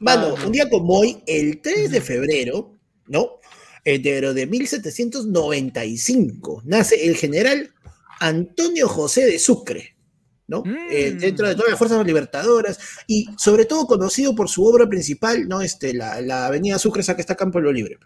[0.00, 0.44] Mano, Ah.
[0.46, 2.72] un día como hoy, el 3 de febrero,
[3.06, 3.38] ¿no?
[3.84, 7.72] Enero de 1795, nace el general
[8.20, 9.96] Antonio José de Sucre,
[10.46, 10.62] ¿no?
[10.64, 10.76] Mm.
[10.90, 15.48] Eh, dentro de todas las fuerzas libertadoras y sobre todo conocido por su obra principal,
[15.48, 15.60] ¿no?
[15.62, 17.98] Este, la, la avenida Sucre, esa que está acá en Pueblo Libre.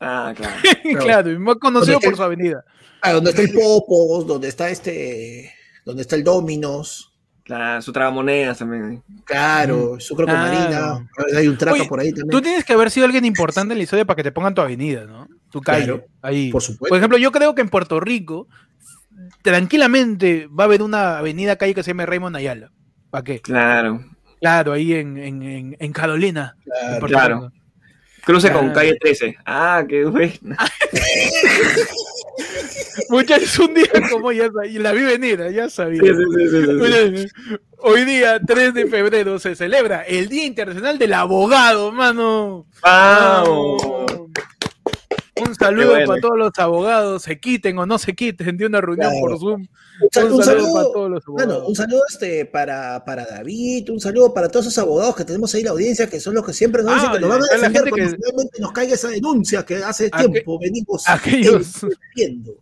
[0.00, 0.54] Ah, claro.
[1.00, 2.64] claro, y más conocido por está- su avenida.
[3.02, 5.52] Ah, donde está el Popos, donde está este,
[5.84, 7.04] donde está el Dominos,
[7.44, 9.02] Claro, su tragamonedas también.
[9.24, 10.32] claro, con Claro.
[10.38, 12.28] Marina, hay un traca Oye, por ahí también.
[12.30, 14.60] Tú tienes que haber sido alguien importante en la historia para que te pongan tu
[14.60, 15.26] avenida, ¿no?
[15.50, 15.86] Tu calle.
[15.86, 16.50] Claro, ahí.
[16.52, 16.90] por supuesto.
[16.90, 18.48] Por ejemplo, yo creo que en Puerto Rico,
[19.42, 22.70] tranquilamente va a haber una avenida calle que se llame Raymond Ayala.
[23.10, 23.40] ¿Para qué?
[23.40, 24.00] Claro.
[24.40, 26.54] Claro, ahí en, en, en, en Carolina.
[26.58, 27.00] en Claro.
[27.00, 27.52] Puerto claro.
[28.28, 29.38] Cruce con calle 13.
[29.46, 30.30] Ah, qué bueno.
[33.08, 36.02] Muchachos, un día como ya sa- y la vi venir, ya sabía.
[36.02, 37.26] Sí, sí, sí,
[37.78, 42.66] Hoy día, 3 de febrero, se celebra el Día Internacional del Abogado, mano.
[42.82, 43.82] Vamos.
[45.46, 46.06] Un saludo bueno.
[46.06, 49.20] para todos los abogados, se quiten o no se quiten de una reunión Claro.
[49.20, 49.60] por Zoom.
[50.00, 51.68] Un, sal- Un un saludo para todos los Bueno, abogados.
[51.68, 55.60] un saludo este, para, para David, un saludo para todos esos abogados que tenemos ahí
[55.60, 57.46] en la audiencia, que son los que siempre nos dicen Ah, que nos van a
[57.46, 61.08] la defender gente cuando que- finalmente nos caiga esa denuncia que hace Aqu- tiempo venimos
[61.08, 62.54] aquellos- viendo.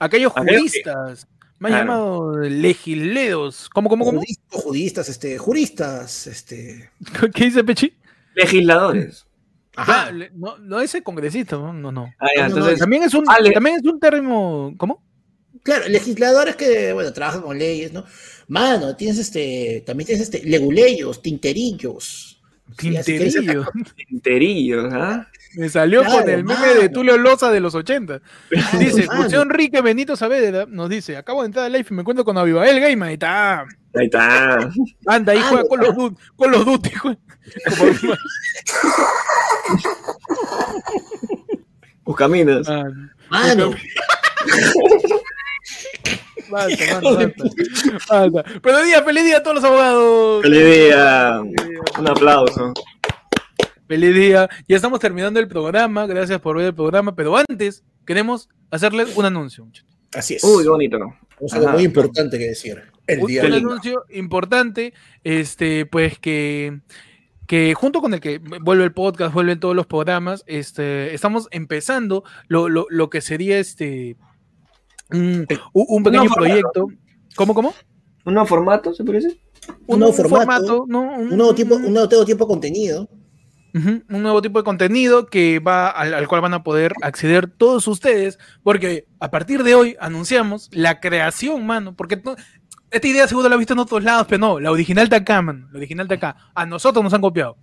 [0.00, 1.26] Aquellos Aquellos que- juristas,
[1.58, 1.84] más Claro.
[1.86, 3.68] llamados legisledos.
[3.70, 4.20] ¿Cómo, cómo, cómo?
[4.20, 6.90] Judistas, judistas, este, juristas, este.
[7.34, 7.92] ¿Qué dice Pechi?
[8.34, 9.26] Legisladores.
[9.86, 11.92] Ah, le- no, no ese congresista, no, no.
[11.92, 12.12] no.
[12.18, 12.78] Ah, ya, No, no, entonces.
[12.80, 15.02] También es un, Ah, también es un término, ¿cómo?
[15.62, 18.04] Claro, legisladores que, bueno, trabajan con leyes, ¿no?
[18.48, 22.40] Mano, tienes este, también tienes este, leguleyos, tinterillos.
[22.76, 23.64] Tinterillo.
[24.10, 25.26] Enterillos, ¿ah?
[25.54, 28.20] Me salió Claro, con el meme de Tulio Loza de los 80.
[28.78, 29.06] Dice.
[29.06, 32.36] José Enrique Benito Saavedra nos dice, acabo de entrar al live y me encuentro con
[32.36, 33.08] Abibael Gamer.
[33.08, 33.62] Ahí está.
[33.94, 34.70] Ahí está.
[35.06, 35.94] Anda, ahí Ah, juega con los,
[36.36, 36.90] con los duty.
[39.68, 39.82] Como-
[42.04, 42.66] Buscaminas.
[42.68, 42.84] Ah,
[43.30, 43.70] Mano,
[46.50, 47.32] basta, basta,
[48.00, 48.60] basta, basta.
[48.62, 50.42] Feliz día, feliz día a todos los abogados.
[50.42, 51.40] Feliz día.
[51.98, 52.72] Un aplauso.
[53.86, 54.48] Feliz día.
[54.66, 56.06] Ya estamos terminando el programa.
[56.06, 57.14] Gracias por ver el programa.
[57.14, 59.64] Pero antes, queremos hacerles un anuncio.
[59.64, 59.88] muchachos.
[60.14, 60.44] así es.
[60.44, 60.98] Uy, qué bonito.
[61.40, 61.76] Un saludo Ajá.
[61.76, 62.82] muy importante que decir.
[63.06, 64.92] El un, día un anuncio importante,
[65.24, 66.80] este, pues que,
[67.48, 72.22] que junto con el que vuelve el podcast, vuelven todos los programas, este, estamos empezando
[72.46, 74.16] lo, lo, lo que sería este
[75.10, 76.88] un, un- pequeño proyecto.
[77.34, 77.74] ¿Cómo, cómo?
[78.24, 79.40] ¿Un nuevo formato, se parece?
[79.86, 81.00] Un nuevo formato, ¿no?
[81.00, 83.08] Un, Un nuevo tipo, un nuevo, tipo de contenido.
[83.74, 87.86] Un nuevo tipo de contenido que va al, al cual van a poder acceder todos
[87.86, 92.20] ustedes, porque a partir de hoy anunciamos la creación, mano, porque
[92.90, 95.42] esta idea seguro la has visto en otros lados, pero no, la original de acá,
[95.42, 97.56] man, la original de acá, a nosotros nos han copiado.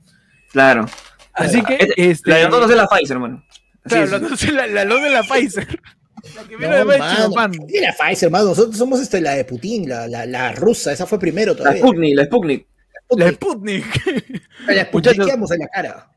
[0.52, 0.86] Claro.
[1.34, 3.44] Así que, Este- este, La de nosotros es la Pfizer, hermano.
[3.84, 5.80] Claro, la, la, la de la Pfizer.
[6.36, 7.52] La que viene No, de mano, Chihuahua.
[7.68, 8.46] ¿qué era Pfizer, mano?
[8.46, 11.82] Nosotros somos este, la de Putin, la, la, la rusa, esa fue primero La todavía.
[11.84, 12.68] Sputnik, la Sputnik.
[13.12, 14.42] La Sputnik.
[14.68, 16.10] La Sputnikiamos en la cara.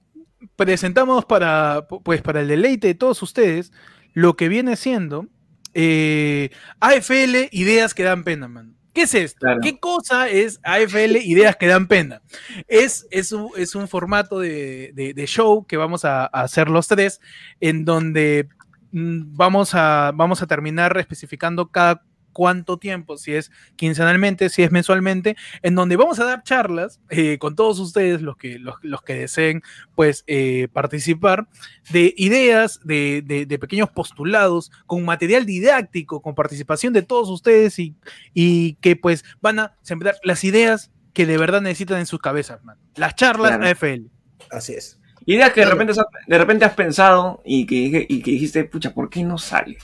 [0.56, 3.70] presentamos para, pues, para el deleite de todos ustedes
[4.14, 5.26] lo que viene siendo
[5.74, 6.48] eh,
[6.80, 8.76] AFL Ideas que dan pena, man.
[8.99, 9.39] ¿Qué es esto?
[9.41, 9.61] Claro.
[9.62, 12.20] ¿Qué cosa es AFL Ideas que dan pena?
[12.66, 16.69] Es, es, un, es un formato de, de- de show que vamos a, a hacer
[16.69, 17.20] los tres,
[17.61, 18.49] en donde
[18.91, 24.70] mm, vamos a, vamos a terminar especificando cada cuánto tiempo, si es quincenalmente, si es
[24.70, 29.02] mensualmente, en donde vamos a dar charlas eh, con todos ustedes, los que, los, los
[29.02, 29.62] que deseen
[29.94, 31.48] pues eh, participar,
[31.90, 37.78] de ideas, de, de- de pequeños postulados, con material didáctico, con participación de todos ustedes
[37.78, 37.94] y,
[38.34, 42.62] y que pues van a sembrar las ideas que de verdad necesitan en sus cabezas,
[42.64, 42.76] man.
[42.94, 43.64] Las charlas Claro.
[43.66, 44.02] AFL.
[44.50, 45.00] Así es.
[45.26, 45.78] Ideas que de Claro.
[45.78, 49.36] repente, has- de repente has pensado y que, y que dijiste, pucha, ¿por qué no
[49.36, 49.76] sale?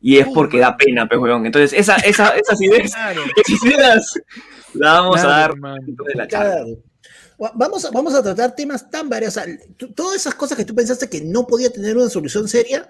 [0.00, 1.46] Y es porque da pena, pues, weón.
[1.46, 4.14] Entonces, esa, esa, esas ideas, Claro, esas ideas
[4.74, 6.54] las vamos a dar de la charla.
[6.56, 6.68] Claro.
[7.42, 9.36] Va- Vamos a, vamos a tratar temas tan varios.
[9.36, 9.46] O sea,
[9.94, 12.88] todas esas cosas que tú pensaste que no podía tener una solución seria,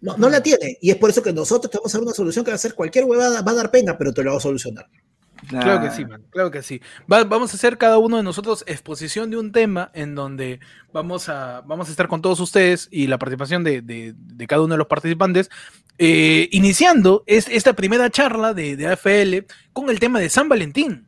[0.00, 0.78] no, no la tiene.
[0.80, 2.58] Y es por eso que nosotros te vamos a dar una solución que va a
[2.58, 4.86] ser cualquier huevada, va a dar pena, pero te lo va a solucionar.
[5.48, 6.80] Claro que sí, man, claro que sí.
[7.10, 10.58] Va- vamos a hacer cada uno de nosotros exposición de un tema en donde
[10.92, 14.62] vamos a, vamos a estar con todos ustedes y la participación de, de- de cada
[14.62, 15.48] uno de los participantes,
[15.98, 21.06] eh, iniciando es, esta primera charla de, de AFL con el tema de San Valentín.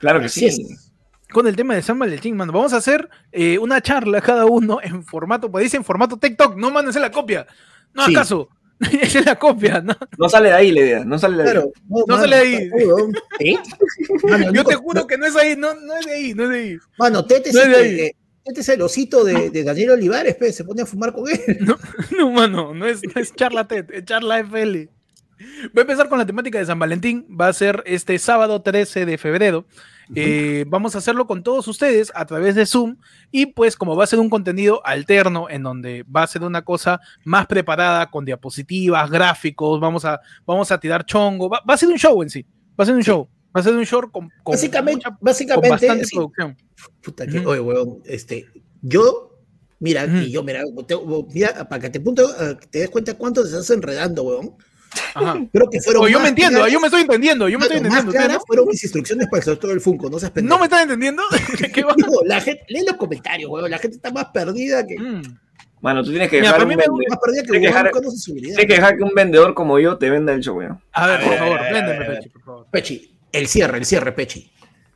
[0.00, 0.62] Claro que Así sí.
[0.62, 0.92] es.
[1.32, 2.52] Con el tema de San Valentín, mano.
[2.52, 6.56] Vamos a hacer eh, una charla cada uno en formato, pues dice en formato TikTok,
[6.56, 7.46] no mándense la copia.
[7.92, 8.14] No Sí.
[8.14, 8.48] acaso.
[9.02, 9.94] Esa es la copia, ¿no?
[10.16, 11.50] No sale de ahí la idea, no sale de ahí.
[11.50, 11.72] Claro.
[11.88, 12.54] No, No sale ahí.
[12.54, 13.12] está huevón.
[13.40, 13.56] ¿Eh?
[14.22, 16.48] Mano, Yo te juro que no es ahí, no, no es de ahí, no es
[16.50, 16.78] de ahí.
[16.98, 18.16] Mano, Tete es, No es de eh,
[18.48, 21.58] Tete es el osito de, de Daniel Olivares, pe, se pone a fumar con él.
[21.60, 24.88] No, mano, no es, no es charla TED, es charla FL.
[25.38, 27.26] Voy a empezar con la temática de San Valentín.
[27.28, 29.66] Va a ser este sábado 13 de febrero.
[30.14, 32.96] Eh, vamos a hacerlo con todos ustedes a través de Zoom.
[33.30, 36.62] Y pues, como va a ser un contenido alterno, en donde va a ser una
[36.62, 41.50] cosa más preparada con diapositivas, gráficos, vamos a, vamos a tirar chongo.
[41.50, 42.46] Va, va a ser un show en sí.
[42.78, 43.28] Va a ser un show.
[43.58, 46.56] Va a ser un show con, con básicamente, mucha- con básicamente bastante sí, producción.
[47.02, 47.48] Puta que, Ujú.
[47.50, 48.46] oye, huevón, este,
[48.82, 49.36] yo,
[49.80, 50.16] mira, Ujú.
[50.18, 50.94] y yo, mira, te-
[51.34, 54.54] mira, para que te, punto, eh, te des cuenta cuánto te estás enredando, huevón.
[55.14, 55.36] Ajá.
[55.52, 57.64] Creo que fueron Oye, yo más me entiendo, claras- yo me estoy entendiendo, yo me
[57.64, 58.10] estoy más entendiendo.
[58.10, 60.54] ¿ustedes claras fueron mis instrucciones para el sorteo del Funko, no seas ¿No, pendejo.
[60.54, 61.22] ¿No me están entendiendo?
[61.74, 61.94] ¿Qué va?
[61.98, 65.22] No, la gente, lee los comentarios, huevón, la gente está más perdida que, Mm.
[65.80, 66.76] Mano, tú tienes que dejar un más
[67.22, 70.40] perdida que que dejar- tienes que dejar que un vendedor como yo te venda el
[70.40, 70.80] show, weón.
[70.92, 72.04] A ver, por favor, véndeme.
[72.04, 72.66] Pechi, por favor.
[72.72, 74.50] Pechi, el cierre, el cierre, Pechi.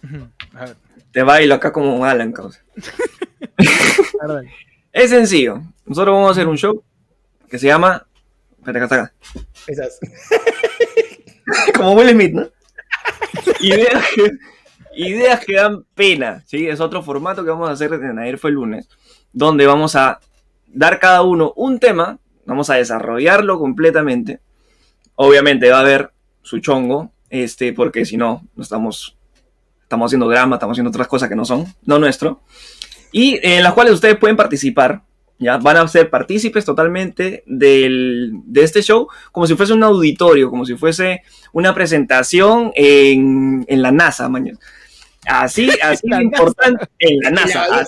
[0.04, 0.76] Ujú, A ver,
[1.12, 2.60] Te bailo acá como Alan, causa.
[4.92, 5.62] Es sencillo.
[5.86, 6.82] Nosotros vamos a hacer un show
[7.48, 8.06] que se llama.
[8.58, 9.12] Espérate, acá está acá.
[9.66, 9.98] Esas.
[11.76, 12.48] Como Will Smith, ¿no?
[13.60, 14.30] ideas, que,
[14.94, 16.42] ideas que dan pena.
[16.46, 16.68] ¿sí?
[16.68, 18.88] Es otro formato que vamos a hacer en ayer fue el lunes.
[19.32, 20.20] Donde vamos a
[20.66, 22.18] dar cada uno un tema.
[22.44, 24.40] Vamos a desarrollarlo completamente.
[25.14, 27.11] Obviamente va a haber su chongo.
[27.32, 29.16] Este, porque si no, no estamos.
[29.82, 32.42] Estamos haciendo drama, estamos haciendo otras cosas que no son, no nuestro.
[33.10, 35.02] Y en las cuales ustedes pueden participar.
[35.38, 35.56] ¿ya?
[35.56, 40.64] Van a ser partícipes totalmente del, de este show como si fuese un auditorio, como
[40.64, 41.22] si fuese
[41.52, 44.58] una presentación en, en la NASA, mañana.
[45.26, 47.84] Así, así importante, en la NASA, La la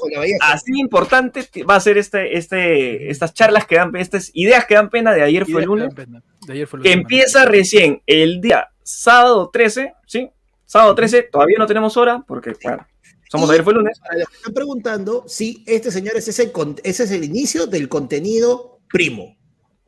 [0.52, 4.90] así importante va a ser este, este, estas charlas que dan, estas ideas que dan
[4.90, 7.02] pena de ayer fue el lunes, De ayer fue el que lunes.
[7.02, 10.30] empieza recién el día sábado 13, ¿sí?
[10.64, 12.86] Sábado 13, todavía no tenemos hora, porque, claro,
[13.30, 13.98] somos Y- ayer fue el lunes.
[13.98, 17.24] Para los que están preguntando, sí, este señor ese es el, con- ese es el
[17.24, 19.36] inicio del contenido primo.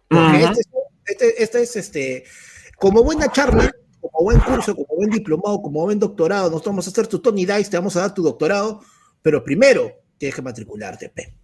[0.08, 0.68] Porque este, es-
[1.04, 2.24] este, este es este,
[2.78, 3.70] como buena charla,
[4.00, 7.44] como buen curso, como buen diplomado, como buen doctorado, nosotros vamos a hacer tu Tony
[7.46, 8.80] Dice, te vamos a dar tu doctorado,
[9.22, 11.34] pero primero tienes que matricularte, pe.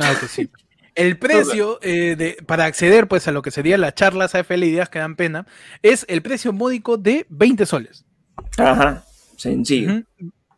[0.00, 0.48] Ah, que sí.
[0.94, 4.88] El precio eh, de, para acceder pues, a lo que serían las charlas AFL Ideas
[4.88, 5.46] que dan pena
[5.82, 8.04] es el precio módico de 20 soles.
[8.58, 9.04] Ajá,
[9.36, 10.02] sencillo.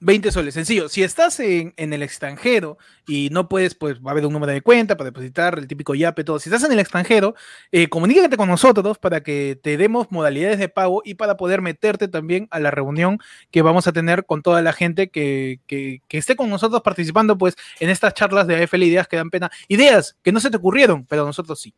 [0.04, 0.88] 20 soles, sencillo.
[0.88, 2.76] Si estás en, el extranjero
[3.06, 5.94] y no puedes, pues va a haber un número de cuenta para depositar, el típico
[5.94, 6.38] YAPE, todo.
[6.38, 7.34] Si estás en el extranjero,
[7.72, 12.48] eh, con nosotros para que te demos modalidades de pago y para poder meterte también
[12.50, 13.18] a la reunión
[13.50, 17.38] que vamos a tener con toda la gente que, que, que esté con nosotros participando,
[17.38, 19.50] pues, en estas charlas de AFL Ideas que dan pena.
[19.68, 21.72] Ideas que no se te ocurrieron, pero nosotros sí.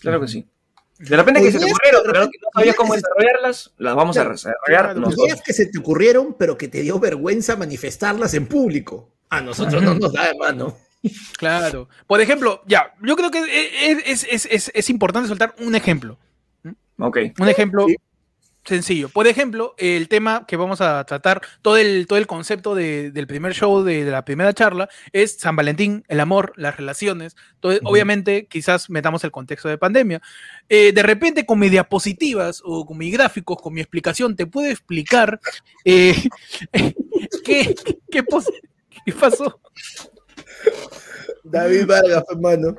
[0.00, 0.46] Claro que sí.
[0.98, 4.96] De repente que se te ocurrieron, pero no sabías cómo desarrollarlas, las vamos a desarrollar.
[4.96, 9.10] Ideas que se te ocurrieron, pero que te dio vergüenza manifestarlas en público.
[9.30, 10.76] A nosotros no nos da, hermano.
[11.38, 11.88] Claro.
[12.06, 13.38] Por ejemplo, ya, yo creo que
[14.04, 16.18] es, es, es, es importante soltar un ejemplo.
[16.98, 17.18] Ok.
[17.38, 17.96] Un ejemplo sí.
[18.68, 19.08] Sencillo.
[19.08, 23.26] Por ejemplo, el tema que vamos a tratar, todo el, todo el concepto de, del
[23.26, 27.36] primer show, de, de, la primera charla, es San Valentín, el amor, las relaciones.
[27.60, 27.90] Todo, uh -huh.
[27.90, 30.20] Obviamente, quizás metamos el contexto de pandemia.
[30.68, 34.70] Eh, de repente, con mis diapositivas o con mis gráficos, con mi explicación, te puedo
[34.70, 35.40] explicar
[35.84, 36.14] eh,
[37.44, 37.94] qué, qué,
[39.04, 39.60] qué pasó.
[41.44, 42.76] David Vargas, hermano.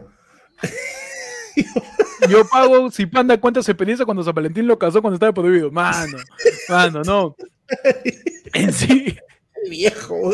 [2.30, 5.72] Yo pago si Panda cuenta su experiencia cuando San Valentín lo casó cuando estaba prohibido.
[5.72, 6.18] Mano,
[6.68, 7.36] mano, no.
[8.54, 9.16] En sí.
[9.69, 10.31] Viejo.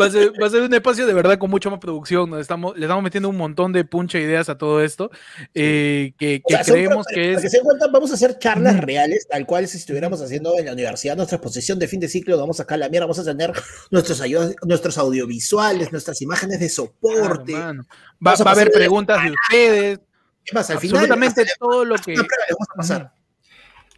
[0.00, 2.30] Va a, ser, va a ser un espacio de verdad con mucha más producción.
[2.30, 5.10] Nos estamos, le estamos metiendo un montón de puncha ideas a todo esto.
[5.54, 7.42] Eh, que, que o sea, creemos son, que es.
[7.42, 10.72] Que se cuenta, vamos a hacer charlas reales, tal cual si estuviéramos haciendo en la
[10.72, 12.38] universidad nuestra exposición de fin de ciclo.
[12.38, 13.52] Vamos a sacar la mierda, vamos a tener
[13.90, 14.22] nuestros,
[14.62, 17.52] nuestros audiovisuales, nuestras imágenes de soporte.
[17.52, 17.82] Claro,
[18.24, 20.00] va, a, va a haber preguntas de ustedes.
[20.44, 20.74] ¿Qué pasa?
[20.74, 22.14] Al Absolutamente final, todo lo que.
[22.14, 23.12] Vamos a pasar.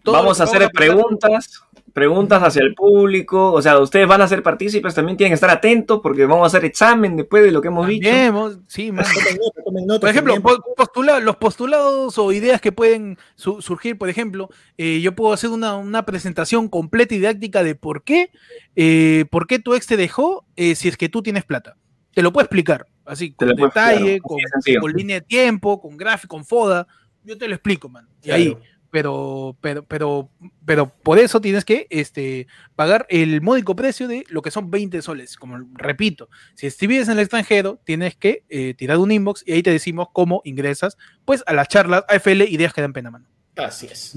[0.02, 1.60] Todo vamos a hacer preguntas,
[1.98, 5.50] preguntas hacia el público, o sea, ustedes van a ser partícipes, también tienen que estar
[5.50, 8.62] atentos porque vamos a hacer examen después de lo que hemos también, dicho.
[8.68, 10.34] Sí, por ejemplo,
[10.76, 15.50] postula, los postulados o ideas que pueden su surgir, por ejemplo, eh, yo puedo hacer
[15.50, 18.30] una, una, presentación completa y didáctica de por qué,
[18.76, 21.76] eh, por qué tu ex te dejó eh, si es que tú tienes plata.
[22.14, 24.38] Te lo puedo explicar, así, con detalle, con,
[24.80, 26.86] con, línea de tiempo, con gráfico, con foda.
[27.24, 28.08] Yo te lo explico, man.
[28.22, 28.40] Y claro.
[28.40, 28.56] ahí
[28.90, 30.30] pero, pero, pero,
[30.64, 35.02] pero por eso tienes que este, pagar el módico precio de lo que son 20
[35.02, 35.36] soles.
[35.36, 39.62] Como repito, si vives en el extranjero, tienes que eh, tirar un inbox y ahí
[39.62, 43.26] te decimos cómo ingresas pues a las charlas AFL Ideas que dan pena mano.
[43.56, 44.14] Así es.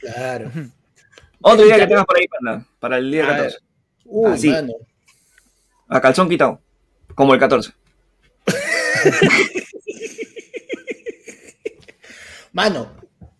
[0.00, 0.46] Claro.
[0.54, 0.72] Uh -huh.
[1.40, 3.58] Otro día que tengas por ahí, para, para el día 14.
[4.04, 4.50] Uh, Así.
[4.50, 4.72] Mano.
[5.88, 6.60] A calzón quitado.
[7.14, 7.72] Como el 14.
[12.52, 12.90] Mano,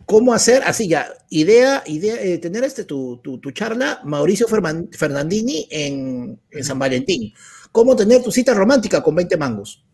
[0.06, 0.62] ¿Cómo hacer?
[0.64, 6.64] Así ya, idea, idea eh, tener este tu, tu, tu, charla, Mauricio Fernandini en, en,
[6.64, 7.34] San Valentín.
[7.72, 9.84] ¿Cómo tener tu cita romántica con 20 mangos?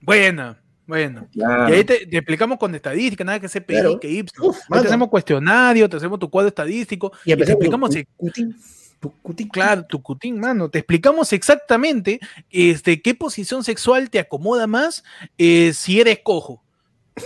[0.00, 1.28] Buena, bueno.
[1.32, 1.72] Claro.
[1.72, 4.00] Y ahí te, te, explicamos con estadística, nada que se claro.
[4.00, 4.44] que Ipsos.
[4.44, 7.12] Uf, te hacemos cuestionario, te hacemos tu cuadro estadístico.
[7.24, 7.90] Y, y te explicamos.
[7.90, 8.56] Tu, cutín,
[8.98, 9.48] tu cutín.
[9.48, 10.68] Claro, tu cutín, mano.
[10.70, 12.18] Te explicamos exactamente
[12.50, 15.04] este, qué posición sexual te acomoda más
[15.38, 16.64] eh, si eres cojo.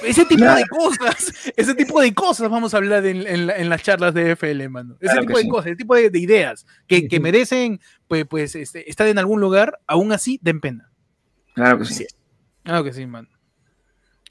[0.03, 3.83] Ese tipo de cosas, ese tipo de cosas vamos a hablar en, en, en las
[3.83, 4.97] charlas de FL, mano.
[5.01, 5.49] Ese claro tipo de sí.
[5.49, 9.41] cosas, ese tipo de, de ideas que, que, merecen, pues, pues este, estar en algún
[9.41, 10.91] lugar, aún así den pena.
[11.55, 12.07] Claro que sí.
[12.65, 13.29] Claro que sí, mano.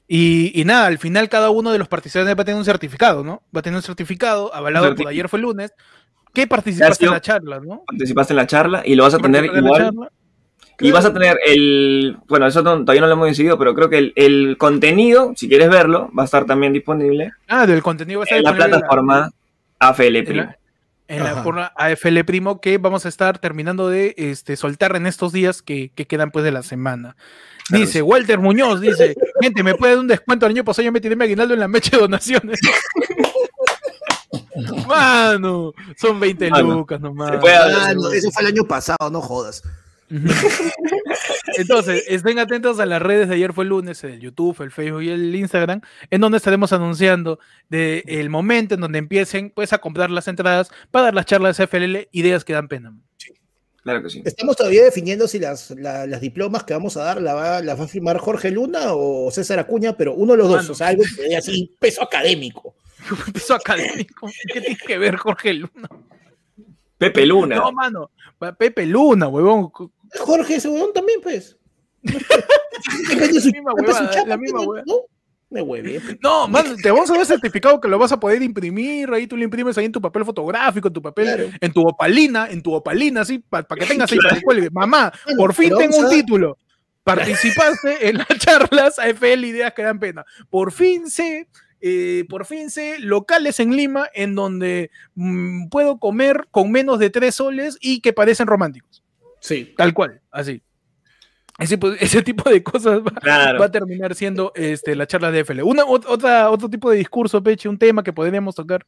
[0.08, 3.24] Y, y, nada, al final cada uno de los participantes va a tener un certificado,
[3.24, 3.42] ¿no?
[3.54, 5.72] Va a tener un certificado avalado por ayer fue el lunes.
[6.32, 7.82] ¿Qué participaste en la charla, no?
[7.86, 9.90] Participaste en la charla y lo vas a tener igual.
[10.80, 13.88] Y vas a tener el, bueno, eso no, todavía no lo hemos decidido, pero creo
[13.88, 17.32] que el, el, contenido, si quieres verlo, va a estar también disponible.
[17.48, 19.30] Ah, del contenido va a estar en la plataforma
[19.80, 20.28] la, AFL Primo.
[20.28, 20.58] En la,
[21.08, 25.32] en la forma AFL Primo que vamos a estar terminando de este, soltar en estos
[25.32, 27.16] días que, que quedan pues de la semana.
[27.70, 28.06] Dice claro.
[28.06, 30.84] Walter Muñoz, dice, gente, ¿me puede dar un descuento el año pasado?
[30.84, 32.60] Yo me tiré mi aguinaldo en la mecha de donaciones.
[34.86, 37.42] Mano, son 20 Mano, lucas nomás.
[37.42, 39.62] Mano, eso fue el año pasado, no jodas.
[41.58, 45.02] Entonces, estén atentos a las redes de ayer fue el lunes, el YouTube, el Facebook
[45.02, 45.80] y el Instagram,
[46.10, 47.38] en donde estaremos anunciando
[47.68, 51.56] de el momento en donde empiecen pues a comprar las entradas para dar las charlas
[51.56, 52.94] de FLL, ideas que dan pena.
[53.16, 53.32] Sí.
[53.82, 54.22] Claro que sí.
[54.24, 57.74] Estamos todavía definiendo si las, la, las diplomas que vamos a dar las va, la
[57.74, 60.88] va a firmar Jorge Luna o César Acuña, pero uno de los dos, o sea,
[60.88, 62.74] algo que así, peso académico.
[63.32, 64.30] peso académico.
[64.52, 65.88] ¿Qué tiene que ver Jorge Luna?
[66.98, 67.56] Pepe Luna.
[67.56, 68.10] No, mano.
[68.58, 69.70] Pepe Luna, huevón.
[70.20, 71.56] Jorge ese huevón también, pues.
[72.02, 74.84] la misma huevada, la misma huevada.
[74.86, 74.94] ¿no?
[75.48, 76.00] Me hueve.
[76.20, 79.36] No, man, te vamos a dar certificado que lo vas a poder imprimir, ahí tú
[79.36, 81.50] lo imprimes ahí en tu papel fotográfico, en tu papel, claro.
[81.60, 84.70] en tu opalina, en tu opalina, así, para pa que tengas ahí, para que.
[84.70, 86.58] Mamá, bueno, por fin tengo un título.
[87.04, 90.24] Participaste en las charlas AFL Ideas que dan pena.
[90.50, 91.46] Por fin sé
[91.88, 97.10] eh, por fin sé locales en Lima en donde mmm, puedo comer con menos de
[97.10, 99.02] tres soles y que parecen románticos.
[99.40, 99.72] Sí.
[99.76, 100.62] Tal cual, así.
[101.58, 103.58] Ese, ese tipo de cosas va, Claro.
[103.60, 105.62] va a terminar siendo este, la charla de FL.
[105.62, 108.84] Una, ot- otra, otro tipo de discurso, Peche, un tema que podríamos tocar.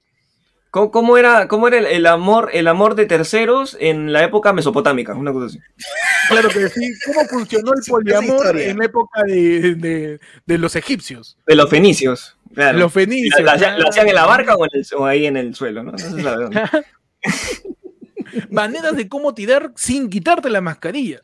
[0.70, 4.52] ¿Cómo, cómo era, cómo era el, el amor, el amor de terceros en la época
[4.52, 5.14] mesopotámica?
[5.14, 5.58] Una cosa así.
[6.28, 6.92] Claro que sí.
[7.06, 11.38] ¿Cómo funcionó el poliamor en la época de, de- de los egipcios?
[11.46, 12.36] De los fenicios.
[12.54, 12.78] Claro.
[12.78, 13.40] Los fenicios.
[13.42, 13.88] ¿La, ah.
[13.88, 15.82] hacían en la barca o, en el- o ahí en el suelo?
[15.82, 15.92] ¿no?
[18.50, 21.22] Maneras de cómo tirar sin quitarte la mascarilla.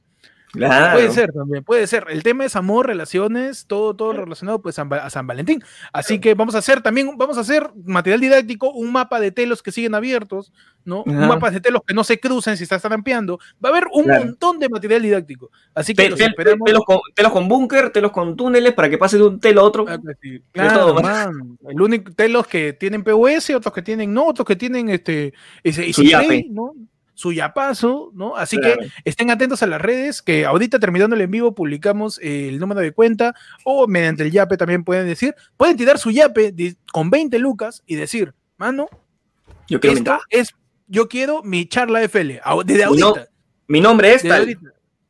[0.55, 0.94] Claro.
[0.97, 2.06] Puede ser también, puede ser.
[2.09, 5.62] El tema es amor, relaciones, todo, todo relacionado pues a San Valentín.
[5.93, 9.62] Así que vamos a hacer también, vamos a hacer material didáctico, un mapa de telos
[9.62, 10.52] que siguen abiertos,
[10.85, 11.02] ¿no?
[11.05, 11.26] Un Ajá.
[11.26, 13.39] mapa de telos que no se crucen si estás trampeando.
[13.64, 14.24] Va a haber un Claro.
[14.26, 15.51] montón de material didáctico.
[15.74, 16.64] Así que Te- los te- esperamos.
[16.66, 19.64] telos, con, telos con búnker, telos con túneles para que pase de un telo a
[19.64, 19.85] otro.
[19.89, 20.40] Ah, pues sí.
[20.52, 21.59] Claro, todo, man.
[21.68, 25.32] El único telos que tienen POS, otros que tienen no, otros que tienen este
[25.62, 26.72] ese, ese play, ¿no?
[27.15, 28.36] Su yapazo, ¿no?
[28.36, 28.81] Así Claro.
[28.81, 32.59] que estén atentos a las redes, que ahorita terminando el en vivo publicamos eh, el
[32.59, 33.35] número de cuenta
[33.65, 37.82] o mediante el yape también pueden decir, pueden tirar su yape de- con 20 lucas
[37.86, 38.89] y decir, mano,
[39.69, 40.55] Yo quiero mi es,
[40.89, 43.28] yo quiero mi charla FL, desde no- ahorita.
[43.69, 44.59] Mi nombre es tal.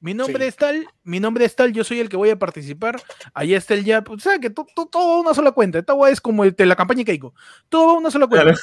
[0.00, 0.48] Mi nombre Sí.
[0.48, 3.00] es tal, mi nombre es tal, yo soy el que voy a participar.
[3.32, 4.12] Ahí está el yape.
[4.12, 5.78] O sea, que to- to- todo va a una sola cuenta.
[5.78, 7.32] Esta es como el la campaña Keiko.
[7.70, 8.44] Todo va a una sola cuenta.
[8.52, 8.58] Claro.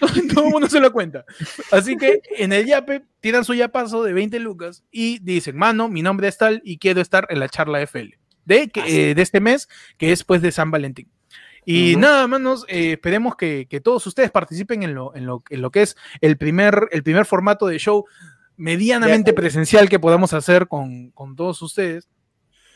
[0.34, 1.24] todo va a una sola cuenta.
[1.70, 6.02] Así que en el yape tiran su yapazo de 20 lucas y dicen, mano, mi
[6.02, 9.00] nombre es tal y quiero estar en la charla FL de, que, Así.
[9.00, 9.68] eh, de este mes,
[9.98, 11.08] que es pues de San Valentín.
[11.64, 12.00] Y Ujú.
[12.00, 15.70] nada, manos, eh, esperemos que, que todos ustedes participen en lo, en, lo, en lo
[15.70, 18.04] que es el primer, el primer formato de show
[18.56, 19.46] medianamente acuerdo.
[19.46, 22.08] presencial que podamos hacer con, con todos ustedes.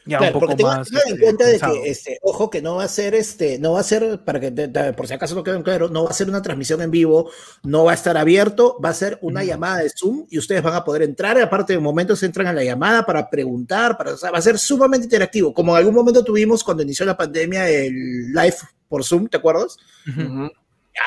[0.09, 0.89] Ya Claro, un poco porque tengan, más.
[0.89, 3.73] tengan en este, cuenta de que, este, ojo, que no va a ser, este, no
[3.75, 4.51] va a ser, para que
[4.97, 7.31] por si acaso no queden claro, no va a ser una transmisión en vivo,
[7.63, 9.49] no va a estar abierto, va a ser una Ujú.
[9.51, 12.65] llamada de Zoom y ustedes van a poder entrar, aparte de momentos entran a la
[12.65, 16.25] llamada para preguntar, para, o sea, va a ser sumamente interactivo, como en algún momento
[16.25, 18.57] tuvimos cuando inició la pandemia el live
[18.89, 19.77] por Zoom, ¿te acuerdas?
[20.07, 20.15] Ya,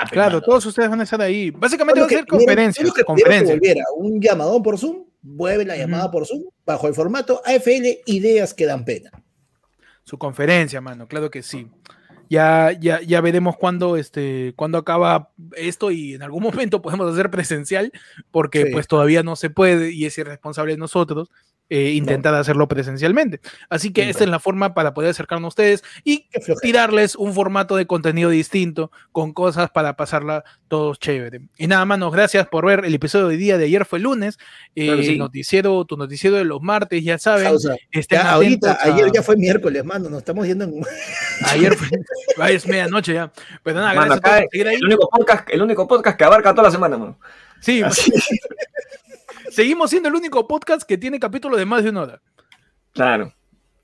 [0.02, 0.42] pues, Claro, mano.
[0.42, 1.50] todos ustedes van a estar ahí.
[1.52, 2.94] Básicamente va a ser conferencias.
[3.50, 8.54] volviera un llamadón por Zoom, vuelve la llamada por Zoom, bajo el formato AFL, ideas
[8.54, 9.12] que dan pena.
[10.04, 11.68] Su conferencia, mano, claro que sí.
[12.30, 17.30] Ya, ya, ya veremos cuándo, este, cuándo acaba esto y en algún momento podemos hacer
[17.30, 17.92] presencial,
[18.32, 18.72] porque Sí.
[18.72, 21.30] pues todavía no se puede y es irresponsable de nosotros
[21.74, 23.40] eh, intentar hacerlo presencialmente.
[23.70, 26.28] Así que Sí, esta es la forma para poder acercarnos a ustedes y
[26.62, 31.40] tirarles un formato de contenido distinto con cosas para pasarla todos chévere.
[31.58, 34.38] Y nada, manos, gracias por ver el episodio de día de ayer fue lunes.
[34.76, 35.18] Eh, Claro sí.
[35.18, 37.46] noticiero, tu noticiero de los martes, ya saben.
[37.46, 37.76] Causa.
[37.90, 40.82] estén Ya, ahorita, a- ayer ya fue miércoles, mano, nos estamos yendo en...
[41.48, 41.88] Ayer fue,
[42.38, 43.32] ay, es medianoche ya.
[43.64, 44.76] Pero nada, Mano, gracias a acá todos por seguir ahí.
[44.76, 47.18] el, único podcast, el único podcast que abarca toda la semana, mano.
[47.62, 48.12] Sí, Así.
[49.52, 52.22] seguimos siendo el único podcast que tiene capítulos de más de una hora.
[52.94, 53.34] Claro.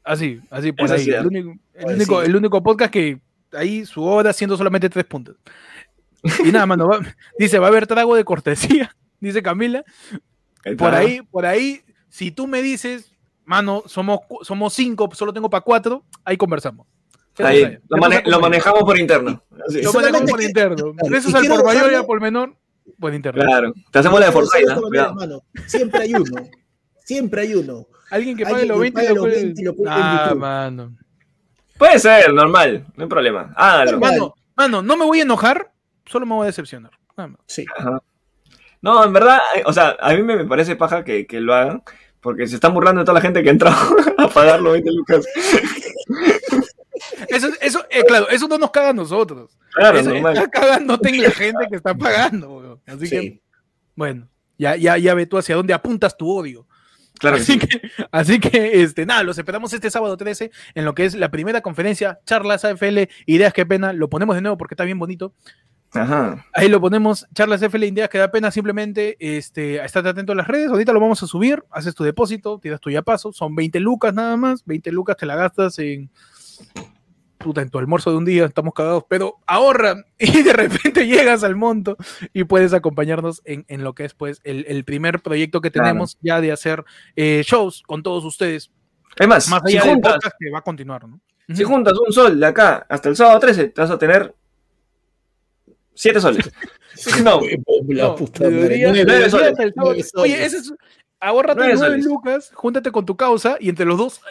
[0.03, 1.09] Así, así por Eso ahí.
[1.09, 2.25] el, único, el, Pues único, sí.
[2.27, 3.19] el único podcast que
[3.53, 5.35] ahí su hora siendo solamente tres puntos.
[6.45, 6.99] Y nada, mano, va-
[7.39, 9.83] dice, va a haber trago de cortesía, dice Camila.
[10.77, 13.13] Por ahí, por ahí, si tú me dices,
[13.45, 16.87] mano, somos, somos cinco, solo tengo para cuatro, ahí conversamos.
[17.39, 19.43] Ahí, lo, mane- manejamos por interno.
[19.67, 19.83] Así.
[19.83, 20.93] Lo manejamos por interno.
[20.95, 22.55] claro, Eso es al por mayor y al por menor,
[22.99, 23.43] por interno.
[23.43, 23.73] Claro.
[23.91, 25.43] Te hacemos la de Fortnite, decirlo ¿no?
[25.65, 26.49] Siempre hay uno.
[27.03, 27.87] Siempre hay uno.
[28.09, 29.43] Alguien que pague los que 20 y lo los cuelgue.
[29.43, 30.97] 20 y lo cuelgue en Ah, mano.
[31.77, 32.85] Puede ser, normal.
[32.95, 33.53] No hay problema.
[33.55, 33.99] Hágalo.
[33.99, 35.71] Mano, mano, no me voy a enojar,
[36.05, 36.91] solo me voy a decepcionar.
[37.15, 37.41] Nada más.
[37.45, 37.65] Sí.
[37.77, 38.01] Ajá.
[38.81, 41.53] No, en verdad, eh, o sea, a mí me, me parece paja que, que lo
[41.53, 41.83] hagan,
[42.21, 43.77] porque se están burlando de toda la gente que ha entrado
[44.17, 45.25] a pagar los 20 lucas.
[47.27, 49.57] Eso, eso eh, claro, eso no nos caga a nosotros.
[49.73, 50.37] Claro, Eso normal.
[50.37, 52.81] está cagándote en la gente que está pagando.
[52.85, 53.41] Así que, Sí.
[53.95, 54.27] bueno,
[54.57, 56.65] ya, ya, ya ve tú hacia dónde apuntas tu odio.
[57.19, 57.59] Claro que así sí.
[57.59, 57.81] que,
[58.11, 61.61] así que, este, nada, los esperamos este sábado 13 en lo que es la primera
[61.61, 65.33] conferencia, charlas AFL, ideas que pena, lo ponemos de nuevo porque está bien bonito.
[65.93, 66.45] Ajá.
[66.53, 70.47] Ahí lo ponemos, charlas AFL, ideas que da pena, simplemente, este, estate atento a las
[70.47, 73.79] redes, ahorita lo vamos a subir, haces tu depósito, tiras tu ya paso, son 20
[73.79, 76.11] lucas nada más, 20 lucas te la gastas en,
[77.37, 81.43] puta, en tu almuerzo de un día, estamos cagados, pero ahorra y de repente llegas
[81.43, 81.95] al monto
[82.33, 85.89] y puedes acompañarnos en, en lo que es pues el, el primer proyecto que Claro.
[85.89, 86.83] tenemos ya de hacer
[87.15, 88.71] eh, shows con todos ustedes,
[89.17, 91.19] Es más, más si allá del juntas, podcast que va a continuar, ¿no?
[91.53, 94.33] si juntas un sol de acá hasta el sábado 13, te vas a tener
[95.93, 96.51] 7 soles.
[97.23, 97.41] No,
[97.89, 98.75] La No, puta de madre.
[98.75, 100.11] día- Nueve de día soles.
[100.15, 100.73] Oye, ese es,
[101.19, 102.05] ahórrate Nueve nueve soles.
[102.05, 104.21] lucas, júntate con tu causa y entre los dos,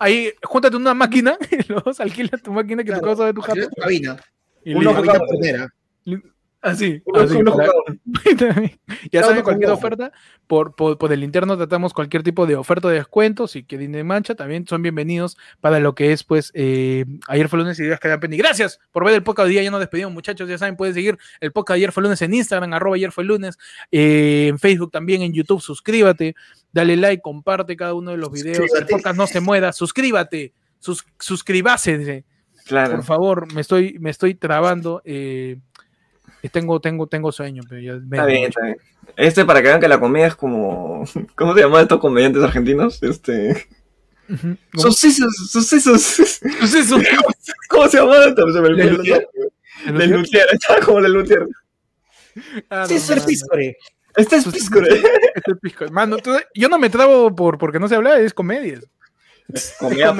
[0.00, 3.06] ahí, júntate una máquina, y los alquilas tu máquina que tu Claro.
[3.06, 3.68] causa de tu jato.
[3.80, 4.16] Cabina.
[4.64, 5.68] y por Cabina primera.
[6.62, 7.56] Así, así, uno
[9.10, 10.12] ya saben, cualquier oferta,
[10.46, 14.04] por, por, por el interno tratamos cualquier tipo de oferta de descuento, si quieren de
[14.04, 17.98] mancha, también son bienvenidos para lo que es, pues, eh, ayer fue lunes y días
[17.98, 18.46] que dan pendiente.
[18.46, 21.16] Gracias por ver el podcast de día, ya nos despedimos, muchachos, ya saben, pueden seguir
[21.40, 23.58] el podcast de ayer fue lunes en Instagram, arroba ayer fue lunes,
[23.90, 26.34] eh, en Facebook también, en YouTube, suscríbate,
[26.72, 31.06] dale like, comparte cada uno de los videos, el podcast no se muera, suscríbate, sus,
[31.18, 32.24] suscribase,
[32.66, 32.96] Claro.
[32.96, 35.00] por favor, me estoy, me estoy trabando.
[35.06, 35.56] eh,
[36.42, 38.76] y tengo, tengo, tengo sueño, pero ya me- Está bien, está bien.
[39.16, 41.04] Este para que vean que la comedia es como.
[41.36, 43.02] ¿Cómo se llaman estos comediantes argentinos?
[43.02, 43.66] Este.
[44.28, 44.56] Ujú.
[44.74, 46.20] Sucesos, sucesos.
[46.20, 46.96] Eso.
[47.68, 48.52] ¿Cómo se llama esto?
[48.52, 48.88] Se me olvidó
[49.86, 51.46] el Lutier, estaba como el Lutier.
[52.68, 53.76] Ah, Sí, no, ser mano, Piscore.
[54.16, 55.02] Este es Piscore.
[55.34, 55.84] este pisco.
[55.90, 58.80] Mano, tú- yo no me trabo por porque no se habla, es comedia.
[59.78, 60.12] Comedia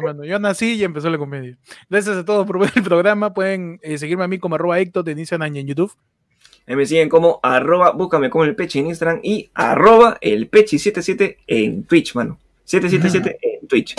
[0.00, 0.24] mano.
[0.24, 1.56] Yo nací y empezó la comedia.
[1.88, 3.34] Gracias a todos por ver el programa.
[3.34, 5.92] Pueden eh, seguirme a mí como arroba Instagram y en YouTube.
[6.66, 11.36] Ahí me siguen como arroba, búscame como el pechi en Instagram y arroba el pechi77
[11.46, 12.38] en Twitch, mano.
[12.64, 13.94] 777 en Twitch.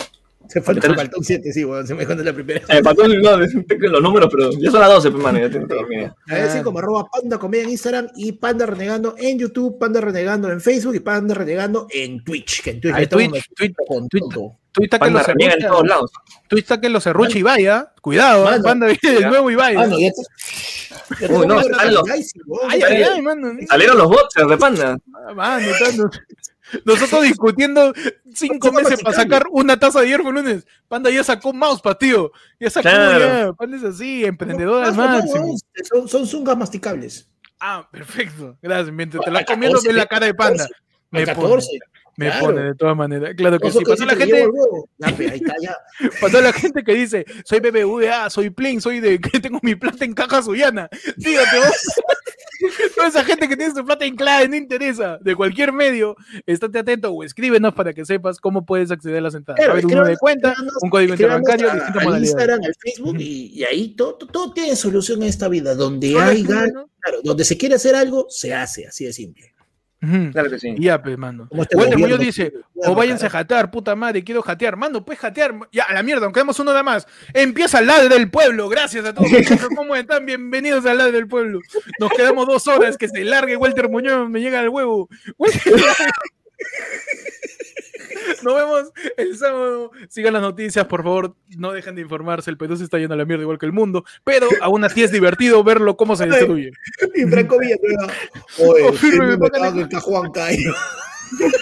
[0.48, 2.62] Se faltó, Entonces- faltó un 7, sí, bueno, se me cuenta la primera.
[2.70, 5.40] Eh, faltó el- no, tengo los números, pero ya son las 12, pues, mano.
[5.40, 6.12] Ya tengo que dormir.
[6.30, 10.02] A ver, sí, como arroba panda comedia en Instagram y panda renegando en YouTube, panda
[10.02, 12.62] renegando en Facebook y panda renegando en Twitch.
[12.64, 14.24] Que en Twitch Ay, Twitch, Twitch, con Twitch.
[14.34, 14.58] todo.
[14.72, 16.12] Tú está que Panda los en todos lados.
[16.50, 17.94] tú está que los serrucha y vaya.
[18.02, 18.62] Cuidado, Mano.
[18.64, 19.76] panda viene del nuevo Ibai.
[19.78, 22.10] Ah, no, ya te- Uy, no, los-
[22.70, 22.82] Ay.
[22.84, 23.54] Ay, ay, mano.
[23.70, 24.98] Salieron los boxers de panda.
[25.30, 26.10] Ah, mano, tanto-
[26.84, 27.94] Nosotros discutiendo
[28.34, 30.66] cinco meses para sacar una taza de hierro lunes.
[30.88, 32.32] Panda ya sacó mousepad, tío.
[32.60, 33.20] Ya sacó Claro.
[33.20, 33.54] ya.
[33.54, 37.30] Panda es así, emprendedor al Ah, no, weón, Son, son zungas masticables.
[37.60, 38.58] Ah, perfecto.
[38.62, 38.94] Gracias.
[38.94, 40.68] Mientras te la comiendo, 14, ves la cara de panda.
[41.12, 41.68] Me 14.
[41.68, 41.80] pone,
[42.18, 42.46] me claro.
[42.46, 43.34] pone de todas maneras.
[43.38, 43.86] Claro que Eso sí.
[43.86, 45.42] toda la gente, el
[46.20, 50.04] toda la gente que dice, soy BBVA, soy Plin, soy de que tengo mi plata
[50.04, 50.90] en caja suyana.
[51.18, 51.94] Dígate vos.
[52.96, 55.18] Toda esa gente que tiene su plata en clave, no interesa.
[55.22, 56.16] De cualquier medio,
[56.46, 59.64] estate atento o escríbenos para que sepas cómo puedes acceder a las entradas.
[59.64, 62.30] Claro, a un número de cuenta, un código interbancario, distintas al modalidades.
[62.30, 65.76] Instagram, al Facebook y, y ahí todo, todo, todo tiene solución en esta vida.
[65.76, 66.90] Donde hay ganas, ¿no?
[67.00, 69.55] claro, donde se quiere hacer algo, se hace, así de simple.
[70.32, 70.76] Claro que sí.
[70.78, 71.48] Y Ya, pues, mano.
[71.52, 74.76] Este Walter Muñoz dice, o váyanse a jatear, puta madre, quiero jatear.
[74.76, 75.54] Mano, puedes jatear.
[75.72, 77.08] Ya, a la mierda, aunque demos uno nada más.
[77.34, 78.70] Empieza el ladre del pueblo.
[78.70, 79.30] Gracias a todos.
[79.76, 80.26] ¿Cómo están?
[80.26, 81.60] Bienvenidos al ladre del pueblo.
[82.00, 82.98] Nos quedamos dos horas.
[82.98, 84.30] Que se largue Walter Muñoz.
[84.30, 85.10] Me llega el huevo.
[88.46, 89.92] Nos vemos el sábado.
[90.08, 91.36] Sigan las noticias, por favor.
[91.58, 92.52] No dejen de informarse.
[92.52, 94.06] El Perú se está yendo a la mierda igual que el mundo.
[94.24, 96.72] Pero aún así es divertido verlo cómo se destruye.
[97.16, 98.14] Y Franco Villanueva,
[98.60, 100.74] oye, firme, me en Cajuan Cayo.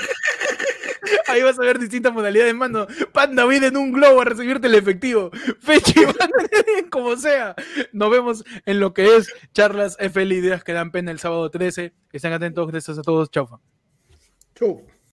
[1.28, 2.86] Ahí vas a ver distintas modalidades, mano.
[3.12, 5.32] Panda viene en un globo a recibirte el efectivo.
[5.60, 5.94] Fechi,
[6.92, 7.56] como sea.
[7.92, 11.94] Nos vemos en lo que es charlas FL Ideas que dan pena el sábado 13.
[12.12, 12.68] Estén atentos.
[12.70, 13.32] Gracias a todos.
[13.32, 13.60] Chau.
[14.56, 14.86] Chau.